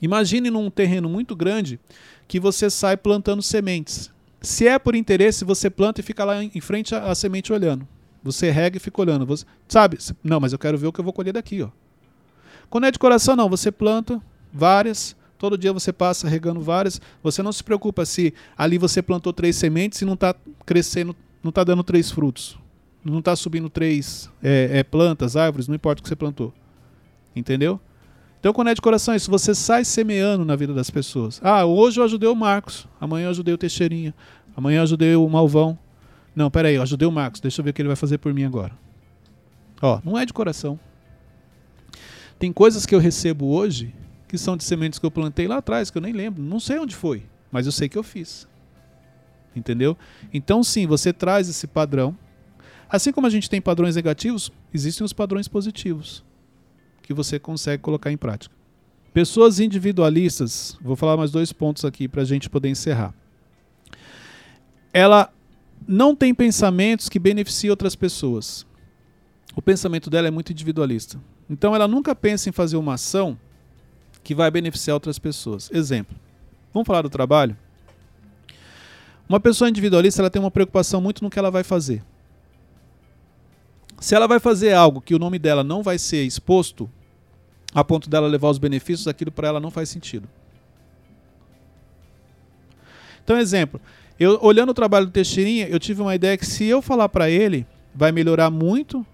Imagine 0.00 0.50
num 0.50 0.70
terreno 0.70 1.08
muito 1.08 1.34
grande 1.34 1.80
que 2.28 2.38
você 2.38 2.70
sai 2.70 2.96
plantando 2.96 3.42
sementes. 3.42 4.12
Se 4.40 4.68
é 4.68 4.78
por 4.78 4.94
interesse, 4.94 5.44
você 5.44 5.68
planta 5.68 6.00
e 6.00 6.04
fica 6.04 6.24
lá 6.24 6.44
em 6.44 6.60
frente 6.60 6.94
à 6.94 7.14
semente 7.14 7.52
olhando. 7.52 7.86
Você 8.22 8.50
rega 8.50 8.76
e 8.76 8.80
fica 8.80 9.00
olhando. 9.00 9.26
Você, 9.26 9.44
sabe? 9.66 9.98
Não, 10.22 10.38
mas 10.38 10.52
eu 10.52 10.58
quero 10.58 10.78
ver 10.78 10.86
o 10.86 10.92
que 10.92 11.00
eu 11.00 11.04
vou 11.04 11.12
colher 11.12 11.32
daqui, 11.32 11.62
ó. 11.62 11.68
Quando 12.70 12.84
é 12.86 12.90
de 12.92 12.98
coração, 12.98 13.34
não. 13.34 13.50
Você 13.50 13.72
planta 13.72 14.22
várias, 14.52 15.16
todo 15.36 15.58
dia 15.58 15.72
você 15.72 15.92
passa 15.92 16.28
regando 16.28 16.60
várias. 16.60 17.00
Você 17.22 17.42
não 17.42 17.52
se 17.52 17.64
preocupa 17.64 18.06
se 18.06 18.32
ali 18.56 18.78
você 18.78 19.02
plantou 19.02 19.32
três 19.32 19.56
sementes 19.56 20.00
e 20.00 20.04
não 20.04 20.14
está 20.14 20.34
crescendo, 20.64 21.14
não 21.42 21.48
está 21.50 21.64
dando 21.64 21.82
três 21.82 22.10
frutos. 22.10 22.56
Não 23.04 23.18
está 23.18 23.34
subindo 23.34 23.68
três 23.68 24.30
é, 24.42 24.78
é, 24.78 24.82
plantas, 24.84 25.34
árvores, 25.34 25.66
não 25.66 25.74
importa 25.74 26.00
o 26.00 26.02
que 26.02 26.08
você 26.08 26.16
plantou. 26.16 26.54
Entendeu? 27.34 27.80
Então, 28.38 28.52
quando 28.52 28.68
é 28.68 28.74
de 28.74 28.80
coração, 28.80 29.14
isso 29.14 29.30
você 29.30 29.54
sai 29.54 29.84
semeando 29.84 30.44
na 30.44 30.56
vida 30.56 30.72
das 30.72 30.90
pessoas. 30.90 31.40
Ah, 31.42 31.64
hoje 31.64 32.00
eu 32.00 32.04
ajudei 32.04 32.28
o 32.28 32.34
Marcos, 32.34 32.86
amanhã 32.98 33.26
eu 33.26 33.30
ajudei 33.30 33.52
o 33.52 33.58
Teixeirinha, 33.58 34.14
amanhã 34.56 34.78
eu 34.78 34.82
ajudei 34.82 35.14
o 35.14 35.28
Malvão. 35.28 35.78
Não, 36.34 36.50
peraí, 36.50 36.76
eu 36.76 36.82
ajudei 36.82 37.06
o 37.06 37.12
Marcos, 37.12 37.40
deixa 37.40 37.60
eu 37.60 37.64
ver 37.64 37.70
o 37.70 37.74
que 37.74 37.82
ele 37.82 37.88
vai 37.88 37.96
fazer 37.96 38.18
por 38.18 38.32
mim 38.32 38.44
agora. 38.44 38.72
Ó, 39.82 40.00
não 40.04 40.16
é 40.16 40.24
de 40.24 40.32
coração. 40.32 40.78
Tem 42.40 42.54
coisas 42.54 42.86
que 42.86 42.94
eu 42.94 42.98
recebo 42.98 43.48
hoje 43.48 43.94
que 44.26 44.38
são 44.38 44.56
de 44.56 44.64
sementes 44.64 44.98
que 44.98 45.04
eu 45.04 45.10
plantei 45.10 45.46
lá 45.46 45.58
atrás, 45.58 45.90
que 45.90 45.98
eu 45.98 46.00
nem 46.00 46.14
lembro, 46.14 46.42
não 46.42 46.58
sei 46.58 46.78
onde 46.78 46.96
foi, 46.96 47.24
mas 47.52 47.66
eu 47.66 47.72
sei 47.72 47.86
que 47.86 47.98
eu 47.98 48.02
fiz. 48.02 48.48
Entendeu? 49.54 49.94
Então, 50.32 50.64
sim, 50.64 50.86
você 50.86 51.12
traz 51.12 51.50
esse 51.50 51.66
padrão. 51.66 52.16
Assim 52.88 53.12
como 53.12 53.26
a 53.26 53.30
gente 53.30 53.50
tem 53.50 53.60
padrões 53.60 53.94
negativos, 53.94 54.50
existem 54.72 55.04
os 55.04 55.12
padrões 55.12 55.48
positivos 55.48 56.24
que 57.02 57.12
você 57.12 57.38
consegue 57.38 57.82
colocar 57.82 58.10
em 58.10 58.16
prática. 58.16 58.54
Pessoas 59.12 59.60
individualistas, 59.60 60.78
vou 60.80 60.96
falar 60.96 61.18
mais 61.18 61.30
dois 61.30 61.52
pontos 61.52 61.84
aqui 61.84 62.08
para 62.08 62.22
a 62.22 62.24
gente 62.24 62.48
poder 62.48 62.70
encerrar. 62.70 63.12
Ela 64.94 65.30
não 65.86 66.16
tem 66.16 66.34
pensamentos 66.34 67.10
que 67.10 67.18
beneficiem 67.18 67.70
outras 67.70 67.94
pessoas. 67.94 68.64
O 69.54 69.60
pensamento 69.60 70.08
dela 70.08 70.28
é 70.28 70.30
muito 70.30 70.52
individualista. 70.52 71.20
Então 71.50 71.74
ela 71.74 71.88
nunca 71.88 72.14
pensa 72.14 72.48
em 72.48 72.52
fazer 72.52 72.76
uma 72.76 72.94
ação 72.94 73.36
que 74.22 74.36
vai 74.36 74.48
beneficiar 74.52 74.94
outras 74.94 75.18
pessoas. 75.18 75.68
Exemplo. 75.72 76.16
Vamos 76.72 76.86
falar 76.86 77.02
do 77.02 77.10
trabalho? 77.10 77.56
Uma 79.28 79.40
pessoa 79.40 79.68
individualista 79.68 80.22
ela 80.22 80.30
tem 80.30 80.40
uma 80.40 80.50
preocupação 80.50 81.00
muito 81.00 81.24
no 81.24 81.28
que 81.28 81.38
ela 81.38 81.50
vai 81.50 81.64
fazer. 81.64 82.04
Se 83.98 84.14
ela 84.14 84.28
vai 84.28 84.38
fazer 84.38 84.72
algo 84.72 85.00
que 85.00 85.14
o 85.14 85.18
nome 85.18 85.38
dela 85.38 85.64
não 85.64 85.82
vai 85.82 85.98
ser 85.98 86.24
exposto, 86.24 86.88
a 87.74 87.82
ponto 87.82 88.08
dela 88.08 88.28
levar 88.28 88.48
os 88.48 88.58
benefícios, 88.58 89.08
aquilo 89.08 89.32
para 89.32 89.48
ela 89.48 89.60
não 89.60 89.70
faz 89.70 89.88
sentido. 89.88 90.28
Então, 93.24 93.36
exemplo, 93.36 93.80
eu 94.18 94.38
olhando 94.40 94.70
o 94.70 94.74
trabalho 94.74 95.06
do 95.06 95.12
Teixeirinha, 95.12 95.68
eu 95.68 95.78
tive 95.78 96.00
uma 96.00 96.14
ideia 96.14 96.36
que 96.38 96.46
se 96.46 96.64
eu 96.64 96.80
falar 96.80 97.08
para 97.08 97.28
ele, 97.28 97.66
vai 97.94 98.12
melhorar 98.12 98.50
muito 98.50 99.04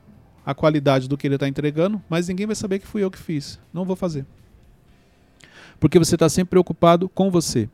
a 0.47 0.55
qualidade 0.55 1.09
do 1.09 1.19
que 1.19 1.27
ele 1.27 1.35
está 1.35 1.49
entregando, 1.49 2.01
mas 2.09 2.29
ninguém 2.29 2.47
vai 2.47 2.55
saber 2.55 2.79
que 2.79 2.87
fui 2.87 3.03
eu 3.03 3.11
que 3.11 3.19
fiz. 3.19 3.59
Não 3.75 3.85
vou 3.85 3.97
fazer. 3.97 4.25
Porque 5.81 5.99
você 5.99 6.15
está 6.15 6.29
sempre 6.29 6.51
preocupado 6.51 7.09
com 7.09 7.33
você. 7.33 7.69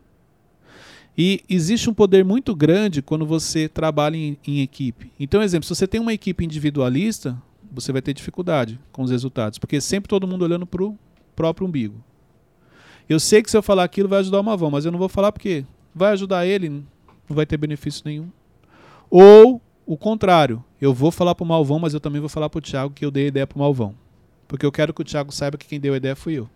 E 1.17 1.45
existe 1.47 1.91
um 1.91 1.95
poder 1.95 2.25
muito 2.25 2.57
grande 2.57 3.03
quando 3.03 3.27
você 3.27 3.69
trabalha 3.69 4.17
em, 4.17 4.39
em 4.47 4.63
equipe. 4.63 5.13
Então, 5.21 5.43
exemplo, 5.43 5.67
se 5.67 5.75
você 5.75 5.87
tem 5.87 6.01
uma 6.01 6.15
equipe 6.15 6.43
individualista, 6.43 7.37
você 7.71 7.93
vai 7.93 8.01
ter 8.01 8.15
dificuldade 8.15 8.81
com 8.91 9.03
os 9.03 9.11
resultados, 9.11 9.59
porque 9.59 9.79
sempre 9.79 10.09
todo 10.09 10.27
mundo 10.27 10.43
olhando 10.43 10.67
para 10.67 10.83
o 10.83 10.99
próprio 11.37 11.67
umbigo. 11.67 12.03
Eu 13.07 13.21
sei 13.21 13.43
que 13.43 13.51
se 13.51 13.57
eu 13.57 13.63
falar 13.63 13.85
aquilo 13.85 14.09
vai 14.09 14.21
ajudar 14.21 14.41
o 14.41 14.45
Mavão, 14.45 14.71
mas 14.71 14.87
eu 14.87 14.93
não 14.93 14.99
vou 14.99 15.09
falar 15.11 15.31
porque 15.31 15.67
vai 15.95 16.13
ajudar 16.13 16.47
ele, 16.47 16.71
não 16.71 16.85
vai 17.29 17.45
ter 17.45 17.59
benefício 17.59 18.03
nenhum. 18.07 18.31
Ou 19.11 19.61
o 19.93 19.97
contrário, 19.99 20.65
eu 20.81 20.95
vou 20.95 21.11
falar 21.11 21.35
para 21.35 21.45
o 21.45 21.47
Malvão, 21.47 21.79
mas 21.79 21.93
eu 21.93 22.01
também 22.01 22.19
vou 22.19 22.29
falar 22.31 22.49
para 22.49 22.57
o 22.57 22.63
Thiago 22.63 22.95
que 22.95 23.05
eu 23.05 23.11
dei 23.11 23.27
a 23.27 23.29
ideia 23.29 23.47
para 23.47 23.57
o 23.57 23.59
Malvão. 23.59 23.95
Porque 24.49 24.65
eu 24.65 24.73
quero 24.73 24.95
que 24.95 25.03
o 25.03 25.05
Thiago 25.05 25.31
saiba 25.31 25.59
que 25.59 25.67
quem 25.67 25.79
deu 25.79 25.93
a 25.93 25.99
ideia 25.99 26.17
fui 26.17 26.33
eu. 26.33 26.49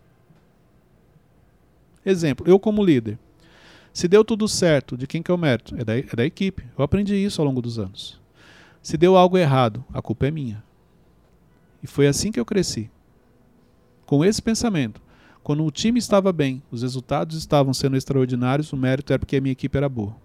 Exemplo, 2.02 2.48
eu 2.48 2.58
como 2.58 2.82
líder. 2.82 3.18
Se 3.92 4.08
deu 4.08 4.24
tudo 4.24 4.48
certo, 4.48 4.96
de 4.96 5.06
quem 5.06 5.22
que 5.22 5.30
é 5.30 5.34
o 5.34 5.36
mérito? 5.36 5.74
É 5.76 5.84
da, 5.84 5.98
é 5.98 6.16
da 6.16 6.24
equipe. 6.24 6.64
Eu 6.78 6.82
aprendi 6.82 7.14
isso 7.14 7.42
ao 7.42 7.46
longo 7.46 7.60
dos 7.60 7.78
anos. 7.78 8.18
Se 8.82 8.96
deu 8.96 9.18
algo 9.18 9.36
errado, 9.36 9.84
a 9.92 10.00
culpa 10.00 10.28
é 10.28 10.30
minha. 10.30 10.64
E 11.82 11.86
foi 11.86 12.06
assim 12.06 12.32
que 12.32 12.40
eu 12.40 12.44
cresci. 12.46 12.90
Com 14.06 14.24
esse 14.24 14.40
pensamento. 14.40 14.98
Quando 15.42 15.62
o 15.62 15.70
time 15.70 15.98
estava 15.98 16.32
bem, 16.32 16.62
os 16.70 16.80
resultados 16.80 17.36
estavam 17.36 17.74
sendo 17.74 17.98
extraordinários, 17.98 18.72
o 18.72 18.78
mérito 18.78 19.12
era 19.12 19.18
porque 19.18 19.36
a 19.36 19.40
minha 19.42 19.52
equipe 19.52 19.76
era 19.76 19.90
boa. 19.90 20.16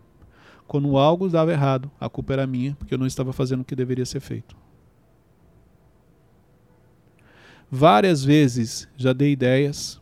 Quando 0.71 0.97
algo 0.97 1.27
dava 1.27 1.51
errado, 1.51 1.91
a 1.99 2.07
culpa 2.07 2.31
era 2.31 2.47
minha, 2.47 2.75
porque 2.75 2.93
eu 2.93 2.97
não 2.97 3.05
estava 3.05 3.33
fazendo 3.33 3.59
o 3.59 3.65
que 3.65 3.75
deveria 3.75 4.05
ser 4.05 4.21
feito. 4.21 4.55
Várias 7.69 8.23
vezes 8.23 8.87
já 8.95 9.11
dei 9.11 9.33
ideias, 9.33 9.99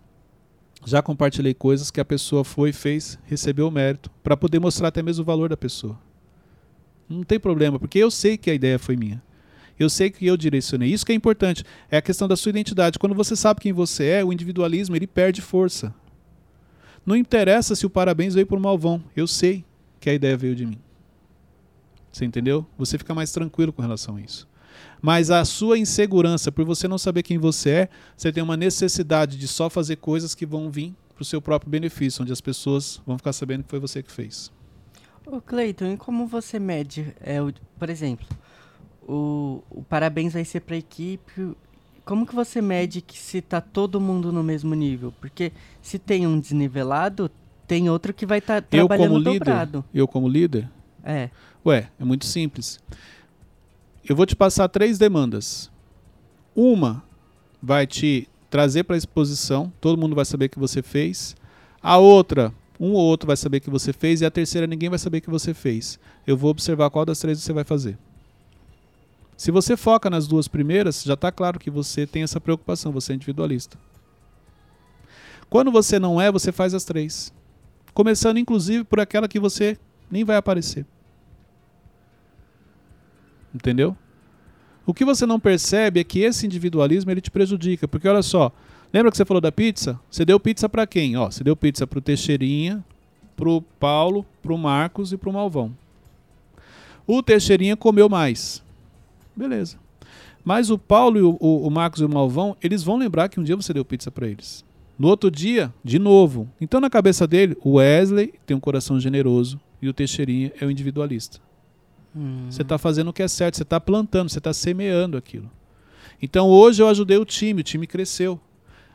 já 0.85 1.01
compartilhei 1.01 1.55
coisas 1.55 1.89
que 1.89 1.99
a 1.99 2.05
pessoa 2.05 2.43
foi, 2.43 2.71
fez, 2.71 3.17
recebeu 3.25 3.67
o 3.67 3.71
mérito, 3.71 4.11
para 4.21 4.37
poder 4.37 4.59
mostrar 4.59 4.89
até 4.89 5.01
mesmo 5.01 5.23
o 5.23 5.25
valor 5.25 5.49
da 5.49 5.57
pessoa. 5.57 5.99
Não 7.09 7.23
tem 7.23 7.39
problema, 7.39 7.79
porque 7.79 7.97
eu 7.97 8.11
sei 8.11 8.37
que 8.37 8.51
a 8.51 8.53
ideia 8.53 8.77
foi 8.77 8.95
minha. 8.95 9.19
Eu 9.79 9.89
sei 9.89 10.11
que 10.11 10.27
eu 10.27 10.37
direcionei. 10.37 10.93
Isso 10.93 11.03
que 11.03 11.11
é 11.11 11.15
importante. 11.15 11.65
É 11.89 11.97
a 11.97 12.01
questão 12.03 12.27
da 12.27 12.37
sua 12.37 12.51
identidade. 12.51 12.99
Quando 12.99 13.15
você 13.15 13.35
sabe 13.35 13.59
quem 13.59 13.73
você 13.73 14.05
é, 14.05 14.23
o 14.23 14.31
individualismo 14.31 14.95
ele 14.95 15.07
perde 15.07 15.41
força. 15.41 15.91
Não 17.03 17.15
interessa 17.15 17.73
se 17.73 17.87
o 17.87 17.89
parabéns 17.89 18.35
veio 18.35 18.45
por 18.45 18.59
Malvão. 18.59 19.03
Eu 19.15 19.25
sei 19.25 19.65
que 19.99 20.09
a 20.09 20.13
ideia 20.13 20.37
veio 20.37 20.55
de 20.55 20.65
mim. 20.65 20.79
Você 22.11 22.25
entendeu? 22.25 22.65
Você 22.77 22.97
fica 22.97 23.13
mais 23.13 23.31
tranquilo 23.31 23.71
com 23.71 23.81
relação 23.81 24.15
a 24.15 24.21
isso. 24.21 24.47
Mas 25.01 25.31
a 25.31 25.45
sua 25.45 25.77
insegurança, 25.77 26.51
por 26.51 26.65
você 26.65 26.87
não 26.87 26.97
saber 26.97 27.23
quem 27.23 27.37
você 27.37 27.69
é, 27.69 27.89
você 28.15 28.31
tem 28.31 28.43
uma 28.43 28.57
necessidade 28.57 29.37
de 29.37 29.47
só 29.47 29.69
fazer 29.69 29.97
coisas 29.97 30.35
que 30.35 30.45
vão 30.45 30.69
vir 30.69 30.93
para 31.13 31.21
o 31.21 31.25
seu 31.25 31.41
próprio 31.41 31.69
benefício, 31.69 32.21
onde 32.21 32.31
as 32.31 32.41
pessoas 32.41 33.01
vão 33.05 33.17
ficar 33.17 33.33
sabendo 33.33 33.63
que 33.63 33.69
foi 33.69 33.79
você 33.79 34.01
que 34.01 34.11
fez. 34.11 34.51
Ô 35.25 35.39
Cleiton, 35.39 35.93
e 35.93 35.97
como 35.97 36.25
você 36.25 36.59
mede, 36.59 37.13
é, 37.21 37.41
o, 37.41 37.53
por 37.77 37.89
exemplo, 37.89 38.25
o, 39.07 39.63
o 39.69 39.83
parabéns 39.83 40.33
vai 40.33 40.43
ser 40.43 40.61
para 40.61 40.75
a 40.75 40.79
equipe. 40.79 41.55
Como 42.03 42.25
que 42.25 42.33
você 42.33 42.61
mede 42.61 43.01
que 43.01 43.17
se 43.17 43.41
tá 43.41 43.61
todo 43.61 44.01
mundo 44.01 44.31
no 44.31 44.43
mesmo 44.43 44.73
nível? 44.73 45.13
Porque 45.19 45.51
se 45.81 45.99
tem 45.99 46.25
um 46.25 46.39
desnivelado, 46.39 47.29
tem 47.69 47.87
outro 47.87 48.11
que 48.15 48.25
vai 48.25 48.39
estar 48.39 48.63
tá 48.63 48.67
trabalhando 48.67 49.03
eu 49.03 49.09
como 49.09 49.23
dobrado. 49.23 49.77
Líder, 49.77 49.99
eu 50.01 50.07
como 50.07 50.27
líder? 50.27 50.69
É. 51.03 51.29
Ué, 51.63 51.87
é 51.99 52.03
muito 52.03 52.25
simples. 52.25 52.79
Eu 54.03 54.15
vou 54.15 54.25
te 54.25 54.35
passar 54.35 54.67
três 54.67 54.97
demandas. 54.97 55.69
Uma 56.55 57.03
vai 57.61 57.85
te 57.85 58.27
trazer 58.49 58.85
para 58.85 58.95
a 58.95 58.97
exposição, 58.97 59.71
todo 59.79 59.99
mundo 59.99 60.15
vai 60.15 60.25
saber 60.25 60.49
que 60.49 60.57
você 60.57 60.81
fez. 60.81 61.35
A 61.79 61.99
outra, 61.99 62.51
um 62.79 62.93
ou 62.93 63.05
outro 63.05 63.27
vai 63.27 63.37
saber 63.37 63.59
que 63.59 63.69
você 63.69 63.93
fez. 63.93 64.21
E 64.21 64.25
a 64.25 64.31
terceira, 64.31 64.65
ninguém 64.65 64.89
vai 64.89 64.97
saber 64.97 65.21
que 65.21 65.29
você 65.29 65.53
fez. 65.53 65.99
Eu 66.25 66.35
vou 66.35 66.49
observar 66.49 66.89
qual 66.89 67.05
das 67.05 67.19
três 67.19 67.39
você 67.39 67.53
vai 67.53 67.63
fazer. 67.63 67.99
Se 69.37 69.51
você 69.51 69.77
foca 69.77 70.09
nas 70.09 70.27
duas 70.27 70.47
primeiras, 70.47 71.03
já 71.03 71.13
está 71.13 71.31
claro 71.31 71.59
que 71.59 71.69
você 71.69 72.07
tem 72.07 72.23
essa 72.23 72.41
preocupação, 72.41 72.91
você 72.91 73.11
é 73.11 73.15
individualista. 73.15 73.77
Quando 75.51 75.71
você 75.71 75.99
não 75.99 76.19
é, 76.19 76.31
você 76.31 76.51
faz 76.51 76.73
as 76.73 76.83
três. 76.83 77.31
Começando 77.99 78.37
inclusive 78.37 78.85
por 78.85 79.01
aquela 79.01 79.27
que 79.27 79.41
você 79.41 79.77
nem 80.09 80.23
vai 80.23 80.37
aparecer. 80.37 80.85
Entendeu? 83.53 83.93
O 84.85 84.93
que 84.93 85.03
você 85.03 85.25
não 85.25 85.37
percebe 85.37 85.99
é 85.99 86.03
que 86.05 86.19
esse 86.19 86.45
individualismo 86.45 87.11
ele 87.11 87.19
te 87.19 87.29
prejudica, 87.29 87.89
porque 87.89 88.07
olha 88.07 88.21
só, 88.21 88.53
lembra 88.93 89.11
que 89.11 89.17
você 89.17 89.25
falou 89.25 89.41
da 89.41 89.51
pizza? 89.51 89.99
Você 90.09 90.23
deu 90.23 90.39
pizza 90.39 90.69
para 90.69 90.87
quem? 90.87 91.17
Ó, 91.17 91.29
você 91.29 91.43
deu 91.43 91.57
pizza 91.57 91.85
para 91.85 91.99
o 91.99 92.01
Teixeirinha, 92.01 92.81
para 93.35 93.49
o 93.49 93.61
Paulo, 93.61 94.25
para 94.41 94.53
o 94.53 94.57
Marcos 94.57 95.11
e 95.11 95.17
para 95.17 95.29
o 95.29 95.33
Malvão. 95.33 95.75
O 97.05 97.21
Teixeirinha 97.21 97.75
comeu 97.75 98.07
mais. 98.07 98.63
Beleza. 99.35 99.77
Mas 100.45 100.69
o 100.69 100.77
Paulo 100.77 101.19
e 101.19 101.21
o, 101.21 101.35
o, 101.37 101.67
o, 101.67 101.69
Marcos 101.69 101.99
e 101.99 102.05
o 102.05 102.09
Malvão, 102.09 102.55
eles 102.63 102.81
vão 102.81 102.95
lembrar 102.95 103.27
que 103.27 103.41
um 103.41 103.43
dia 103.43 103.57
você 103.57 103.73
deu 103.73 103.83
pizza 103.83 104.09
para 104.09 104.25
eles. 104.25 104.63
No 104.99 105.07
outro 105.07 105.31
dia, 105.31 105.73
de 105.81 105.97
novo. 105.97 106.49
Então, 106.59 106.81
na 106.81 106.89
cabeça 106.89 107.25
dele, 107.25 107.55
o 107.63 107.75
Wesley 107.75 108.33
tem 108.45 108.57
um 108.57 108.59
coração 108.59 108.99
generoso 108.99 109.57
e 109.81 109.87
o 109.87 109.93
Teixeirinha 109.93 110.51
é 110.59 110.65
o 110.65 110.69
individualista. 110.69 111.39
Hum. 112.13 112.47
Você 112.49 112.63
está 112.63 112.77
fazendo 112.77 113.07
o 113.07 113.13
que 113.13 113.23
é 113.23 113.27
certo, 113.29 113.55
você 113.55 113.63
está 113.63 113.79
plantando, 113.79 114.29
você 114.29 114.39
está 114.39 114.51
semeando 114.51 115.15
aquilo. 115.15 115.49
Então, 116.21 116.49
hoje 116.49 116.83
eu 116.83 116.89
ajudei 116.89 117.17
o 117.17 117.23
time, 117.23 117.61
o 117.61 117.63
time 117.63 117.87
cresceu. 117.87 118.37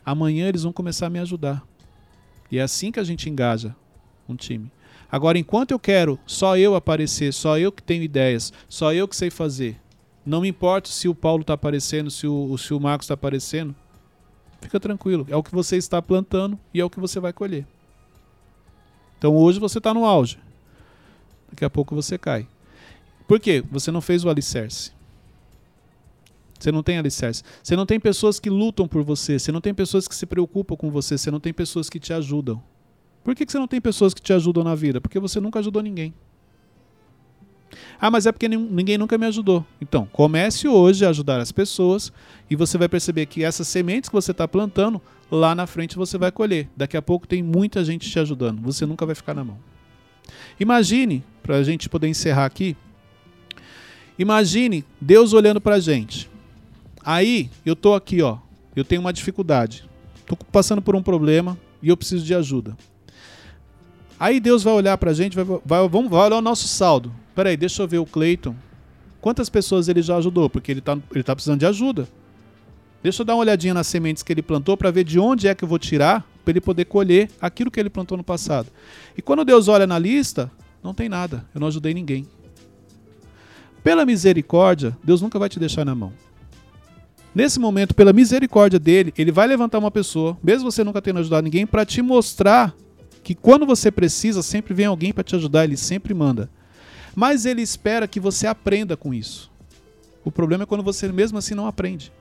Amanhã 0.05 0.47
eles 0.47 0.65
vão 0.65 0.75
começar 0.75 1.07
a 1.07 1.11
me 1.11 1.19
ajudar. 1.19 1.67
E 2.51 2.59
é 2.59 2.63
assim 2.63 2.93
que 2.93 3.01
a 3.01 3.05
gente 3.05 3.31
engaja 3.31 3.75
um 4.29 4.37
time. 4.37 4.71
Agora, 5.11 5.39
enquanto 5.39 5.71
eu 5.71 5.79
quero 5.79 6.19
só 6.27 6.59
eu 6.59 6.75
aparecer, 6.75 7.33
só 7.33 7.59
eu 7.59 7.73
que 7.73 7.83
tenho 7.83 8.03
ideias, 8.03 8.53
só 8.69 8.93
eu 8.93 9.09
que 9.09 9.17
sei 9.17 9.31
fazer, 9.31 9.81
não 10.27 10.43
me 10.43 10.49
importa 10.49 10.91
se 10.91 11.09
o 11.09 11.15
Paulo 11.15 11.41
está 11.41 11.55
aparecendo, 11.55 12.11
se 12.11 12.27
o, 12.27 12.59
se 12.59 12.75
o 12.75 12.81
Marcos 12.81 13.07
está 13.07 13.15
aparecendo. 13.15 13.75
Fica 14.61 14.81
tranquilo. 14.81 15.27
É 15.29 15.37
o 15.37 15.43
que 15.43 15.53
você 15.53 15.77
está 15.77 16.01
plantando 16.01 16.59
e 16.73 16.81
é 16.81 16.85
o 16.85 16.91
que 16.91 17.01
você 17.01 17.21
vai 17.21 17.33
colher. 17.33 17.67
Então 19.19 19.37
hoje 19.37 19.59
você 19.59 19.79
está 19.79 19.95
no 19.95 20.05
auge. 20.05 20.39
Daqui 21.51 21.65
a 21.65 21.71
pouco 21.71 21.95
você 21.95 22.19
cai. 22.19 22.47
Por 23.27 23.41
quê? 23.41 23.65
Você 23.71 23.91
não 23.91 24.01
fez 24.01 24.25
o 24.25 24.29
alicerce. 24.29 24.93
Você 26.59 26.73
não 26.73 26.83
tem 26.83 26.99
alicerce. 26.99 27.43
Você 27.63 27.77
não 27.77 27.87
tem 27.87 28.01
pessoas 28.01 28.41
que 28.41 28.51
lutam 28.51 28.89
por 28.89 29.03
você. 29.03 29.39
Você 29.39 29.53
não 29.53 29.61
tem 29.61 29.75
pessoas 29.75 30.09
que 30.09 30.15
se 30.15 30.27
preocupam 30.27 30.77
com 30.77 30.91
você. 30.91 31.17
Você 31.17 31.31
não 31.31 31.41
tem 31.41 31.53
pessoas 31.53 31.91
que 31.91 32.01
te 32.01 32.13
ajudam. 32.13 32.63
Por 33.23 33.35
que, 33.35 33.47
que 33.47 33.53
você 33.53 33.59
não 33.59 33.69
tem 33.69 33.81
pessoas 33.81 34.13
que 34.13 34.21
te 34.21 34.33
ajudam 34.33 34.63
na 34.63 34.75
vida? 34.75 35.01
Porque 35.01 35.19
você 35.19 35.41
nunca 35.41 35.59
ajudou 35.59 35.83
ninguém. 35.83 36.15
Ah, 38.01 38.11
mas 38.11 38.27
é 38.27 38.33
porque 38.33 38.49
ninguém 38.49 38.99
nunca 38.99 39.17
me 39.17 39.27
ajudou. 39.27 39.65
Então, 39.81 40.07
comece 40.13 40.69
hoje 40.69 41.05
a 41.05 41.09
ajudar 41.11 41.41
as 41.41 41.53
pessoas 41.53 42.13
e 42.51 42.57
você 42.57 42.77
vai 42.77 42.89
perceber 42.89 43.27
que 43.27 43.45
essas 43.45 43.69
sementes 43.69 44.09
que 44.09 44.15
você 44.15 44.31
está 44.31 44.47
plantando, 44.47 45.01
lá 45.31 45.55
na 45.55 45.67
frente 45.67 45.97
você 45.97 46.19
vai 46.19 46.31
colher. 46.31 46.69
Daqui 46.77 46.97
a 46.97 47.03
pouco 47.03 47.27
tem 47.27 47.43
muita 47.43 47.85
gente 47.85 48.11
te 48.11 48.19
ajudando. 48.19 48.61
Você 48.63 48.87
nunca 48.87 49.07
vai 49.07 49.15
ficar 49.15 49.35
na 49.35 49.45
mão. 49.45 49.59
Imagine, 50.59 51.25
para 51.43 51.57
a 51.57 51.63
gente 51.63 51.89
poder 51.89 52.09
encerrar 52.09 52.47
aqui, 52.47 52.77
imagine 54.19 54.85
Deus 55.01 55.33
olhando 55.33 55.61
para 55.61 55.77
a 55.77 55.81
gente. 55.81 56.31
Aí, 57.05 57.51
eu 57.67 57.77
tô 57.77 57.95
aqui, 57.95 58.23
ó, 58.23 58.39
eu 58.75 58.85
tenho 58.85 59.01
uma 59.01 59.13
dificuldade. 59.13 59.85
Tô 60.27 60.37
passando 60.37 60.81
por 60.81 60.97
um 60.97 61.03
problema 61.03 61.59
e 61.83 61.89
eu 61.89 61.97
preciso 61.97 62.25
de 62.25 62.35
ajuda. 62.35 62.77
Aí 64.19 64.41
Deus 64.41 64.63
vai 64.63 64.73
olhar 64.73 64.97
para 64.97 65.11
a 65.11 65.15
gente, 65.15 65.37
vai, 65.37 65.45
vai, 65.45 65.89
vamos, 65.89 66.11
vai 66.11 66.27
olhar 66.27 66.39
o 66.39 66.43
nosso 66.43 66.67
saldo. 66.67 67.13
Peraí, 67.35 67.57
deixa 67.57 67.83
eu 67.83 67.89
ver 67.89 67.99
o 67.99 68.07
Cleiton. 68.07 68.55
Quantas 69.21 69.49
pessoas 69.49 69.89
ele 69.89 70.03
já 70.03 70.17
ajudou? 70.17 70.51
Porque 70.51 70.71
ele 70.71 70.81
está 70.81 70.99
ele 71.13 71.25
tá 71.25 71.35
precisando 71.35 71.61
de 71.61 71.67
ajuda. 71.67 72.07
Deixa 73.03 73.23
eu 73.23 73.27
dar 73.27 73.35
uma 73.35 73.41
olhadinha 73.41 73.75
nas 73.75 73.87
sementes 73.87 74.23
que 74.23 74.33
ele 74.33 74.43
plantou 74.43 74.77
para 74.77 74.91
ver 74.91 75.05
de 75.05 75.19
onde 75.19 75.49
é 75.49 75.55
que 75.55 75.65
eu 75.65 75.69
vou 75.69 75.79
tirar 75.79 76.27
para 76.45 76.53
ele 76.53 76.61
poder 76.61 76.85
colher 76.85 77.31
aquilo 77.41 77.71
que 77.71 77.81
ele 77.81 77.91
plantou 77.91 78.17
no 78.17 78.25
passado. 78.25 78.69
E 79.17 79.23
quando 79.23 79.45
Deus 79.45 79.69
olha 79.69 79.87
na 79.87 79.99
lista, 79.99 80.51
não 80.83 80.95
tem 80.95 81.09
nada. 81.09 81.45
Eu 81.55 81.61
não 81.61 81.69
ajudei 81.69 81.93
ninguém. 81.95 82.27
Pela 83.83 84.07
misericórdia, 84.07 84.97
Deus 85.03 85.21
nunca 85.21 85.39
vai 85.39 85.49
te 85.49 85.59
deixar 85.59 85.85
na 85.85 85.95
mão. 85.95 86.13
Nesse 87.35 87.59
momento, 87.59 87.95
pela 87.95 88.13
misericórdia 88.13 88.79
dele, 88.79 89.13
ele 89.19 89.33
vai 89.33 89.47
levantar 89.47 89.79
uma 89.79 89.91
pessoa, 89.91 90.39
mesmo 90.43 90.71
você 90.71 90.85
nunca 90.85 91.03
tendo 91.03 91.19
ajudado 91.19 91.45
ninguém, 91.45 91.67
para 91.67 91.85
te 91.85 92.01
mostrar 92.01 92.75
que 93.23 93.35
quando 93.35 93.67
você 93.67 93.91
precisa, 93.91 94.43
sempre 94.43 94.73
vem 94.73 94.87
alguém 94.87 95.13
para 95.13 95.25
te 95.25 95.35
ajudar, 95.35 95.65
ele 95.65 95.77
sempre 95.77 96.15
manda. 96.15 96.49
Mas 97.15 97.47
ele 97.47 97.63
espera 97.63 98.09
que 98.09 98.19
você 98.19 98.47
aprenda 98.47 98.97
com 98.97 99.15
isso. 99.15 99.51
O 100.25 100.31
problema 100.31 100.65
é 100.65 100.67
quando 100.67 100.83
você 100.83 101.11
mesmo 101.13 101.39
assim 101.39 101.55
não 101.55 101.67
aprende. 101.67 102.13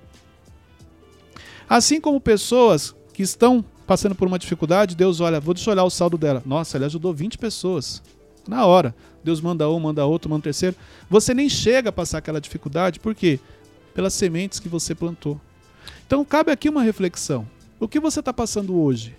Assim 1.69 1.99
como 1.99 2.19
pessoas 2.19 2.93
que 3.13 3.23
estão 3.23 3.63
passando 3.87 4.15
por 4.15 4.27
uma 4.27 4.39
dificuldade, 4.39 4.95
Deus 4.95 5.19
olha, 5.19 5.39
vou 5.39 5.53
deixa 5.53 5.69
eu 5.69 5.73
olhar 5.73 5.83
o 5.83 5.89
saldo 5.89 6.17
dela. 6.17 6.43
Nossa, 6.45 6.77
ele 6.77 6.85
ajudou 6.85 7.13
20 7.13 7.37
pessoas. 7.37 8.01
Na 8.47 8.65
hora. 8.65 8.93
Deus 9.23 9.39
manda 9.39 9.69
um, 9.69 9.79
manda 9.79 10.05
outro, 10.05 10.29
manda 10.29 10.43
terceiro. 10.43 10.75
Você 11.09 11.33
nem 11.33 11.47
chega 11.47 11.89
a 11.89 11.93
passar 11.93 12.17
aquela 12.17 12.41
dificuldade, 12.41 12.99
por 12.99 13.15
quê? 13.15 13.39
Pelas 13.93 14.13
sementes 14.13 14.59
que 14.59 14.67
você 14.67 14.93
plantou. 14.93 15.39
Então 16.05 16.25
cabe 16.25 16.51
aqui 16.51 16.67
uma 16.67 16.83
reflexão. 16.83 17.47
O 17.79 17.87
que 17.87 17.99
você 17.99 18.19
está 18.19 18.33
passando 18.33 18.77
hoje? 18.77 19.15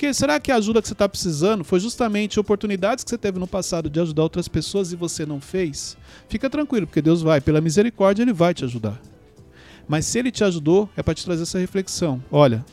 Porque 0.00 0.14
será 0.14 0.40
que 0.40 0.50
a 0.50 0.56
ajuda 0.56 0.80
que 0.80 0.88
você 0.88 0.94
está 0.94 1.06
precisando 1.06 1.62
foi 1.62 1.78
justamente 1.78 2.40
oportunidades 2.40 3.04
que 3.04 3.10
você 3.10 3.18
teve 3.18 3.38
no 3.38 3.46
passado 3.46 3.90
de 3.90 4.00
ajudar 4.00 4.22
outras 4.22 4.48
pessoas 4.48 4.92
e 4.92 4.96
você 4.96 5.26
não 5.26 5.42
fez? 5.42 5.94
Fica 6.26 6.48
tranquilo, 6.48 6.86
porque 6.86 7.02
Deus 7.02 7.20
vai, 7.20 7.38
pela 7.38 7.60
misericórdia, 7.60 8.22
Ele 8.22 8.32
vai 8.32 8.54
te 8.54 8.64
ajudar. 8.64 8.98
Mas 9.86 10.06
se 10.06 10.18
Ele 10.18 10.30
te 10.30 10.42
ajudou, 10.42 10.88
é 10.96 11.02
para 11.02 11.12
te 11.12 11.22
trazer 11.22 11.42
essa 11.42 11.58
reflexão. 11.58 12.24
Olha, 12.32 12.64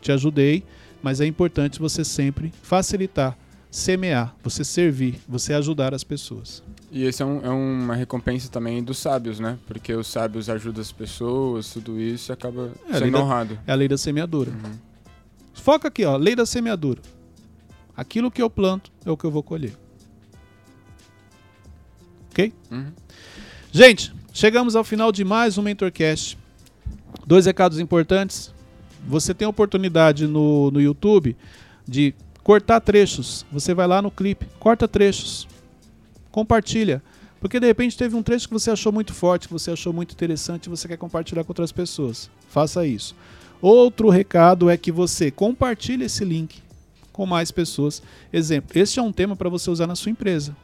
te 0.00 0.12
ajudei, 0.12 0.62
mas 1.02 1.20
é 1.20 1.26
importante 1.26 1.80
você 1.80 2.04
sempre 2.04 2.52
facilitar, 2.62 3.36
semear, 3.68 4.32
você 4.44 4.62
servir, 4.62 5.18
você 5.28 5.54
ajudar 5.54 5.92
as 5.92 6.04
pessoas. 6.04 6.62
E 6.92 7.02
esse 7.02 7.20
é, 7.20 7.26
um, 7.26 7.44
é, 7.44 7.48
uma 7.48 7.96
recompensa 7.96 8.48
também 8.48 8.80
dos 8.80 8.98
sábios, 8.98 9.40
né? 9.40 9.58
Porque 9.66 9.92
os 9.92 10.06
sábios 10.06 10.48
ajudam 10.48 10.82
as 10.82 10.92
pessoas, 10.92 11.68
tudo 11.72 12.00
isso 12.00 12.32
acaba 12.32 12.70
é 12.88 12.96
sendo 12.96 13.18
honrado. 13.18 13.58
é 13.66 13.72
a 13.72 13.74
lei 13.74 13.88
da 13.88 13.98
semeadura. 13.98 14.52
Uhum. 14.52 14.89
Foca 15.52 15.88
aqui, 15.88 16.04
ó, 16.04 16.16
lei 16.16 16.34
da 16.34 16.46
semeadura. 16.46 17.00
Aquilo 17.96 18.30
que 18.30 18.40
eu 18.40 18.48
planto 18.48 18.90
é 19.04 19.10
o 19.10 19.16
que 19.16 19.24
eu 19.24 19.30
vou 19.30 19.42
colher. 19.42 19.76
Ok? 22.30 22.52
Uhum. 22.70 22.92
Gente, 23.72 24.12
chegamos 24.32 24.74
ao 24.74 24.84
final 24.84 25.12
de 25.12 25.24
mais 25.24 25.58
um 25.58 25.62
Mentorcast. 25.62 26.38
Dois 27.26 27.46
recados 27.46 27.78
importantes. 27.78 28.52
Você 29.06 29.34
tem 29.34 29.46
a 29.46 29.48
oportunidade 29.48 30.26
no, 30.26 30.70
no 30.70 30.80
YouTube 30.80 31.36
de 31.86 32.14
cortar 32.42 32.80
trechos. 32.80 33.44
Você 33.52 33.74
vai 33.74 33.86
lá 33.86 34.00
no 34.00 34.10
clipe, 34.10 34.46
corta 34.58 34.88
trechos, 34.88 35.46
compartilha. 36.30 37.02
Porque 37.40 37.58
de 37.58 37.66
repente 37.66 37.96
teve 37.96 38.14
um 38.14 38.22
trecho 38.22 38.46
que 38.46 38.52
você 38.52 38.70
achou 38.70 38.92
muito 38.92 39.14
forte, 39.14 39.48
que 39.48 39.52
você 39.52 39.70
achou 39.70 39.92
muito 39.92 40.12
interessante 40.12 40.66
e 40.66 40.68
você 40.68 40.86
quer 40.86 40.98
compartilhar 40.98 41.42
com 41.42 41.50
outras 41.50 41.72
pessoas. 41.72 42.30
Faça 42.48 42.86
isso. 42.86 43.16
Outro 43.62 44.08
recado 44.08 44.70
é 44.70 44.76
que 44.76 44.90
você 44.90 45.30
compartilhe 45.30 46.04
esse 46.04 46.24
link 46.24 46.62
com 47.12 47.26
mais 47.26 47.50
pessoas. 47.50 48.02
Exemplo, 48.32 48.78
este 48.78 48.98
é 48.98 49.02
um 49.02 49.12
tema 49.12 49.36
para 49.36 49.48
você 49.48 49.70
usar 49.70 49.86
na 49.86 49.94
sua 49.94 50.10
empresa. 50.10 50.56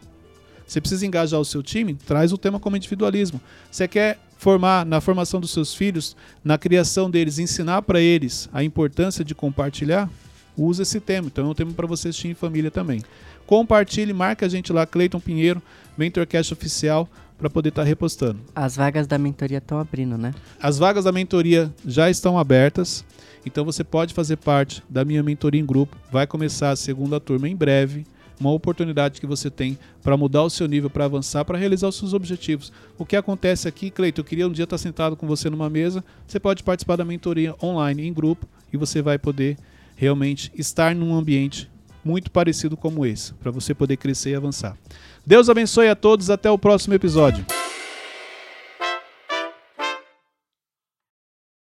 Você 0.66 0.80
precisa 0.80 1.06
engajar 1.06 1.38
o 1.38 1.44
seu 1.44 1.62
time? 1.62 1.94
Traz 1.94 2.32
o 2.32 2.38
tema 2.38 2.58
como 2.58 2.76
individualismo. 2.76 3.40
Você 3.70 3.86
quer 3.86 4.18
formar 4.38 4.84
na 4.84 5.00
formação 5.00 5.40
dos 5.40 5.50
seus 5.50 5.74
filhos, 5.74 6.16
na 6.42 6.58
criação 6.58 7.10
deles, 7.10 7.38
ensinar 7.38 7.82
para 7.82 8.00
eles 8.00 8.48
a 8.52 8.64
importância 8.64 9.24
de 9.24 9.34
compartilhar? 9.34 10.10
Usa 10.56 10.82
esse 10.82 10.98
tema. 10.98 11.28
Então 11.28 11.46
é 11.46 11.50
um 11.50 11.54
tema 11.54 11.72
para 11.72 11.86
você 11.86 12.08
assistir 12.08 12.28
em 12.28 12.34
família 12.34 12.70
também. 12.70 13.02
Compartilhe, 13.46 14.12
marca 14.12 14.46
a 14.46 14.48
gente 14.48 14.72
lá, 14.72 14.86
Cleiton 14.86 15.20
Pinheiro, 15.20 15.62
Mentorcast 15.96 16.52
Oficial 16.52 17.08
para 17.38 17.50
poder 17.50 17.68
estar 17.70 17.82
tá 17.82 17.88
repostando. 17.88 18.40
As 18.54 18.76
vagas 18.76 19.06
da 19.06 19.18
mentoria 19.18 19.58
estão 19.58 19.78
abrindo, 19.78 20.16
né? 20.16 20.32
As 20.60 20.78
vagas 20.78 21.04
da 21.04 21.12
mentoria 21.12 21.72
já 21.84 22.08
estão 22.08 22.38
abertas, 22.38 23.04
então 23.44 23.64
você 23.64 23.84
pode 23.84 24.14
fazer 24.14 24.36
parte 24.36 24.82
da 24.88 25.04
minha 25.04 25.22
mentoria 25.22 25.60
em 25.60 25.66
grupo. 25.66 25.96
Vai 26.10 26.26
começar 26.26 26.70
a 26.70 26.76
segunda 26.76 27.20
turma 27.20 27.48
em 27.48 27.56
breve. 27.56 28.04
Uma 28.38 28.50
oportunidade 28.50 29.18
que 29.18 29.26
você 29.26 29.50
tem 29.50 29.78
para 30.02 30.14
mudar 30.14 30.42
o 30.42 30.50
seu 30.50 30.68
nível, 30.68 30.90
para 30.90 31.06
avançar, 31.06 31.42
para 31.44 31.56
realizar 31.56 31.88
os 31.88 31.96
seus 31.96 32.12
objetivos. 32.12 32.70
O 32.98 33.06
que 33.06 33.16
acontece 33.16 33.66
aqui, 33.66 33.90
Cleito, 33.90 34.20
eu 34.20 34.24
queria 34.24 34.46
um 34.46 34.52
dia 34.52 34.64
estar 34.64 34.76
sentado 34.76 35.16
com 35.16 35.26
você 35.26 35.48
numa 35.48 35.70
mesa. 35.70 36.04
Você 36.26 36.38
pode 36.38 36.62
participar 36.62 36.96
da 36.96 37.04
mentoria 37.04 37.54
online 37.62 38.06
em 38.06 38.12
grupo 38.12 38.46
e 38.70 38.76
você 38.76 39.00
vai 39.00 39.18
poder 39.18 39.56
realmente 39.94 40.52
estar 40.54 40.94
num 40.94 41.14
ambiente 41.14 41.70
muito 42.06 42.30
parecido 42.30 42.76
como 42.76 43.04
esse, 43.04 43.34
para 43.34 43.50
você 43.50 43.74
poder 43.74 43.96
crescer 43.96 44.30
e 44.30 44.36
avançar. 44.36 44.76
Deus 45.26 45.50
abençoe 45.50 45.88
a 45.88 45.96
todos, 45.96 46.30
até 46.30 46.48
o 46.50 46.56
próximo 46.56 46.94
episódio. 46.94 47.44